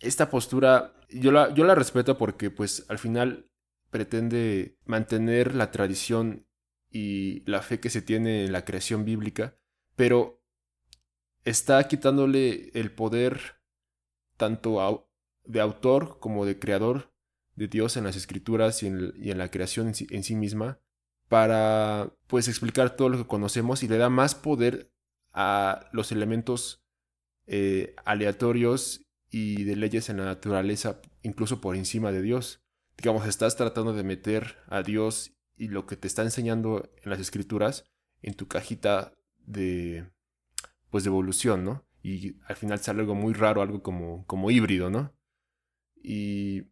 esta 0.01 0.31
postura 0.31 0.95
yo 1.09 1.31
la, 1.31 1.53
yo 1.55 1.65
la 1.65 1.75
respeto 1.75 2.19
porque 2.19 2.51
pues 2.51 2.85
al 2.89 2.99
final 2.99 3.51
pretende 3.91 4.79
mantener 4.85 5.55
la 5.55 5.71
tradición 5.71 6.47
y 6.91 7.43
la 7.49 7.63
fe 7.63 7.81
que 7.81 7.91
se 7.91 8.03
tiene 8.03 8.45
en 8.45 8.53
la 8.53 8.65
creación 8.65 9.05
bíblica, 9.05 9.57
pero 9.97 10.43
está 11.45 11.87
quitándole 11.89 12.71
el 12.75 12.93
poder 12.93 13.57
tanto 14.37 15.09
de 15.45 15.61
autor 15.61 16.19
como 16.21 16.47
de 16.47 16.59
creador 16.59 17.13
de 17.55 17.69
Dios 17.69 17.97
en 17.97 18.05
las 18.05 18.17
escrituras 18.17 18.83
y 18.83 18.87
en, 18.87 19.39
la 19.39 19.51
creación 19.51 19.93
en 20.11 20.25
sí, 20.25 20.37
misma 20.37 20.81
para 21.29 22.13
pues 22.27 22.49
explicar 22.49 22.97
todo 22.97 23.09
lo 23.09 23.19
que 23.19 23.27
conocemos 23.27 23.83
y 23.83 23.89
le 23.89 23.99
da 23.99 24.11
más 24.11 24.35
poder 24.35 24.93
a 25.33 25.89
los 25.93 26.13
elementos 26.13 26.85
eh, 27.47 27.95
aleatorios 28.05 29.07
y 29.31 29.65
de 29.65 29.77
leyes 29.77 30.11
en 30.11 30.19
la 30.19 30.25
naturaleza 30.25 31.01
incluso 31.23 31.61
por 31.61 31.77
encima 31.77 32.13
de 32.13 32.23
Dios. 32.23 32.63
Digamos, 32.97 33.27
estás 33.27 33.57
tratando 33.57 33.95
de 33.95 34.03
meter 34.03 34.59
a 34.69 34.83
Dios 34.83 35.33
y 35.57 35.69
lo 35.69 35.87
que 35.87 35.97
te 35.97 36.07
está 36.07 36.23
enseñando 36.23 36.91
en 37.03 37.11
las 37.11 37.21
escrituras 37.21 37.85
en 38.21 38.35
tu 38.35 38.47
cajita 38.47 39.15
de, 39.47 40.07
pues 40.91 41.05
de 41.05 41.09
evolución, 41.09 41.65
¿no? 41.65 41.85
Y 42.03 42.37
al 42.47 42.57
final 42.57 42.79
sale 42.81 43.01
algo 43.01 43.15
muy 43.15 43.33
raro, 43.33 43.63
algo 43.63 43.83
como, 43.83 44.27
como 44.27 44.51
híbrido, 44.51 44.91
¿no? 44.91 45.15
Y 46.03 46.63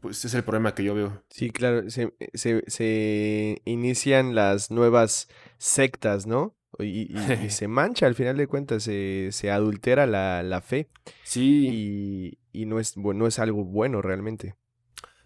pues 0.00 0.18
ese 0.18 0.28
es 0.28 0.34
el 0.34 0.44
problema 0.44 0.74
que 0.74 0.84
yo 0.84 0.94
veo. 0.94 1.24
Sí, 1.30 1.50
claro, 1.50 1.88
se, 1.90 2.12
se, 2.34 3.62
inician 3.64 4.34
las 4.34 4.70
nuevas 4.70 5.28
sectas, 5.58 6.26
¿no? 6.26 6.56
Y, 6.78 7.08
se 7.50 7.68
mancha, 7.68 8.06
al 8.06 8.14
final 8.14 8.36
de 8.36 8.46
cuentas, 8.46 8.84
se, 8.84 9.28
se 9.32 9.50
adultera 9.50 10.06
la, 10.06 10.42
la, 10.42 10.60
fe. 10.60 10.88
Sí. 11.24 12.38
Y, 12.52 12.62
y 12.62 12.66
no, 12.66 12.80
es, 12.80 12.94
bueno, 12.96 13.20
no 13.20 13.26
es 13.26 13.38
algo 13.38 13.64
bueno 13.64 14.02
realmente. 14.02 14.56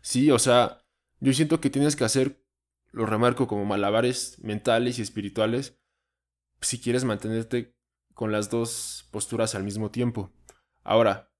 Sí, 0.00 0.30
o 0.30 0.38
sea, 0.38 0.84
yo 1.20 1.32
siento 1.32 1.60
que 1.60 1.70
tienes 1.70 1.96
que 1.96 2.04
hacer, 2.04 2.42
lo 2.92 3.06
remarco 3.06 3.46
como 3.46 3.64
malabares 3.64 4.38
mentales 4.42 4.98
y 4.98 5.02
espirituales, 5.02 5.78
si 6.64 6.80
quieres 6.80 7.04
mantenerte 7.04 7.74
con 8.14 8.32
las 8.32 8.50
dos 8.50 9.08
posturas 9.10 9.54
al 9.54 9.64
mismo 9.64 9.90
tiempo. 9.90 10.32
Ahora, 10.82 11.32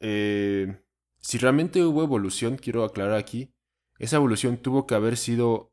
eh, 0.00 0.82
si 1.20 1.38
realmente 1.38 1.84
hubo 1.84 2.02
evolución, 2.02 2.56
quiero 2.56 2.84
aclarar 2.84 3.14
aquí, 3.14 3.54
esa 3.98 4.16
evolución 4.16 4.58
tuvo 4.58 4.86
que 4.86 4.94
haber 4.94 5.16
sido 5.16 5.72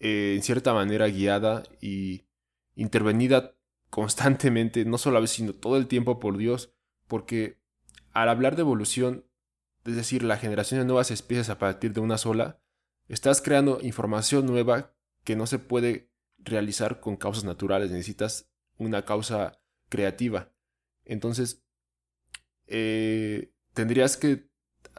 eh, 0.00 0.34
en 0.36 0.42
cierta 0.42 0.74
manera 0.74 1.06
guiada 1.08 1.62
y 1.80 2.26
intervenida 2.74 3.56
constantemente, 3.90 4.84
no 4.84 4.98
solo 4.98 5.18
a 5.18 5.20
veces, 5.20 5.36
sino 5.36 5.52
todo 5.52 5.76
el 5.76 5.86
tiempo 5.86 6.18
por 6.18 6.36
Dios, 6.36 6.74
porque 7.06 7.60
al 8.12 8.28
hablar 8.28 8.56
de 8.56 8.62
evolución, 8.62 9.26
es 9.84 9.96
decir, 9.96 10.22
la 10.22 10.38
generación 10.38 10.80
de 10.80 10.86
nuevas 10.86 11.10
especies 11.10 11.50
a 11.50 11.58
partir 11.58 11.92
de 11.92 12.00
una 12.00 12.18
sola, 12.18 12.60
estás 13.08 13.42
creando 13.42 13.78
información 13.82 14.46
nueva 14.46 14.94
que 15.24 15.36
no 15.36 15.46
se 15.46 15.58
puede 15.58 16.11
realizar 16.44 17.00
con 17.00 17.16
causas 17.16 17.44
naturales, 17.44 17.90
necesitas 17.90 18.50
una 18.78 19.04
causa 19.04 19.60
creativa. 19.88 20.52
Entonces, 21.04 21.62
eh, 22.66 23.52
tendrías 23.74 24.16
que 24.16 24.48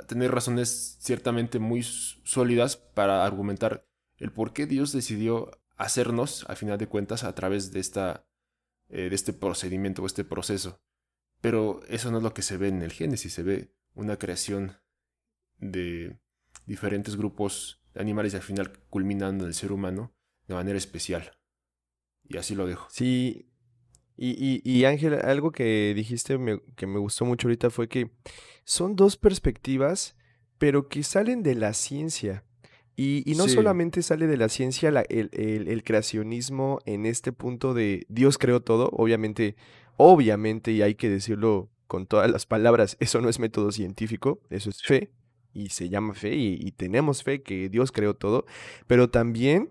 tener 0.07 0.31
razones 0.31 0.97
ciertamente 0.99 1.59
muy 1.59 1.83
sólidas 1.83 2.77
para 2.77 3.25
argumentar 3.25 3.87
el 4.17 4.31
por 4.31 4.53
qué 4.53 4.65
Dios 4.65 4.91
decidió 4.91 5.51
hacernos, 5.75 6.45
a 6.49 6.55
final 6.55 6.77
de 6.77 6.87
cuentas, 6.87 7.23
a 7.23 7.33
través 7.35 7.71
de, 7.71 7.79
esta, 7.79 8.25
eh, 8.89 9.09
de 9.09 9.15
este 9.15 9.33
procedimiento 9.33 10.03
o 10.03 10.05
este 10.05 10.23
proceso. 10.23 10.81
Pero 11.41 11.81
eso 11.87 12.11
no 12.11 12.17
es 12.17 12.23
lo 12.23 12.33
que 12.33 12.41
se 12.41 12.57
ve 12.57 12.69
en 12.69 12.81
el 12.81 12.91
Génesis, 12.91 13.33
se 13.33 13.43
ve 13.43 13.73
una 13.95 14.17
creación 14.17 14.77
de 15.59 16.17
diferentes 16.65 17.15
grupos 17.15 17.81
de 17.93 18.01
animales 18.01 18.33
y 18.33 18.37
al 18.37 18.43
final 18.43 18.71
culminando 18.89 19.43
en 19.43 19.49
el 19.49 19.53
ser 19.53 19.71
humano 19.71 20.13
de 20.47 20.53
manera 20.53 20.77
especial. 20.77 21.31
Y 22.27 22.37
así 22.37 22.55
lo 22.55 22.65
dejo. 22.65 22.87
Sí. 22.89 23.49
Y, 24.15 24.85
Ángel, 24.85 25.15
algo 25.15 25.51
que 25.51 25.93
dijiste 25.95 26.37
que 26.75 26.87
me 26.87 26.99
gustó 26.99 27.25
mucho 27.25 27.47
ahorita 27.47 27.69
fue 27.69 27.89
que 27.89 28.11
son 28.63 28.95
dos 28.95 29.17
perspectivas, 29.17 30.15
pero 30.57 30.87
que 30.87 31.03
salen 31.03 31.43
de 31.43 31.55
la 31.55 31.73
ciencia. 31.73 32.43
Y, 32.95 33.33
no 33.35 33.47
solamente 33.47 34.03
sale 34.03 34.27
de 34.27 34.37
la 34.37 34.49
ciencia 34.49 34.89
el, 35.09 35.83
creacionismo 35.83 36.79
en 36.85 37.07
este 37.07 37.31
punto 37.31 37.73
de 37.73 38.05
Dios 38.07 38.37
creó 38.37 38.61
todo, 38.61 38.89
obviamente, 38.93 39.55
obviamente, 39.97 40.71
y 40.71 40.83
hay 40.83 40.93
que 40.93 41.09
decirlo 41.09 41.69
con 41.87 42.05
todas 42.05 42.29
las 42.29 42.45
palabras, 42.45 42.97
eso 42.99 43.19
no 43.19 43.29
es 43.29 43.39
método 43.39 43.71
científico, 43.71 44.41
eso 44.51 44.69
es 44.69 44.83
fe, 44.83 45.11
y 45.53 45.69
se 45.69 45.89
llama 45.89 46.13
fe, 46.13 46.35
y, 46.35 46.71
tenemos 46.71 47.23
fe 47.23 47.41
que 47.41 47.67
Dios 47.67 47.91
creó 47.91 48.15
todo, 48.15 48.45
pero 48.85 49.09
también 49.09 49.69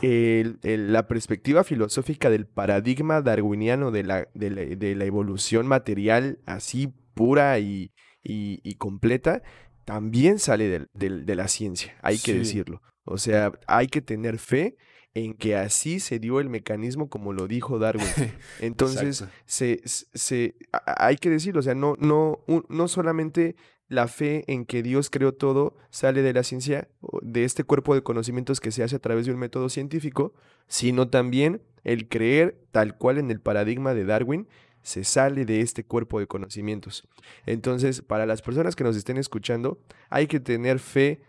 la 0.00 1.06
perspectiva 1.08 1.64
filosófica 1.64 2.30
del 2.30 2.46
paradigma 2.46 3.20
darwiniano 3.20 3.90
de 3.90 4.02
la, 4.04 4.28
de 4.34 4.94
la, 4.94 5.04
evolución 5.04 5.66
material 5.66 6.38
así 6.46 6.92
pura 7.14 7.58
y, 7.58 7.92
y 8.22 8.74
completa, 8.76 9.42
también 9.84 10.38
sale 10.38 10.86
de, 10.92 11.34
la 11.34 11.48
ciencia, 11.48 11.96
hay 12.02 12.18
que 12.18 12.34
decirlo. 12.34 12.82
O 13.04 13.18
sea, 13.18 13.52
hay 13.66 13.88
que 13.88 14.00
tener 14.00 14.38
fe 14.38 14.76
en 15.14 15.34
que 15.34 15.56
así 15.56 16.00
se 16.00 16.18
dio 16.18 16.40
el 16.40 16.48
mecanismo 16.48 17.08
como 17.08 17.32
lo 17.32 17.48
dijo 17.48 17.78
Darwin. 17.78 18.06
Entonces, 18.60 19.24
se, 19.44 19.80
se, 19.84 20.54
hay 20.72 21.16
que 21.16 21.30
decirlo, 21.30 21.60
o 21.60 21.62
sea, 21.62 21.74
no, 21.74 21.96
no, 21.98 22.44
no 22.68 22.88
solamente 22.88 23.56
la 23.92 24.08
fe 24.08 24.44
en 24.46 24.64
que 24.64 24.82
Dios 24.82 25.10
creó 25.10 25.32
todo 25.32 25.76
sale 25.90 26.22
de 26.22 26.32
la 26.32 26.42
ciencia, 26.42 26.88
de 27.20 27.44
este 27.44 27.62
cuerpo 27.62 27.94
de 27.94 28.02
conocimientos 28.02 28.58
que 28.58 28.70
se 28.70 28.82
hace 28.82 28.96
a 28.96 29.00
través 29.00 29.26
de 29.26 29.32
un 29.32 29.38
método 29.38 29.68
científico, 29.68 30.32
sino 30.66 31.08
también 31.08 31.60
el 31.84 32.08
creer 32.08 32.58
tal 32.70 32.96
cual 32.96 33.18
en 33.18 33.30
el 33.30 33.40
paradigma 33.40 33.92
de 33.92 34.06
Darwin 34.06 34.48
se 34.82 35.04
sale 35.04 35.44
de 35.44 35.60
este 35.60 35.84
cuerpo 35.84 36.18
de 36.18 36.26
conocimientos. 36.26 37.06
Entonces, 37.44 38.00
para 38.00 38.24
las 38.24 38.40
personas 38.40 38.76
que 38.76 38.82
nos 38.82 38.96
estén 38.96 39.18
escuchando, 39.18 39.78
hay 40.08 40.26
que 40.26 40.40
tener 40.40 40.78
fe 40.78 41.20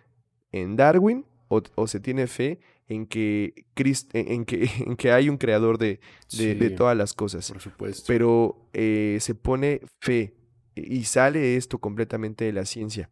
en 0.53 0.78
Darwin 0.78 1.26
o, 1.49 1.86
se 1.86 1.99
tiene 1.99 2.28
fe 2.28 2.61
en 2.88 3.05
que, 3.05 3.66
en, 4.14 4.45
que, 4.45 4.70
en 4.86 4.95
que 4.95 5.11
hay 5.11 5.28
un 5.28 5.38
creador 5.38 5.78
de, 5.78 5.99
de, 6.32 6.70
todas 6.70 6.95
las 6.95 7.14
cosas. 7.14 7.51
Por 7.51 7.61
supuesto. 7.61 8.05
Pero 8.07 8.70
eh, 8.72 9.18
se 9.20 9.36
pone 9.36 9.82
fe 9.99 10.34
y 10.76 11.03
sale 11.03 11.55
esto 11.57 11.80
completamente 11.80 12.45
de 12.45 12.53
la 12.53 12.65
ciencia. 12.65 13.09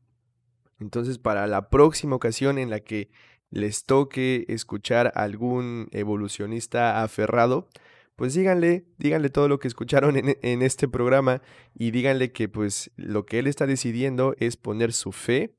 Entonces, 0.79 1.17
para 1.17 1.47
la 1.47 1.69
próxima 1.69 2.15
ocasión 2.15 2.57
en 2.57 2.69
la 2.69 2.79
que 2.79 3.09
les 3.51 3.83
toque 3.83 4.45
escuchar 4.47 5.11
a 5.15 5.23
algún 5.23 5.89
evolucionista 5.91 7.03
aferrado, 7.03 7.67
pues 8.15 8.33
díganle, 8.33 8.85
díganle 8.97 9.29
todo 9.29 9.47
lo 9.47 9.59
que 9.59 9.67
escucharon 9.67 10.15
en, 10.15 10.61
este 10.61 10.87
programa 10.87 11.41
y 11.73 11.91
díganle 11.91 12.31
que 12.31 12.47
pues 12.47 12.91
lo 12.95 13.25
que 13.25 13.39
él 13.39 13.47
está 13.47 13.65
decidiendo 13.65 14.35
es 14.37 14.57
poner 14.57 14.93
su 14.93 15.11
fe 15.11 15.55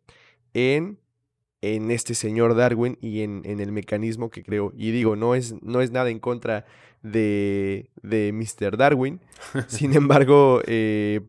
en, 0.55 0.99
en 1.61 1.91
este 1.91 2.15
señor 2.15 2.55
Darwin 2.55 2.99
y 3.01 3.23
en, 3.23 3.43
en, 3.45 3.61
el 3.61 3.73
mecanismo 3.73 4.31
que 4.31 4.43
creó. 4.43 4.73
Y 4.77 4.91
digo, 4.91 5.17
no 5.17 5.35
es, 5.35 5.61
no 5.63 5.81
es 5.81 5.91
nada 5.91 6.11
en 6.11 6.21
contra 6.21 6.65
de, 7.03 7.91
de 8.03 8.33
Mr. 8.33 8.77
Darwin, 8.77 9.21
sin 9.67 9.95
embargo, 9.95 10.63
eh, 10.67 11.21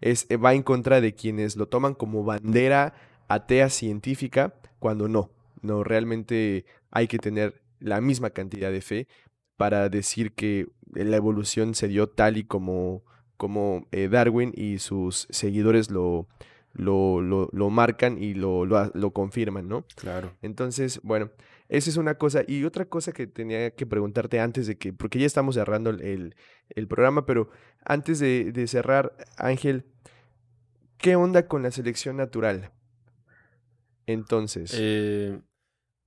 es, 0.00 0.26
va 0.44 0.54
en 0.54 0.62
contra 0.62 1.00
de 1.00 1.14
quienes 1.14 1.56
lo 1.56 1.66
toman 1.66 1.94
como 1.94 2.24
bandera 2.24 2.94
atea 3.28 3.70
científica, 3.70 4.54
cuando 4.78 5.08
no, 5.08 5.30
no, 5.62 5.84
realmente 5.84 6.64
hay 6.90 7.06
que 7.06 7.18
tener 7.18 7.62
la 7.78 8.00
misma 8.00 8.30
cantidad 8.30 8.72
de 8.72 8.80
fe 8.80 9.08
para 9.56 9.88
decir 9.88 10.32
que 10.32 10.68
la 10.92 11.16
evolución 11.16 11.74
se 11.74 11.88
dio 11.88 12.08
tal 12.08 12.36
y 12.36 12.44
como, 12.44 13.04
como 13.36 13.86
eh, 13.92 14.08
Darwin 14.08 14.52
y 14.56 14.78
sus 14.78 15.26
seguidores 15.30 15.90
lo, 15.90 16.26
lo, 16.72 17.20
lo, 17.20 17.70
marcan 17.70 18.22
y 18.22 18.34
lo, 18.34 18.64
lo, 18.64 19.10
confirman, 19.12 19.68
¿no? 19.68 19.84
Claro. 19.96 20.32
Entonces, 20.42 21.00
bueno, 21.02 21.30
esa 21.70 21.88
es 21.88 21.96
una 21.96 22.16
cosa. 22.16 22.42
Y 22.46 22.64
otra 22.64 22.84
cosa 22.84 23.12
que 23.12 23.28
tenía 23.28 23.70
que 23.70 23.86
preguntarte 23.86 24.40
antes 24.40 24.66
de 24.66 24.76
que, 24.76 24.92
porque 24.92 25.20
ya 25.20 25.26
estamos 25.26 25.54
cerrando 25.54 25.90
el, 25.90 26.34
programa, 26.88 27.24
pero 27.26 27.48
antes 27.84 28.18
de, 28.18 28.66
cerrar, 28.66 29.16
Ángel, 29.36 29.86
¿qué 30.98 31.14
onda 31.14 31.46
con 31.46 31.62
la 31.62 31.70
selección 31.70 32.16
natural? 32.16 32.72
Entonces. 34.06 34.74
Eh, 34.76 35.40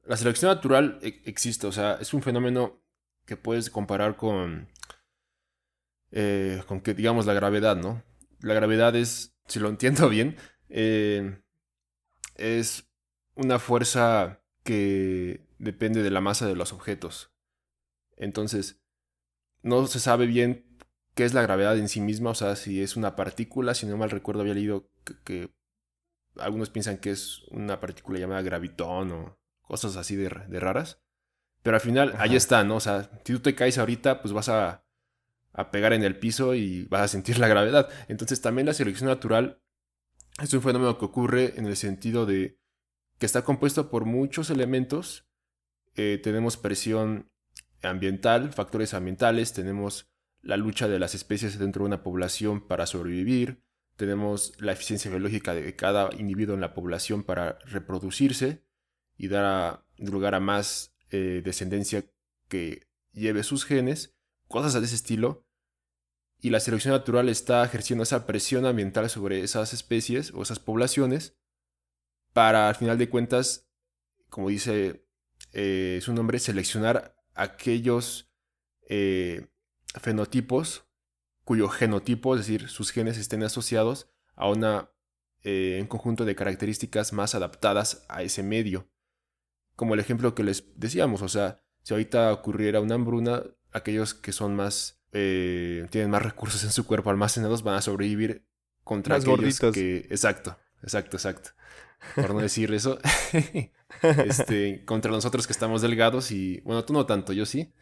la 0.04 0.18
selección 0.18 0.54
natural 0.54 1.00
e, 1.02 1.22
existe, 1.24 1.66
o 1.66 1.72
sea, 1.72 1.98
es 2.02 2.14
un 2.14 2.22
fenómeno 2.22 2.84
que 3.26 3.38
puedes 3.38 3.70
comparar 3.70 4.18
con, 4.18 4.68
eh, 6.12 6.62
con 6.68 6.82
que, 6.82 6.94
digamos, 6.94 7.26
la 7.26 7.34
gravedad, 7.34 7.78
¿no? 7.78 8.04
La 8.42 8.54
gravedad 8.54 8.94
es, 8.98 9.34
si 9.48 9.62
lo 9.62 9.70
entiendo 9.70 10.10
bien, 10.10 10.36
eh, 10.68 11.42
es 12.36 12.92
una 13.36 13.60
fuerza 13.60 14.43
que 14.64 15.46
depende 15.60 16.04
de 16.04 16.12
la 16.12 16.22
masa 16.22 16.48
de 16.48 16.56
los 16.56 16.74
objetos. 16.74 17.32
Entonces, 18.16 18.82
no 19.62 19.86
se 19.88 20.00
sabe 20.00 20.26
bien 20.26 20.66
qué 21.16 21.26
es 21.26 21.34
la 21.34 21.42
gravedad 21.42 21.78
en 21.78 21.90
sí 21.90 22.02
misma, 22.02 22.32
o 22.32 22.36
sea, 22.36 22.56
si 22.56 22.82
es 22.82 22.96
una 22.96 23.16
partícula, 23.16 23.74
si 23.74 23.86
no 23.86 23.98
mal 23.98 24.10
recuerdo 24.10 24.42
había 24.42 24.56
leído 24.56 24.90
que, 25.24 25.54
algunos 26.38 26.70
piensan 26.70 26.98
que 26.98 27.12
es 27.12 27.44
una 27.52 27.80
partícula 27.80 28.20
llamada 28.20 28.42
gravitón 28.42 29.12
o 29.12 29.38
cosas 29.62 29.96
así 29.98 30.16
de 30.16 30.30
raras. 30.30 31.04
Pero 31.62 31.78
al 31.78 31.82
final, 31.82 32.14
ahí 32.18 32.36
está, 32.36 32.64
¿no? 32.64 32.76
O 32.76 32.80
sea, 32.80 33.10
si 33.24 33.34
tú 33.34 33.40
te 33.40 33.56
caes 33.56 33.78
ahorita, 33.78 34.22
pues 34.22 34.34
vas 34.34 34.50
a, 34.50 34.84
a 35.54 35.72
pegar 35.72 35.94
en 35.94 36.04
el 36.04 36.18
piso 36.20 36.54
y 36.56 36.86
vas 36.86 37.02
a 37.02 37.08
sentir 37.08 37.40
la 37.40 37.48
gravedad. 37.48 37.90
Entonces 38.10 38.42
también 38.42 38.66
la 38.66 38.74
selección 38.74 39.08
natural 39.10 39.62
es 40.42 40.54
un 40.54 40.62
fenómeno 40.62 40.98
que 40.98 41.06
ocurre 41.06 41.54
en 41.58 41.66
el 41.66 41.78
sentido 41.78 42.26
de 42.26 42.60
que 43.24 43.28
está 43.28 43.46
compuesto 43.46 43.90
por 43.90 44.04
muchos 44.04 44.50
elementos. 44.50 45.26
Eh, 45.96 46.20
tenemos 46.22 46.58
presión 46.58 47.32
ambiental, 47.82 48.52
factores 48.52 48.94
ambientales, 48.94 49.54
tenemos 49.54 50.12
la 50.42 50.58
lucha 50.58 50.90
de 50.90 51.00
las 51.00 51.16
especies 51.16 51.58
dentro 51.58 51.84
de 51.84 51.88
una 51.88 52.04
población 52.04 52.68
para 52.68 52.86
sobrevivir, 52.86 53.64
tenemos 53.96 54.52
la 54.60 54.74
eficiencia 54.74 55.10
biológica 55.10 55.54
de 55.54 55.74
cada 55.74 56.10
individuo 56.18 56.54
en 56.54 56.60
la 56.60 56.74
población 56.74 57.24
para 57.24 57.60
reproducirse 57.60 58.66
y 59.16 59.30
dar 59.30 59.86
lugar 59.96 60.36
a 60.36 60.42
más 60.42 60.94
eh, 61.10 61.42
descendencia 61.46 62.04
que 62.50 62.90
lleve 63.14 63.44
sus 63.44 63.64
genes, 63.64 64.18
cosas 64.50 64.74
de 64.74 64.82
ese 64.82 64.96
estilo. 64.96 65.48
Y 66.42 66.50
la 66.50 66.60
selección 66.60 66.92
natural 66.92 67.30
está 67.30 67.64
ejerciendo 67.64 68.04
esa 68.04 68.28
presión 68.28 68.66
ambiental 68.66 69.10
sobre 69.10 69.44
esas 69.44 69.72
especies 69.72 70.34
o 70.34 70.42
esas 70.42 70.60
poblaciones 70.60 71.38
para, 72.34 72.70
al 72.70 72.76
final 72.76 72.98
de 72.98 73.10
cuentas, 73.10 73.70
como 74.30 74.50
dice 74.50 75.08
eh, 75.54 76.00
su 76.02 76.14
nombre, 76.14 76.40
seleccionar 76.40 77.16
aquellos 77.34 78.32
eh, 78.90 79.48
fenotipos 80.00 80.86
cuyo 81.44 81.70
genotipo, 81.70 82.36
es 82.36 82.42
decir, 82.42 82.70
sus 82.70 82.92
genes 82.92 83.18
estén 83.18 83.44
asociados 83.44 84.10
a 84.36 84.50
una, 84.50 84.90
un 85.44 85.88
conjunto 85.88 86.24
de 86.24 86.36
características 86.36 87.12
más 87.12 87.36
adaptadas 87.36 88.06
a 88.08 88.24
ese 88.24 88.44
medio 88.44 88.88
como 89.76 89.94
el 89.94 90.00
ejemplo 90.00 90.36
que 90.36 90.44
les 90.44 90.64
decíamos, 90.76 91.22
o 91.22 91.30
sea, 91.30 91.62
si 91.82 91.94
ahorita 91.94 92.32
ocurriera 92.32 92.80
una 92.80 92.96
hambruna, 92.96 93.44
aquellos 93.72 94.14
que 94.14 94.32
son 94.32 94.56
más, 94.56 95.04
eh, 95.12 95.88
tienen 95.90 96.10
más 96.10 96.22
recursos 96.22 96.64
en 96.64 96.72
su 96.72 96.86
cuerpo 96.86 97.10
almacenados 97.10 97.64
van 97.64 97.76
a 97.76 97.82
sobrevivir 97.82 98.46
contra 98.84 99.16
aquellos 99.16 99.60
que... 99.60 100.08
Exacto, 100.10 100.58
exacto, 100.82 101.18
exacto. 101.18 101.52
Por 102.16 102.34
no 102.34 102.40
decir 102.40 102.74
eso, 102.74 103.00
este, 104.02 104.84
contra 104.86 105.12
nosotros 105.12 105.48
que 105.48 105.54
estamos 105.54 105.82
delgados 105.82 106.32
y, 106.32 106.62
bueno, 106.62 106.84
tú 106.86 106.94
no 106.94 107.06
tanto, 107.06 107.34
yo 107.34 107.46
sí. 107.46 107.74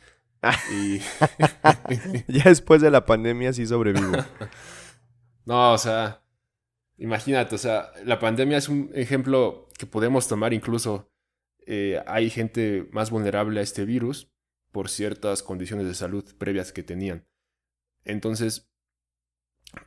Y... 0.74 1.00
ya 2.28 2.44
después 2.46 2.82
de 2.82 2.92
la 2.92 3.06
pandemia 3.06 3.54
sí 3.54 3.66
sobrevivo. 3.66 4.14
no, 5.46 5.74
o 5.74 5.78
sea, 5.78 6.24
imagínate, 6.98 7.56
o 7.56 7.58
sea, 7.58 7.92
la 8.06 8.20
pandemia 8.20 8.58
es 8.58 8.70
un 8.70 8.92
ejemplo 8.94 9.68
que 9.78 9.86
podemos 9.86 10.28
tomar 10.28 10.54
incluso 10.54 11.12
eh, 11.66 12.02
hay 12.08 12.30
gente 12.30 12.90
más 12.92 13.12
vulnerable 13.12 13.60
a 13.60 13.64
este 13.64 13.86
virus 13.86 14.32
por 14.72 14.90
ciertas 14.90 15.44
condiciones 15.44 15.88
de 15.88 15.94
salud 15.94 16.24
previas 16.38 16.72
que 16.72 16.84
tenían. 16.84 17.28
Entonces, 18.04 18.72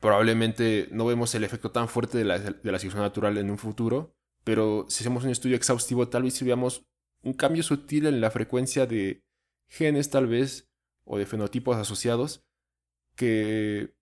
probablemente 0.00 0.88
no 0.90 1.06
vemos 1.06 1.34
el 1.34 1.44
efecto 1.44 1.70
tan 1.70 1.88
fuerte 1.88 2.18
de 2.18 2.24
la, 2.24 2.38
de 2.38 2.72
la 2.72 2.78
natural 2.78 3.38
en 3.38 3.50
un 3.50 3.58
futuro, 3.58 4.16
pero 4.44 4.86
si 4.88 5.02
hacemos 5.02 5.24
un 5.24 5.30
estudio 5.30 5.56
exhaustivo, 5.56 6.08
tal 6.08 6.22
vez 6.22 6.34
si 6.34 6.44
veamos 6.44 6.86
un 7.22 7.32
cambio 7.32 7.62
sutil 7.62 8.06
en 8.06 8.20
la 8.20 8.30
frecuencia 8.30 8.86
de 8.86 9.24
genes, 9.66 10.10
tal 10.10 10.26
vez, 10.26 10.70
o 11.04 11.18
de 11.18 11.26
fenotipos 11.26 11.76
asociados, 11.76 12.44
que, 13.16 13.94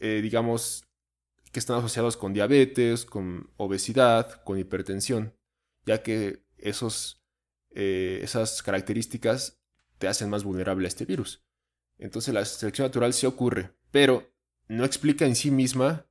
eh, 0.00 0.20
digamos, 0.22 0.84
que 1.52 1.60
están 1.60 1.78
asociados 1.78 2.16
con 2.16 2.32
diabetes, 2.32 3.04
con 3.04 3.50
obesidad, 3.56 4.42
con 4.42 4.58
hipertensión, 4.58 5.34
ya 5.86 6.02
que 6.02 6.44
esos, 6.58 7.24
eh, 7.70 8.20
esas 8.22 8.62
características 8.62 9.60
te 9.98 10.08
hacen 10.08 10.28
más 10.28 10.44
vulnerable 10.44 10.86
a 10.86 10.88
este 10.88 11.04
virus. 11.04 11.44
Entonces 11.98 12.34
la 12.34 12.44
selección 12.44 12.86
natural 12.86 13.12
sí 13.12 13.26
ocurre, 13.26 13.74
pero 13.90 14.32
no 14.68 14.84
explica 14.84 15.24
en 15.24 15.34
sí 15.34 15.50
misma 15.50 16.06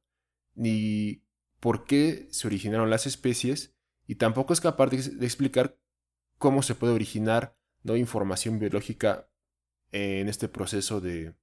ni 0.55 1.23
por 1.59 1.85
qué 1.85 2.27
se 2.31 2.47
originaron 2.47 2.89
las 2.89 3.07
especies 3.07 3.75
y 4.05 4.15
tampoco 4.15 4.53
es 4.53 4.61
capaz 4.61 4.87
de, 4.87 5.25
explicar 5.25 5.77
cómo 6.37 6.61
se 6.63 6.75
puede 6.75 6.93
originar 6.93 7.57
¿no? 7.83 7.95
información 7.95 8.59
biológica 8.59 9.29
en 9.91 10.29
este 10.29 10.47
proceso 10.47 11.01
de, 11.01 11.33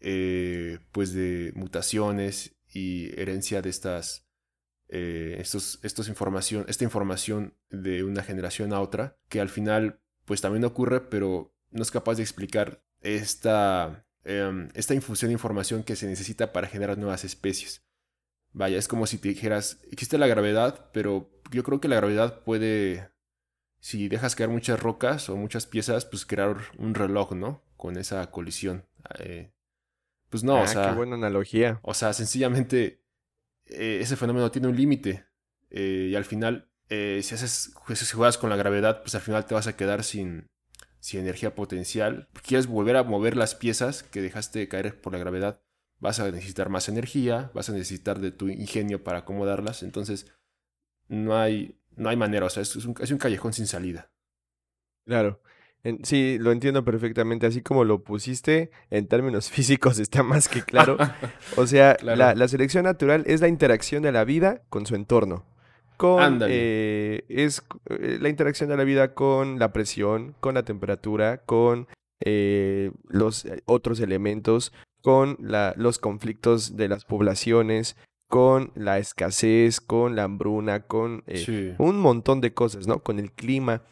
eh, 0.00 0.78
pues 0.92 1.12
de 1.12 1.52
mutaciones 1.54 2.56
y 2.72 3.10
herencia 3.20 3.62
de 3.62 3.70
estas, 3.70 4.26
eh, 4.88 5.36
estos, 5.38 5.78
estos 5.82 6.08
información, 6.08 6.64
esta 6.68 6.84
información 6.84 7.54
de 7.70 8.04
una 8.04 8.22
generación 8.22 8.72
a 8.72 8.80
otra, 8.80 9.16
que 9.28 9.40
al 9.40 9.48
final 9.48 10.00
pues 10.24 10.40
también 10.40 10.64
ocurre, 10.64 11.00
pero 11.00 11.54
no 11.70 11.82
es 11.82 11.90
capaz 11.90 12.14
de 12.16 12.22
explicar 12.22 12.82
esta, 13.00 14.06
em, 14.24 14.70
esta 14.74 14.94
infusión 14.94 15.28
de 15.28 15.34
información 15.34 15.82
que 15.82 15.96
se 15.96 16.06
necesita 16.06 16.52
para 16.52 16.68
generar 16.68 16.96
nuevas 16.98 17.24
especies. 17.24 17.84
Vaya, 18.56 18.78
es 18.78 18.86
como 18.88 19.06
si 19.06 19.18
te 19.18 19.28
dijeras, 19.28 19.80
existe 19.90 20.16
la 20.16 20.28
gravedad, 20.28 20.90
pero 20.92 21.28
yo 21.50 21.62
creo 21.64 21.80
que 21.80 21.88
la 21.88 21.96
gravedad 21.96 22.42
puede, 22.44 23.10
si 23.80 24.08
dejas 24.08 24.36
caer 24.36 24.48
muchas 24.48 24.80
rocas 24.80 25.28
o 25.28 25.36
muchas 25.36 25.66
piezas, 25.66 26.06
pues 26.06 26.24
crear 26.24 26.56
un 26.78 26.94
reloj, 26.94 27.32
¿no? 27.32 27.62
Con 27.76 27.98
esa 27.98 28.30
colisión. 28.30 28.86
Eh, 29.18 29.52
pues 30.30 30.44
no, 30.44 30.54
o 30.60 30.62
Ah, 30.62 30.66
sea... 30.68 30.88
qué 30.90 30.94
buena 30.96 31.16
analogía. 31.16 31.80
O 31.82 31.94
sea, 31.94 32.12
sencillamente 32.12 33.02
eh, 33.66 33.98
ese 34.00 34.16
fenómeno 34.16 34.50
tiene 34.50 34.68
un 34.68 34.76
límite. 34.76 35.26
eh, 35.70 36.08
y 36.10 36.14
al 36.14 36.24
final, 36.24 36.70
si 36.88 37.34
haces 37.34 37.74
si 37.94 38.06
juegas 38.14 38.38
con 38.38 38.50
la 38.50 38.56
gravedad, 38.56 39.02
pues 39.02 39.16
al 39.16 39.20
final 39.20 39.46
te 39.46 39.54
vas 39.54 39.66
a 39.66 39.76
quedar 39.76 40.04
sin, 40.04 40.46
sin 41.00 41.18
energía 41.20 41.56
potencial. 41.56 42.28
Quieres 42.46 42.68
volver 42.68 42.94
a 42.96 43.02
mover 43.02 43.36
las 43.36 43.56
piezas 43.56 44.04
que 44.04 44.22
dejaste 44.22 44.68
caer 44.68 45.00
por 45.00 45.12
la 45.12 45.18
gravedad. 45.18 45.60
Vas 46.04 46.20
a 46.20 46.30
necesitar 46.30 46.68
más 46.68 46.90
energía, 46.90 47.50
vas 47.54 47.70
a 47.70 47.72
necesitar 47.72 48.18
de 48.20 48.30
tu 48.30 48.48
ingenio 48.48 49.02
para 49.02 49.20
acomodarlas. 49.20 49.82
Entonces, 49.82 50.26
no 51.08 51.34
hay, 51.34 51.78
no 51.96 52.10
hay 52.10 52.16
manera. 52.16 52.44
O 52.44 52.50
sea, 52.50 52.62
es 52.62 52.76
un, 52.76 52.94
es 53.00 53.10
un 53.10 53.16
callejón 53.16 53.54
sin 53.54 53.66
salida. 53.66 54.10
Claro. 55.06 55.40
Sí, 56.02 56.36
lo 56.38 56.52
entiendo 56.52 56.84
perfectamente. 56.84 57.46
Así 57.46 57.62
como 57.62 57.84
lo 57.84 58.04
pusiste, 58.04 58.70
en 58.90 59.06
términos 59.06 59.50
físicos 59.56 59.98
está 59.98 60.22
más 60.22 60.48
que 60.48 60.60
claro. 60.62 60.98
O 61.56 61.66
sea, 61.66 61.94
Claro. 61.96 62.16
la, 62.18 62.34
la 62.34 62.48
selección 62.48 62.84
natural 62.84 63.24
es 63.26 63.40
la 63.40 63.48
interacción 63.48 64.02
de 64.02 64.12
la 64.12 64.24
vida 64.24 64.62
con 64.68 64.84
su 64.86 64.94
entorno. 64.96 65.46
Con, 65.96 66.22
Ándale. 66.22 66.52
eh, 66.54 67.24
es 67.30 67.62
eh, 67.88 68.18
la 68.20 68.28
interacción 68.28 68.68
de 68.68 68.76
la 68.76 68.84
vida 68.84 69.14
con 69.14 69.58
la 69.58 69.72
presión, 69.72 70.34
con 70.40 70.54
la 70.54 70.64
temperatura, 70.64 71.38
con 71.38 71.86
eh, 72.24 72.90
los 73.08 73.46
otros 73.64 74.00
elementos, 74.00 74.72
con 75.04 75.36
la- 75.38 75.74
los 75.76 75.98
conflictos 75.98 76.76
de 76.76 76.88
las 76.88 77.04
poblaciones, 77.04 77.94
con 78.26 78.72
la 78.74 78.98
escasez, 78.98 79.82
con 79.82 80.16
la 80.16 80.24
hambruna, 80.24 80.80
con 80.86 81.22
eh, 81.26 81.36
Sí. 81.36 81.74
un 81.76 81.98
montón 81.98 82.40
de 82.40 82.54
cosas, 82.54 82.86
¿no? 82.86 83.00
Con 83.02 83.18
el 83.18 83.30
clima. 83.30 83.82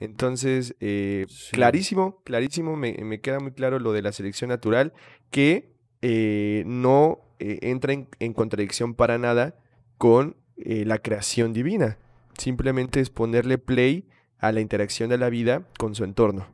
Entonces, 0.00 0.74
eh, 0.80 1.26
Sí. 1.28 1.52
clarísimo, 1.52 2.20
clarísimo, 2.24 2.74
me, 2.76 2.94
me 3.04 3.20
queda 3.20 3.38
muy 3.38 3.52
claro 3.52 3.78
lo 3.78 3.92
de 3.92 4.02
la 4.02 4.10
selección 4.10 4.48
natural, 4.50 4.92
que 5.30 5.72
eh, 6.02 6.64
no 6.66 7.20
eh, 7.38 7.58
entra 7.62 7.92
en, 7.92 8.08
en 8.18 8.32
contradicción 8.32 8.94
para 8.94 9.18
nada 9.18 9.54
con 9.98 10.36
la 10.56 10.98
creación 10.98 11.52
divina. 11.52 11.98
Simplemente 12.38 13.00
es 13.00 13.10
ponerle 13.10 13.58
play 13.58 14.08
a 14.38 14.52
la 14.52 14.60
interacción 14.60 15.10
de 15.10 15.18
la 15.18 15.28
vida 15.30 15.68
con 15.78 15.94
su 15.94 16.02
entorno. 16.04 16.46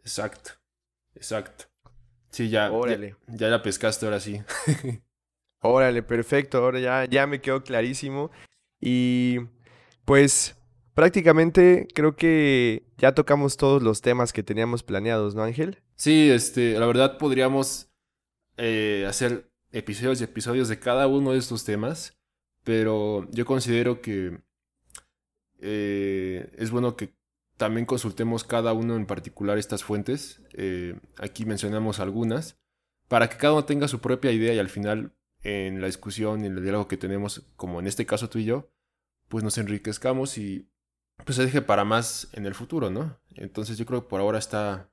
Exacto. 0.00 0.50
Exacto. 1.14 1.64
Sí, 2.32 2.48
ya, 2.48 2.68
ya, 2.68 2.72
Órale. 2.72 3.16
ya 3.28 3.48
la 3.48 3.62
pescaste 3.62 4.06
ahora 4.06 4.18
sí. 4.18 4.40
Órale, 5.60 6.02
perfecto, 6.02 6.58
ahora 6.58 6.80
ya, 6.80 7.04
ya 7.04 7.26
me 7.26 7.40
quedó 7.40 7.62
clarísimo. 7.62 8.30
Y 8.80 9.38
pues 10.04 10.56
prácticamente 10.94 11.86
creo 11.94 12.16
que 12.16 12.84
ya 12.98 13.14
tocamos 13.14 13.56
todos 13.56 13.82
los 13.82 14.00
temas 14.00 14.32
que 14.32 14.42
teníamos 14.42 14.82
planeados, 14.82 15.34
¿no, 15.34 15.42
Ángel? 15.42 15.78
Sí, 15.94 16.30
este, 16.30 16.78
la 16.78 16.86
verdad 16.86 17.18
podríamos 17.18 17.90
eh, 18.56 19.04
hacer 19.06 19.50
episodios 19.70 20.20
y 20.20 20.24
episodios 20.24 20.68
de 20.68 20.78
cada 20.78 21.06
uno 21.06 21.32
de 21.32 21.38
estos 21.38 21.64
temas, 21.64 22.16
pero 22.64 23.28
yo 23.30 23.44
considero 23.44 24.00
que 24.00 24.38
eh, 25.60 26.50
es 26.56 26.70
bueno 26.70 26.96
que 26.96 27.14
también 27.62 27.86
consultemos 27.86 28.42
cada 28.42 28.72
uno 28.72 28.96
en 28.96 29.06
particular 29.06 29.56
estas 29.56 29.84
fuentes. 29.84 30.42
Eh, 30.54 30.98
aquí 31.18 31.44
mencionamos 31.44 32.00
algunas, 32.00 32.58
para 33.06 33.28
que 33.28 33.36
cada 33.36 33.52
uno 33.52 33.64
tenga 33.66 33.86
su 33.86 34.00
propia 34.00 34.32
idea 34.32 34.52
y 34.52 34.58
al 34.58 34.68
final 34.68 35.12
en 35.44 35.80
la 35.80 35.86
discusión 35.86 36.42
y 36.42 36.48
en 36.48 36.56
el 36.56 36.64
diálogo 36.64 36.88
que 36.88 36.96
tenemos, 36.96 37.46
como 37.54 37.78
en 37.78 37.86
este 37.86 38.04
caso 38.04 38.28
tú 38.28 38.40
y 38.40 38.46
yo, 38.46 38.72
pues 39.28 39.44
nos 39.44 39.58
enriquezcamos 39.58 40.38
y 40.38 40.68
pues 41.24 41.36
se 41.36 41.44
deje 41.44 41.62
para 41.62 41.84
más 41.84 42.30
en 42.32 42.46
el 42.46 42.56
futuro, 42.56 42.90
¿no? 42.90 43.20
Entonces 43.36 43.78
yo 43.78 43.86
creo 43.86 44.02
que 44.02 44.08
por 44.08 44.20
ahora 44.20 44.40
está 44.40 44.90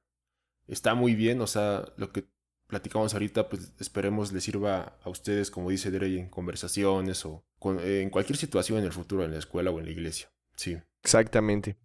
está 0.68 0.94
muy 0.94 1.16
bien, 1.16 1.42
o 1.42 1.48
sea, 1.48 1.92
lo 1.98 2.12
que 2.12 2.30
platicamos 2.68 3.16
ahorita, 3.16 3.50
pues 3.50 3.74
esperemos 3.80 4.32
les 4.32 4.44
sirva 4.44 5.00
a 5.02 5.10
ustedes, 5.10 5.50
como 5.50 5.72
dice 5.72 5.90
Drey, 5.90 6.20
en 6.20 6.30
conversaciones 6.30 7.26
o 7.26 7.44
en 7.84 8.12
cualquier 8.12 8.38
situación 8.38 8.78
en 8.78 8.86
el 8.86 8.94
futuro, 8.94 9.26
en 9.26 9.32
la 9.32 9.40
escuela 9.40 9.72
o 9.72 9.80
en 9.80 9.86
la 9.86 9.92
iglesia. 9.92 10.32
Sí, 10.56 10.78
Exactamente. 11.04 11.78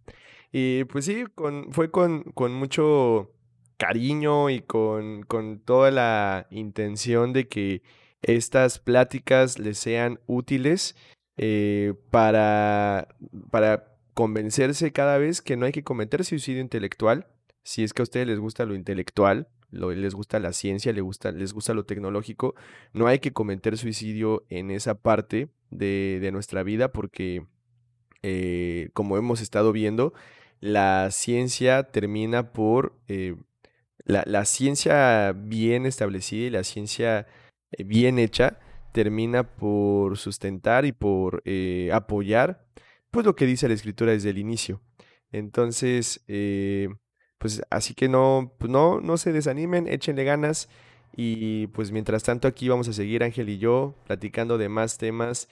Y 0.57 0.85
pues 0.85 1.03
sí, 1.03 1.25
con, 1.35 1.73
fue 1.73 1.91
con, 1.91 2.23
con 2.31 2.53
mucho 2.53 3.29
cariño 3.75 4.49
y 4.49 4.61
con, 4.61 5.23
con 5.23 5.59
toda 5.59 5.91
la 5.91 6.47
intención 6.49 7.33
de 7.33 7.49
que 7.49 7.81
estas 8.21 8.79
pláticas 8.79 9.59
les 9.59 9.77
sean 9.77 10.21
útiles 10.27 10.95
eh, 11.35 11.93
para, 12.09 13.09
para 13.51 13.97
convencerse 14.13 14.93
cada 14.93 15.17
vez 15.17 15.41
que 15.41 15.57
no 15.57 15.65
hay 15.65 15.73
que 15.73 15.83
cometer 15.83 16.23
suicidio 16.23 16.61
intelectual. 16.61 17.27
Si 17.63 17.83
es 17.83 17.91
que 17.91 18.03
a 18.03 18.03
ustedes 18.03 18.25
les 18.25 18.39
gusta 18.39 18.63
lo 18.63 18.75
intelectual, 18.75 19.49
les 19.71 20.15
gusta 20.15 20.39
la 20.39 20.53
ciencia, 20.53 20.93
les 20.93 21.03
gusta, 21.03 21.33
les 21.33 21.51
gusta 21.51 21.73
lo 21.73 21.83
tecnológico, 21.83 22.55
no 22.93 23.07
hay 23.07 23.19
que 23.19 23.33
cometer 23.33 23.77
suicidio 23.77 24.45
en 24.47 24.71
esa 24.71 24.95
parte 25.01 25.49
de, 25.69 26.19
de 26.21 26.31
nuestra 26.31 26.63
vida 26.63 26.93
porque 26.93 27.45
eh, 28.27 28.89
como 28.93 29.17
hemos 29.17 29.39
estado 29.39 29.71
viendo, 29.71 30.15
la 30.59 31.09
ciencia 31.11 31.83
termina 31.83 32.51
por, 32.53 32.97
eh, 33.07 33.35
la, 34.05 34.23
la 34.25 34.45
ciencia 34.45 35.33
bien 35.33 35.85
establecida 35.85 36.47
y 36.47 36.49
la 36.49 36.63
ciencia 36.63 37.27
eh, 37.71 37.83
bien 37.83 38.19
hecha 38.19 38.59
termina 38.95 39.43
por 39.43 40.17
sustentar 40.17 40.85
y 40.85 40.93
por 40.93 41.41
eh, 41.43 41.89
apoyar, 41.91 42.65
pues 43.11 43.25
lo 43.25 43.35
que 43.35 43.45
dice 43.45 43.67
la 43.67 43.73
escritura 43.73 44.13
desde 44.13 44.29
el 44.29 44.37
inicio. 44.37 44.81
Entonces, 45.31 46.23
eh, 46.29 46.87
pues 47.37 47.61
así 47.69 47.93
que 47.93 48.07
no, 48.07 48.53
pues 48.57 48.71
no, 48.71 49.01
no 49.01 49.17
se 49.17 49.33
desanimen, 49.33 49.89
échenle 49.89 50.23
ganas. 50.23 50.69
Y 51.17 51.67
pues 51.67 51.91
mientras 51.91 52.23
tanto 52.23 52.47
aquí 52.47 52.69
vamos 52.69 52.87
a 52.87 52.93
seguir 52.93 53.23
Ángel 53.23 53.49
y 53.49 53.57
yo 53.57 53.95
platicando 54.05 54.57
de 54.57 54.69
más 54.69 54.97
temas 54.97 55.49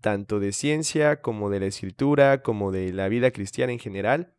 tanto 0.00 0.40
de 0.40 0.52
ciencia 0.52 1.20
como 1.20 1.50
de 1.50 1.60
la 1.60 1.66
escritura, 1.66 2.42
como 2.42 2.72
de 2.72 2.92
la 2.92 3.08
vida 3.08 3.30
cristiana 3.30 3.72
en 3.72 3.78
general. 3.78 4.34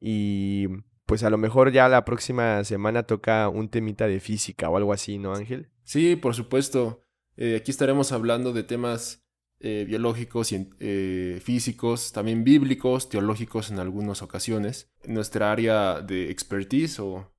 Y 0.00 0.66
pues 1.06 1.22
a 1.22 1.30
lo 1.30 1.38
mejor 1.38 1.72
ya 1.72 1.88
la 1.88 2.04
próxima 2.04 2.62
semana 2.64 3.04
toca 3.04 3.48
un 3.48 3.68
temita 3.68 4.06
de 4.06 4.20
física 4.20 4.68
o 4.68 4.76
algo 4.76 4.92
así, 4.92 5.18
¿no, 5.18 5.34
Ángel? 5.34 5.70
sí, 5.84 6.16
por 6.16 6.34
supuesto. 6.34 7.04
Eh, 7.36 7.56
aquí 7.56 7.70
estaremos 7.70 8.12
hablando 8.12 8.52
de 8.52 8.64
temas 8.64 9.24
eh, 9.60 9.84
biológicos, 9.86 10.52
eh, 10.52 11.40
físicos, 11.42 12.12
también 12.12 12.44
bíblicos, 12.44 13.08
teológicos 13.08 13.70
en 13.70 13.78
algunas 13.78 14.22
ocasiones. 14.22 14.92
Nuestra 15.06 15.50
área 15.50 16.00
de 16.00 16.30
expertise 16.30 17.00
o 17.00 17.32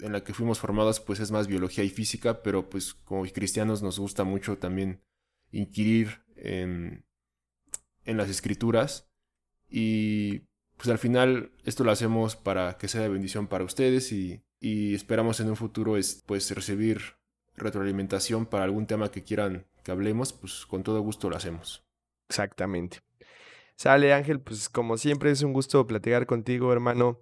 en 0.00 0.12
la 0.12 0.24
que 0.24 0.34
fuimos 0.34 0.58
formados 0.58 1.00
pues 1.00 1.20
es 1.20 1.30
más 1.30 1.46
biología 1.46 1.84
y 1.84 1.90
física, 1.90 2.42
pero 2.42 2.68
pues 2.68 2.94
como 2.94 3.22
cristianos 3.24 3.82
nos 3.82 3.98
gusta 3.98 4.24
mucho 4.24 4.58
también 4.58 5.02
inquirir 5.50 6.22
en, 6.42 7.04
en 8.04 8.16
las 8.16 8.28
escrituras 8.28 9.08
y 9.70 10.42
pues 10.76 10.88
al 10.88 10.98
final 10.98 11.52
esto 11.64 11.84
lo 11.84 11.92
hacemos 11.92 12.36
para 12.36 12.76
que 12.76 12.88
sea 12.88 13.00
de 13.02 13.08
bendición 13.08 13.46
para 13.46 13.64
ustedes 13.64 14.12
y, 14.12 14.42
y 14.60 14.94
esperamos 14.94 15.40
en 15.40 15.48
un 15.48 15.56
futuro 15.56 15.96
es, 15.96 16.22
pues 16.26 16.50
recibir 16.50 17.16
retroalimentación 17.56 18.46
para 18.46 18.64
algún 18.64 18.86
tema 18.86 19.10
que 19.10 19.22
quieran 19.22 19.66
que 19.82 19.92
hablemos, 19.92 20.32
pues 20.32 20.66
con 20.66 20.82
todo 20.82 21.00
gusto 21.00 21.28
lo 21.28 21.36
hacemos. 21.36 21.84
Exactamente. 22.28 23.00
Sale 23.76 24.12
Ángel, 24.12 24.40
pues 24.40 24.68
como 24.68 24.96
siempre 24.96 25.30
es 25.30 25.42
un 25.42 25.52
gusto 25.52 25.86
platicar 25.86 26.26
contigo, 26.26 26.72
hermano. 26.72 27.20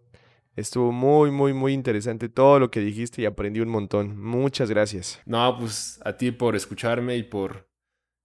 Estuvo 0.56 0.92
muy, 0.92 1.30
muy, 1.30 1.52
muy 1.52 1.72
interesante 1.72 2.28
todo 2.28 2.58
lo 2.58 2.70
que 2.70 2.80
dijiste 2.80 3.22
y 3.22 3.24
aprendí 3.24 3.60
un 3.60 3.68
montón. 3.68 4.20
Muchas 4.20 4.68
gracias. 4.68 5.20
No, 5.24 5.56
pues 5.58 6.00
a 6.04 6.16
ti 6.16 6.32
por 6.32 6.56
escucharme 6.56 7.16
y 7.16 7.22
por 7.22 7.69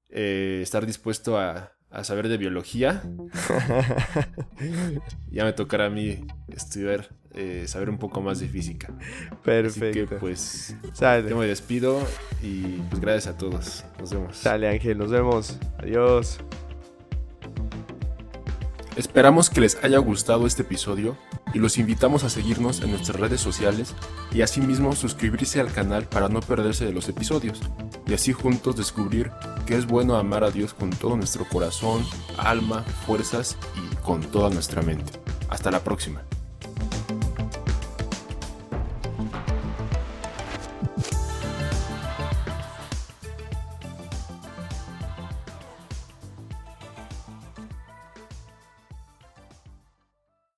eh, 0.09 0.59
estar 0.63 0.85
dispuesto 0.85 1.37
a, 1.37 1.71
a 1.89 2.03
saber 2.03 2.27
de 2.27 2.37
biología. 2.37 3.03
Ya 5.29 5.43
me 5.43 5.51
tocará 5.53 5.87
a 5.87 5.89
mí 5.89 6.25
estudiar 6.47 7.09
eh, 7.33 7.65
saber 7.67 7.89
un 7.89 7.97
poco 7.97 8.21
más 8.21 8.39
de 8.39 8.47
física. 8.47 8.93
Perfecto. 9.43 9.99
Así 9.99 10.07
que 10.07 10.15
pues 10.15 10.75
Sale. 10.93 11.29
yo 11.29 11.35
me 11.37 11.45
despido 11.45 12.01
y 12.41 12.77
pues 12.89 13.01
gracias 13.01 13.35
a 13.35 13.37
todos. 13.37 13.83
Nos 13.99 14.11
vemos. 14.13 14.37
Sale 14.37 14.69
Ángel, 14.69 14.97
nos 14.97 15.11
vemos. 15.11 15.59
Adiós. 15.77 16.39
Esperamos 18.95 19.49
que 19.49 19.59
les 19.59 19.75
haya 19.83 19.97
gustado 19.97 20.47
este 20.47 20.61
episodio 20.61 21.17
y 21.53 21.59
los 21.59 21.77
invitamos 21.77 22.23
a 22.23 22.29
seguirnos 22.29 22.81
en 22.81 22.91
nuestras 22.91 23.19
redes 23.19 23.41
sociales 23.41 23.93
y 24.33 24.41
asimismo 24.41 24.95
suscribirse 24.95 25.59
al 25.59 25.73
canal 25.73 26.05
para 26.05 26.29
no 26.29 26.39
perderse 26.39 26.85
de 26.85 26.93
los 26.93 27.09
episodios 27.09 27.59
y 28.07 28.13
así 28.13 28.31
juntos 28.31 28.77
descubrir 28.77 29.31
que 29.65 29.75
es 29.75 29.85
bueno 29.85 30.15
amar 30.15 30.45
a 30.45 30.51
Dios 30.51 30.73
con 30.73 30.91
todo 30.91 31.17
nuestro 31.17 31.45
corazón, 31.45 32.05
alma, 32.37 32.83
fuerzas 33.05 33.57
y 33.75 33.95
con 33.97 34.21
toda 34.21 34.49
nuestra 34.49 34.81
mente. 34.81 35.11
Hasta 35.49 35.71
la 35.71 35.83
próxima. 35.83 36.21